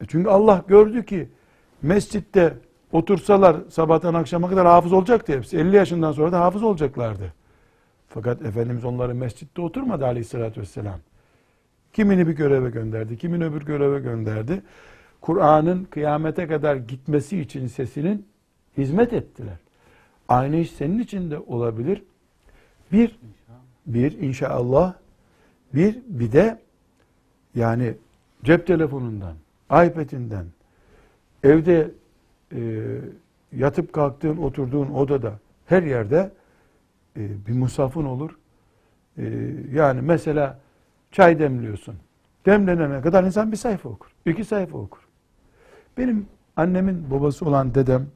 E 0.02 0.06
Çünkü 0.08 0.30
Allah 0.30 0.64
gördü 0.68 1.04
ki 1.04 1.28
mescitte 1.82 2.54
otursalar 2.92 3.56
sabahtan 3.70 4.14
akşama 4.14 4.50
kadar 4.50 4.66
hafız 4.66 4.92
olacaktı 4.92 5.32
hepsi. 5.32 5.58
50 5.58 5.76
yaşından 5.76 6.12
sonra 6.12 6.32
da 6.32 6.40
hafız 6.40 6.62
olacaklardı. 6.62 7.32
Fakat 8.08 8.42
Efendimiz 8.42 8.84
onları 8.84 9.14
mescitte 9.14 9.62
oturmadı 9.62 10.06
aleyhissalatü 10.06 10.60
vesselam. 10.60 11.00
Kimini 11.92 12.28
bir 12.28 12.32
göreve 12.32 12.70
gönderdi, 12.70 13.16
kimini 13.16 13.44
öbür 13.44 13.62
göreve 13.62 14.00
gönderdi. 14.00 14.62
Kur'an'ın 15.20 15.84
kıyamete 15.84 16.46
kadar 16.46 16.76
gitmesi 16.76 17.40
için 17.40 17.66
sesinin 17.66 18.26
hizmet 18.76 19.12
ettiler. 19.12 19.56
Aynı 20.28 20.56
iş 20.56 20.70
senin 20.70 20.98
için 20.98 21.30
de 21.30 21.38
olabilir. 21.38 22.02
Bir, 22.92 23.18
bir 23.86 24.18
inşallah, 24.18 24.94
bir, 25.74 25.98
bir 26.06 26.32
de 26.32 26.58
yani 27.54 27.94
cep 28.44 28.66
telefonundan, 28.66 29.34
iPad'inden, 29.70 30.46
evde 31.44 31.90
e, 32.52 32.60
yatıp 33.52 33.92
kalktığın, 33.92 34.36
oturduğun 34.36 34.90
odada, 34.90 35.38
her 35.66 35.82
yerde 35.82 36.32
e, 37.16 37.46
bir 37.46 37.52
musafın 37.52 38.04
olur. 38.04 38.38
E, 39.18 39.24
yani 39.72 40.00
mesela 40.00 40.60
çay 41.12 41.38
demliyorsun. 41.38 41.94
Demlenene 42.46 43.00
kadar 43.00 43.24
insan 43.24 43.52
bir 43.52 43.56
sayfa 43.56 43.88
okur. 43.88 44.10
iki 44.26 44.44
sayfa 44.44 44.78
okur. 44.78 45.00
Benim 45.98 46.26
annemin 46.56 47.10
babası 47.10 47.46
olan 47.46 47.74
dedem, 47.74 48.06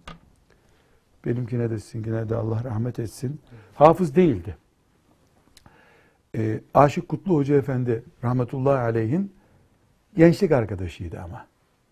benimkine 1.27 1.71
de 1.71 1.79
sizinkine 1.79 2.29
de 2.29 2.37
Allah 2.37 2.65
rahmet 2.65 2.99
etsin, 2.99 3.41
hafız 3.75 4.17
değildi. 4.17 4.57
E, 6.37 6.61
Aşık 6.75 7.09
Kutlu 7.09 7.35
Hoca 7.35 7.57
Efendi 7.57 8.03
rahmetullahi 8.25 8.79
aleyhin 8.79 9.33
gençlik 10.17 10.53
arkadaşıydı 10.53 11.21
ama. 11.21 11.47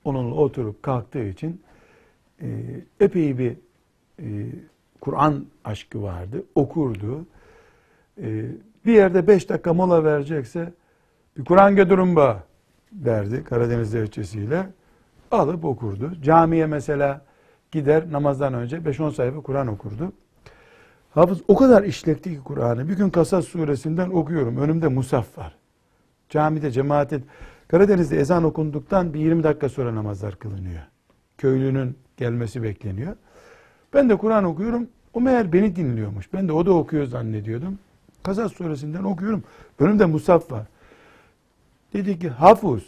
Onunla 0.05 0.34
oturup 0.34 0.82
kalktığı 0.82 1.24
için 1.24 1.62
e, 2.43 2.47
epey 3.01 3.38
bir 3.38 3.57
e, 4.18 4.47
Kur'an 5.01 5.47
aşkı 5.64 6.03
vardı. 6.03 6.45
Okurdu. 6.55 7.26
E, 8.22 8.47
bir 8.86 8.93
yerde 8.93 9.26
beş 9.26 9.49
dakika 9.49 9.74
mola 9.74 10.05
verecekse 10.05 10.72
bir 11.36 11.45
Kur'an 11.45 11.76
götürün 11.76 12.16
ba 12.16 12.45
derdi 12.93 13.45
Karadeniz 13.45 13.95
Lehçesiyle. 13.95 14.66
Alıp 15.30 15.64
okurdu. 15.64 16.12
Camiye 16.22 16.66
mesela 16.66 17.24
gider 17.70 18.12
namazdan 18.12 18.55
önce 18.55 18.76
5-10 18.76 19.12
sayfa 19.12 19.41
Kur'an 19.41 19.66
okurdu. 19.66 20.12
Hafız 21.11 21.39
o 21.49 21.57
kadar 21.57 21.83
işlekti 21.83 22.31
ki 22.31 22.41
Kur'an'ı. 22.45 22.89
Bir 22.89 22.97
gün 22.97 23.11
Kasas 23.11 23.45
suresinden 23.45 24.11
okuyorum. 24.11 24.57
Önümde 24.57 24.89
musaf 24.89 25.39
var. 25.39 25.57
Camide 26.29 26.71
cemaatin 26.71 27.27
Karadeniz'de 27.69 28.21
ezan 28.21 28.45
okunduktan 28.45 29.15
bir 29.15 29.21
20 29.21 29.43
dakika 29.43 29.69
sonra 29.69 29.95
namazlar 29.95 30.37
kılınıyor. 30.37 30.83
Köylünün 31.39 31.97
gelmesi 32.17 32.63
bekleniyor. 32.63 33.17
Ben 33.95 34.11
de 34.11 34.17
Kur'an 34.17 34.45
okuyorum. 34.45 34.89
O 35.15 35.21
meğer 35.21 35.53
beni 35.53 35.77
dinliyormuş. 35.77 36.33
Ben 36.33 36.49
de 36.49 36.53
o 36.53 36.67
da 36.67 36.73
okuyor 36.73 37.07
zannediyordum. 37.07 37.79
Kasas 38.23 38.53
suresinden 38.53 39.05
okuyorum. 39.05 39.45
Önümde 39.79 40.07
musaf 40.07 40.53
var. 40.53 40.67
Dedi 41.93 42.19
ki 42.19 42.29
Hafız 42.29 42.83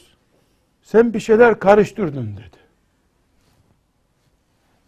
sen 0.83 1.15
bir 1.15 1.21
şeyler 1.21 1.59
karıştırdın 1.59 2.37
dedi. 2.37 2.63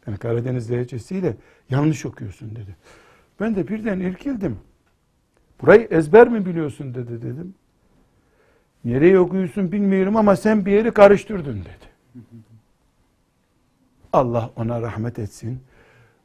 Yani 0.07 0.19
Karadeniz 0.19 0.71
lehçesiyle 0.71 1.37
yanlış 1.71 2.07
okuyorsun 2.07 2.51
dedi. 2.51 2.77
Ben 3.41 3.55
de 3.55 3.69
birden 3.69 4.01
irkildim. 4.01 4.59
Burayı 5.63 5.89
ezber 5.91 6.29
mi 6.29 6.47
biliyorsun 6.47 6.95
dedi 6.95 7.23
dedim. 7.23 7.55
Nereye 8.85 9.19
okuyorsun 9.19 9.73
bilmiyorum 9.73 10.17
ama 10.17 10.37
sen 10.37 10.67
bir 10.67 10.73
yeri 10.73 10.91
karıştırdın 10.91 11.61
dedi. 11.61 12.15
Allah 14.13 14.51
ona 14.57 14.83
rahmet 14.83 15.19
etsin. 15.19 15.61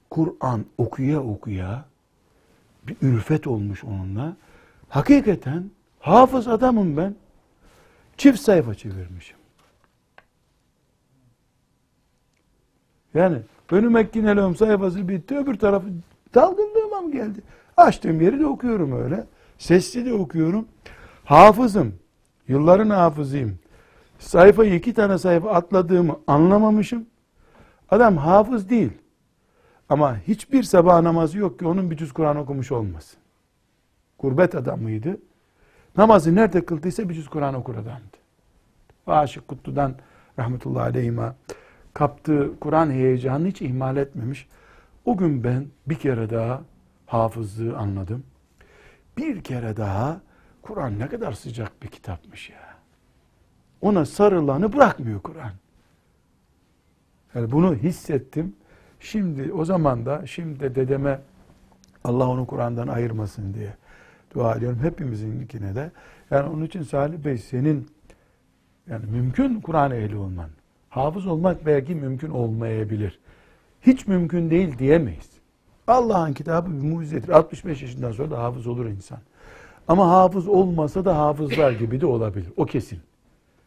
Kur'an 0.10 0.66
okuya 0.78 1.24
okuya 1.24 1.86
bir 2.88 2.96
ülfet 3.02 3.48
olmuş 3.48 3.84
onunla. 3.84 4.38
Hakikaten 4.90 5.70
hafız 6.00 6.48
adamım 6.48 6.98
ben. 6.98 7.16
Çift 8.18 8.40
sayfa 8.40 8.76
çevirmişim. 8.76 9.38
Yani 13.14 13.38
önüme 13.72 14.00
Ekkinelom 14.00 14.56
sayfası 14.56 15.08
bitti. 15.08 15.38
Öbür 15.38 15.60
tarafı 15.60 15.88
dalgınlığıma 16.34 16.79
mı 17.02 17.12
geldi? 17.12 17.42
Açtığım 17.78 18.22
yeri 18.22 18.40
de 18.40 18.46
okuyorum 18.46 19.04
öyle. 19.04 19.26
Sesli 19.58 20.06
de 20.06 20.14
okuyorum. 20.14 20.68
Hafızım. 21.26 21.94
Yılların 22.48 22.90
hafızıyım. 22.90 23.60
Sayfayı 24.20 24.76
iki 24.76 24.94
tane 24.94 25.18
sayfa 25.18 25.52
atladığımı 25.52 26.20
anlamamışım. 26.28 27.06
Adam 27.90 28.18
hafız 28.18 28.70
değil. 28.70 28.92
Ama 29.90 30.18
hiçbir 30.18 30.64
sabah 30.64 31.02
namazı 31.02 31.38
yok 31.38 31.60
ki 31.60 31.68
onun 31.68 31.92
bir 31.92 31.98
cüz 31.98 32.12
Kur'an 32.14 32.38
okumuş 32.38 32.72
olmasın. 32.72 33.20
Gurbet 34.20 34.56
adamıydı. 34.56 35.18
Namazı 35.98 36.36
nerede 36.36 36.66
kıldıysa 36.66 37.10
bir 37.10 37.14
cüz 37.14 37.30
Kur'an 37.30 37.54
okur 37.54 37.74
adamdı. 37.74 38.18
Aşık 39.08 39.48
Kutlu'dan 39.48 39.96
rahmetullahi 40.40 40.84
aleyhime 40.84 41.34
kaptığı 41.94 42.60
Kur'an 42.60 42.92
heyecanını 42.92 43.48
hiç 43.48 43.62
ihmal 43.62 43.98
etmemiş. 43.98 44.48
O 45.06 45.18
gün 45.18 45.44
ben 45.44 45.68
bir 45.88 45.96
kere 45.96 46.30
daha 46.30 46.62
hafızlığı 47.10 47.78
anladım. 47.78 48.24
Bir 49.18 49.42
kere 49.44 49.78
daha 49.78 50.22
Kur'an 50.62 51.00
ne 51.00 51.08
kadar 51.08 51.32
sıcak 51.32 51.84
bir 51.84 51.88
kitapmış 51.88 52.50
ya. 52.50 52.76
Ona 53.82 54.06
sarılanı 54.06 54.74
bırakmıyor 54.74 55.22
Kur'an. 55.22 55.52
Yani 57.36 57.52
bunu 57.52 57.76
hissettim. 57.76 58.56
Şimdi 59.00 59.54
o 59.54 59.66
zaman 59.66 60.06
da 60.06 60.28
şimdi 60.28 60.60
de 60.60 60.76
dedeme 60.76 61.22
Allah 62.04 62.28
onu 62.28 62.48
Kur'an'dan 62.48 62.88
ayırmasın 62.88 63.54
diye 63.54 63.74
dua 64.34 64.56
ediyorum. 64.56 64.80
Hepimizinkine 64.82 65.76
de. 65.76 65.92
Yani 66.32 66.50
onun 66.50 66.66
için 66.66 66.84
Salih 66.84 67.18
Bey 67.18 67.38
senin 67.38 67.88
yani 68.88 69.06
mümkün 69.06 69.62
Kur'an 69.62 69.92
ehli 69.92 70.16
olman. 70.16 70.50
Hafız 70.90 71.28
olmak 71.28 71.66
belki 71.66 71.96
mümkün 71.96 72.30
olmayabilir. 72.30 73.20
Hiç 73.82 74.08
mümkün 74.08 74.50
değil 74.50 74.78
diyemeyiz. 74.78 75.39
Allah'ın 75.90 76.34
kitabı 76.34 76.72
bir 76.72 76.88
mucizedir. 76.88 77.30
65 77.30 77.82
yaşından 77.82 78.12
sonra 78.12 78.32
da 78.32 78.44
hafız 78.44 78.68
olur 78.68 78.86
insan. 78.86 79.20
Ama 79.88 80.10
hafız 80.10 80.48
olmasa 80.48 81.06
da 81.06 81.18
hafızlar 81.18 81.72
gibi 81.72 82.02
de 82.02 82.06
olabilir. 82.06 82.48
O 82.58 82.66
kesin. 82.66 83.00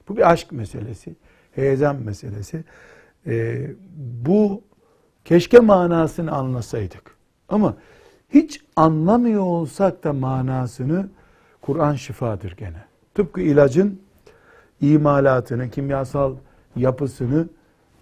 Bu 0.09 0.17
bir 0.17 0.31
aşk 0.31 0.53
meselesi. 0.53 1.15
Heyecan 1.55 1.97
meselesi. 1.97 2.65
Ee, 3.27 3.71
bu 4.25 4.63
keşke 5.25 5.59
manasını 5.61 6.33
anlasaydık. 6.33 7.17
Ama 7.49 7.77
hiç 8.31 8.61
anlamıyor 8.77 9.43
olsak 9.43 10.05
da 10.05 10.13
manasını 10.13 11.09
Kur'an 11.61 11.95
şifadır 11.95 12.57
gene. 12.57 12.85
Tıpkı 13.15 13.41
ilacın 13.41 14.01
imalatını, 14.81 15.71
kimyasal 15.71 16.35
yapısını 16.77 17.49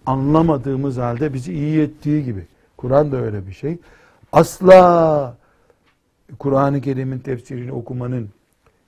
anlamadığımız 0.05 0.97
halde 0.97 1.33
bizi 1.33 1.53
iyi 1.53 1.81
ettiği 1.81 2.23
gibi. 2.25 2.47
Kur'an 2.77 3.11
da 3.11 3.17
öyle 3.17 3.47
bir 3.47 3.53
şey. 3.53 3.77
Asla 4.31 5.37
Kur'an-ı 6.39 6.81
Kerim'in 6.81 7.19
tefsirini 7.19 7.71
okumanın 7.71 8.29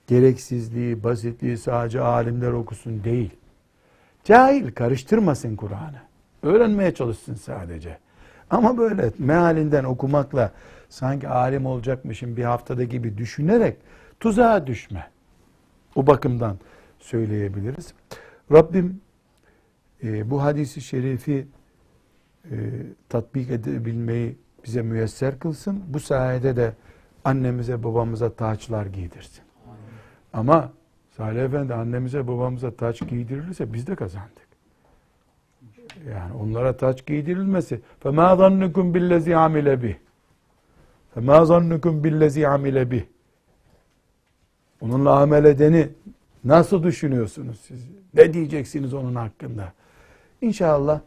gereksizliği, 0.08 1.04
basitliği 1.04 1.58
sadece 1.58 2.02
alimler 2.02 2.52
okusun 2.52 3.04
değil. 3.04 3.32
Cahil 4.24 4.72
karıştırmasın 4.72 5.56
Kur'an'ı. 5.56 6.02
Öğrenmeye 6.44 6.94
çalışsın 6.94 7.36
sadece. 7.36 7.98
Ama 8.50 8.78
böyle 8.78 9.12
mealinden 9.20 9.84
okumakla 9.84 10.52
sanki 10.90 11.28
alim 11.28 11.66
olacakmışım 11.66 12.38
bir 12.38 12.44
haftada 12.44 12.84
gibi 12.84 13.18
düşünerek 13.18 13.78
tuzağa 14.20 14.68
düşme. 14.68 15.08
O 15.96 16.08
bakımdan 16.08 16.58
söyleyebiliriz. 17.00 17.94
Rabbim 18.52 19.02
e, 20.04 20.30
bu 20.30 20.44
hadisi 20.44 20.82
şerifi 20.82 21.48
e, 22.52 22.56
tatbik 23.10 23.52
edebilmeyi 23.52 24.38
bize 24.65 24.83
müyesser 24.83 25.39
kılsın. 25.39 25.83
Bu 25.87 26.01
sayede 26.01 26.57
de 26.57 26.73
annemize 27.25 27.85
babamıza 27.85 28.31
taçlar 28.31 28.87
giydirsin. 28.87 29.45
Ama 30.33 30.73
Salih 31.17 31.45
Efendi 31.45 31.75
annemize 31.75 32.29
babamıza 32.29 32.71
taç 32.71 33.09
giydirilirse 33.09 33.73
biz 33.73 33.87
de 33.87 33.95
kazandık. 33.97 34.49
Yani 36.11 36.35
onlara 36.35 36.77
taç 36.77 37.07
giydirilmesi 37.07 37.81
فَمَا 38.05 38.29
ظَنُّكُمْ 38.41 38.93
بِالَّذِي 38.95 39.33
عَمِلَ 39.35 39.69
بِهِ 39.83 39.95
فَمَا 41.15 41.39
ظَنُّكُمْ 41.51 42.03
بِالَّذِي 42.03 42.43
عَمِلَ 42.47 42.91
بِهِ 42.91 43.03
Onunla 44.81 45.21
amel 45.21 45.45
edeni 45.45 45.89
nasıl 46.45 46.83
düşünüyorsunuz 46.83 47.61
siz? 47.61 47.89
Ne 48.15 48.33
diyeceksiniz 48.33 48.95
onun 48.95 49.15
hakkında? 49.15 49.73
İnşallah 50.41 51.01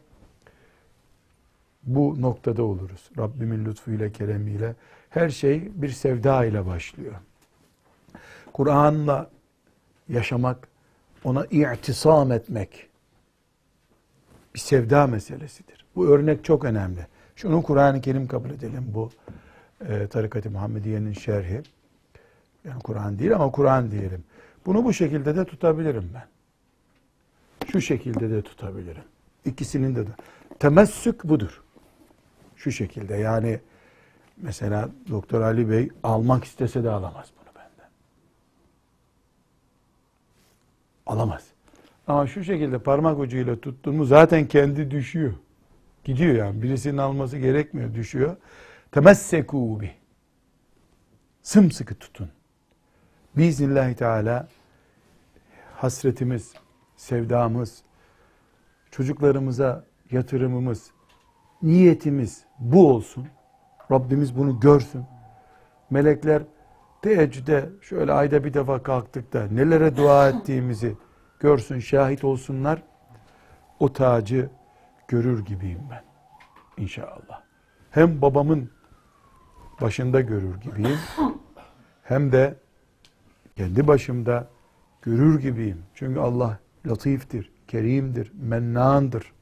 bu 1.87 2.23
noktada 2.23 2.63
oluruz. 2.63 3.11
Rabbimin 3.19 3.65
lütfuyla, 3.65 4.13
keremiyle. 4.13 4.75
Her 5.11 5.29
şey 5.31 5.69
bir 5.75 5.89
sevda 5.89 6.45
ile 6.45 6.67
başlıyor. 6.67 7.15
Kur'an'la 8.53 9.31
yaşamak, 10.09 10.69
ona 11.25 11.47
i'tisam 11.47 12.33
etmek 12.33 12.89
bir 14.55 14.61
sevda 14.61 15.07
meselesidir. 15.07 15.85
Bu 15.97 16.09
örnek 16.09 16.45
çok 16.45 16.65
önemli. 16.65 17.07
Şunu 17.37 17.63
Kur'an-ı 17.63 18.01
Kerim 18.01 18.27
kabul 18.27 18.51
edelim. 18.51 18.85
Bu 18.95 19.11
e, 19.89 20.07
Tarikat-ı 20.07 20.51
Muhammediye'nin 20.51 21.13
şerhi. 21.13 21.63
Yani 22.65 22.83
Kur'an 22.83 23.19
değil 23.19 23.35
ama 23.35 23.51
Kur'an 23.51 23.91
diyelim. 23.91 24.25
Bunu 24.67 24.85
bu 24.85 24.93
şekilde 24.93 25.37
de 25.37 25.45
tutabilirim 25.45 26.11
ben. 26.15 26.27
Şu 27.73 27.81
şekilde 27.81 28.31
de 28.31 28.43
tutabilirim. 28.43 29.03
İkisinin 29.45 29.97
de. 29.97 30.05
Temessük 30.59 31.25
budur. 31.25 31.63
Şu 32.57 32.73
şekilde 32.73 33.15
yani 33.15 33.61
mesela 34.37 34.89
Doktor 35.11 35.41
Ali 35.41 35.71
Bey 35.71 35.89
almak 36.03 36.45
istese 36.45 36.85
de 36.85 36.91
alamaz 36.91 37.31
bunu 37.41 37.55
benden. 37.55 37.91
Alamaz. 41.07 41.45
Ama 42.07 42.27
şu 42.27 42.45
şekilde 42.45 42.79
parmak 42.79 43.19
ucuyla 43.19 43.61
tuttuğumu 43.61 44.05
zaten 44.05 44.49
kendi 44.49 44.91
düşüyor. 44.91 45.35
Gidiyor 46.05 46.35
yani. 46.35 46.63
Birisinin 46.63 46.99
alması 46.99 47.39
gerekmiyor. 47.39 47.95
Düşüyor. 47.95 48.37
Temessekû 48.93 49.81
bih. 49.81 49.91
Sımsıkı 51.43 51.95
tutun. 51.95 52.29
Biiznillahü 53.37 53.95
Teala 53.95 54.49
hasretimiz, 55.77 56.53
sevdamız, 56.97 57.83
çocuklarımıza 58.91 59.85
yatırımımız, 60.11 60.91
niyetimiz 61.63 62.45
bu 62.59 62.91
olsun. 62.91 63.27
Rabbimiz 63.93 64.39
bunu 64.39 64.61
görsün. 64.61 65.05
Melekler 65.91 66.43
teheccüde 67.03 67.71
şöyle 67.83 68.13
ayda 68.13 68.45
bir 68.45 68.55
defa 68.55 68.83
kalktık 68.83 69.33
da 69.33 69.47
nelere 69.47 69.97
dua 69.97 70.29
ettiğimizi 70.29 70.97
görsün, 71.41 71.79
şahit 71.79 72.25
olsunlar. 72.25 72.83
O 73.81 73.93
tacı 73.93 74.51
görür 75.09 75.45
gibiyim 75.45 75.81
ben. 75.91 76.03
İnşallah. 76.83 77.43
Hem 77.91 78.23
babamın 78.23 78.71
başında 79.81 80.21
görür 80.21 80.61
gibiyim. 80.61 80.99
Hem 82.03 82.33
de 82.33 82.55
kendi 83.57 83.87
başımda 83.89 84.49
görür 85.03 85.41
gibiyim. 85.41 85.83
Çünkü 85.95 86.21
Allah 86.21 86.59
latiftir, 86.87 87.53
kerimdir, 87.69 88.33
mennandır. 88.35 89.33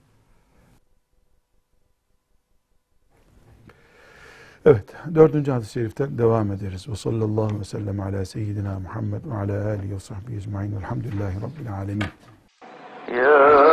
Evet, 4.67 4.85
dördüncü 5.15 5.51
hadis-i 5.51 5.73
şeriften 5.73 6.19
devam 6.19 6.53
ederiz. 6.53 6.89
Ve 6.89 6.97
sallallahu 6.97 7.45
aleyhi 7.45 7.61
ve 7.61 7.65
sellem 7.65 8.01
ala 8.01 8.25
seyyidina 8.25 8.79
Muhammed 8.79 9.25
ve 9.25 9.35
ala 9.35 9.69
alihi 9.69 9.95
ve 9.95 10.01
sahbihi 10.01 10.37
ecma'in. 10.37 10.77
Velhamdülillahi 10.77 11.37
Rabbil 11.37 11.73
alemin. 11.73 12.07
Ya 13.17 13.65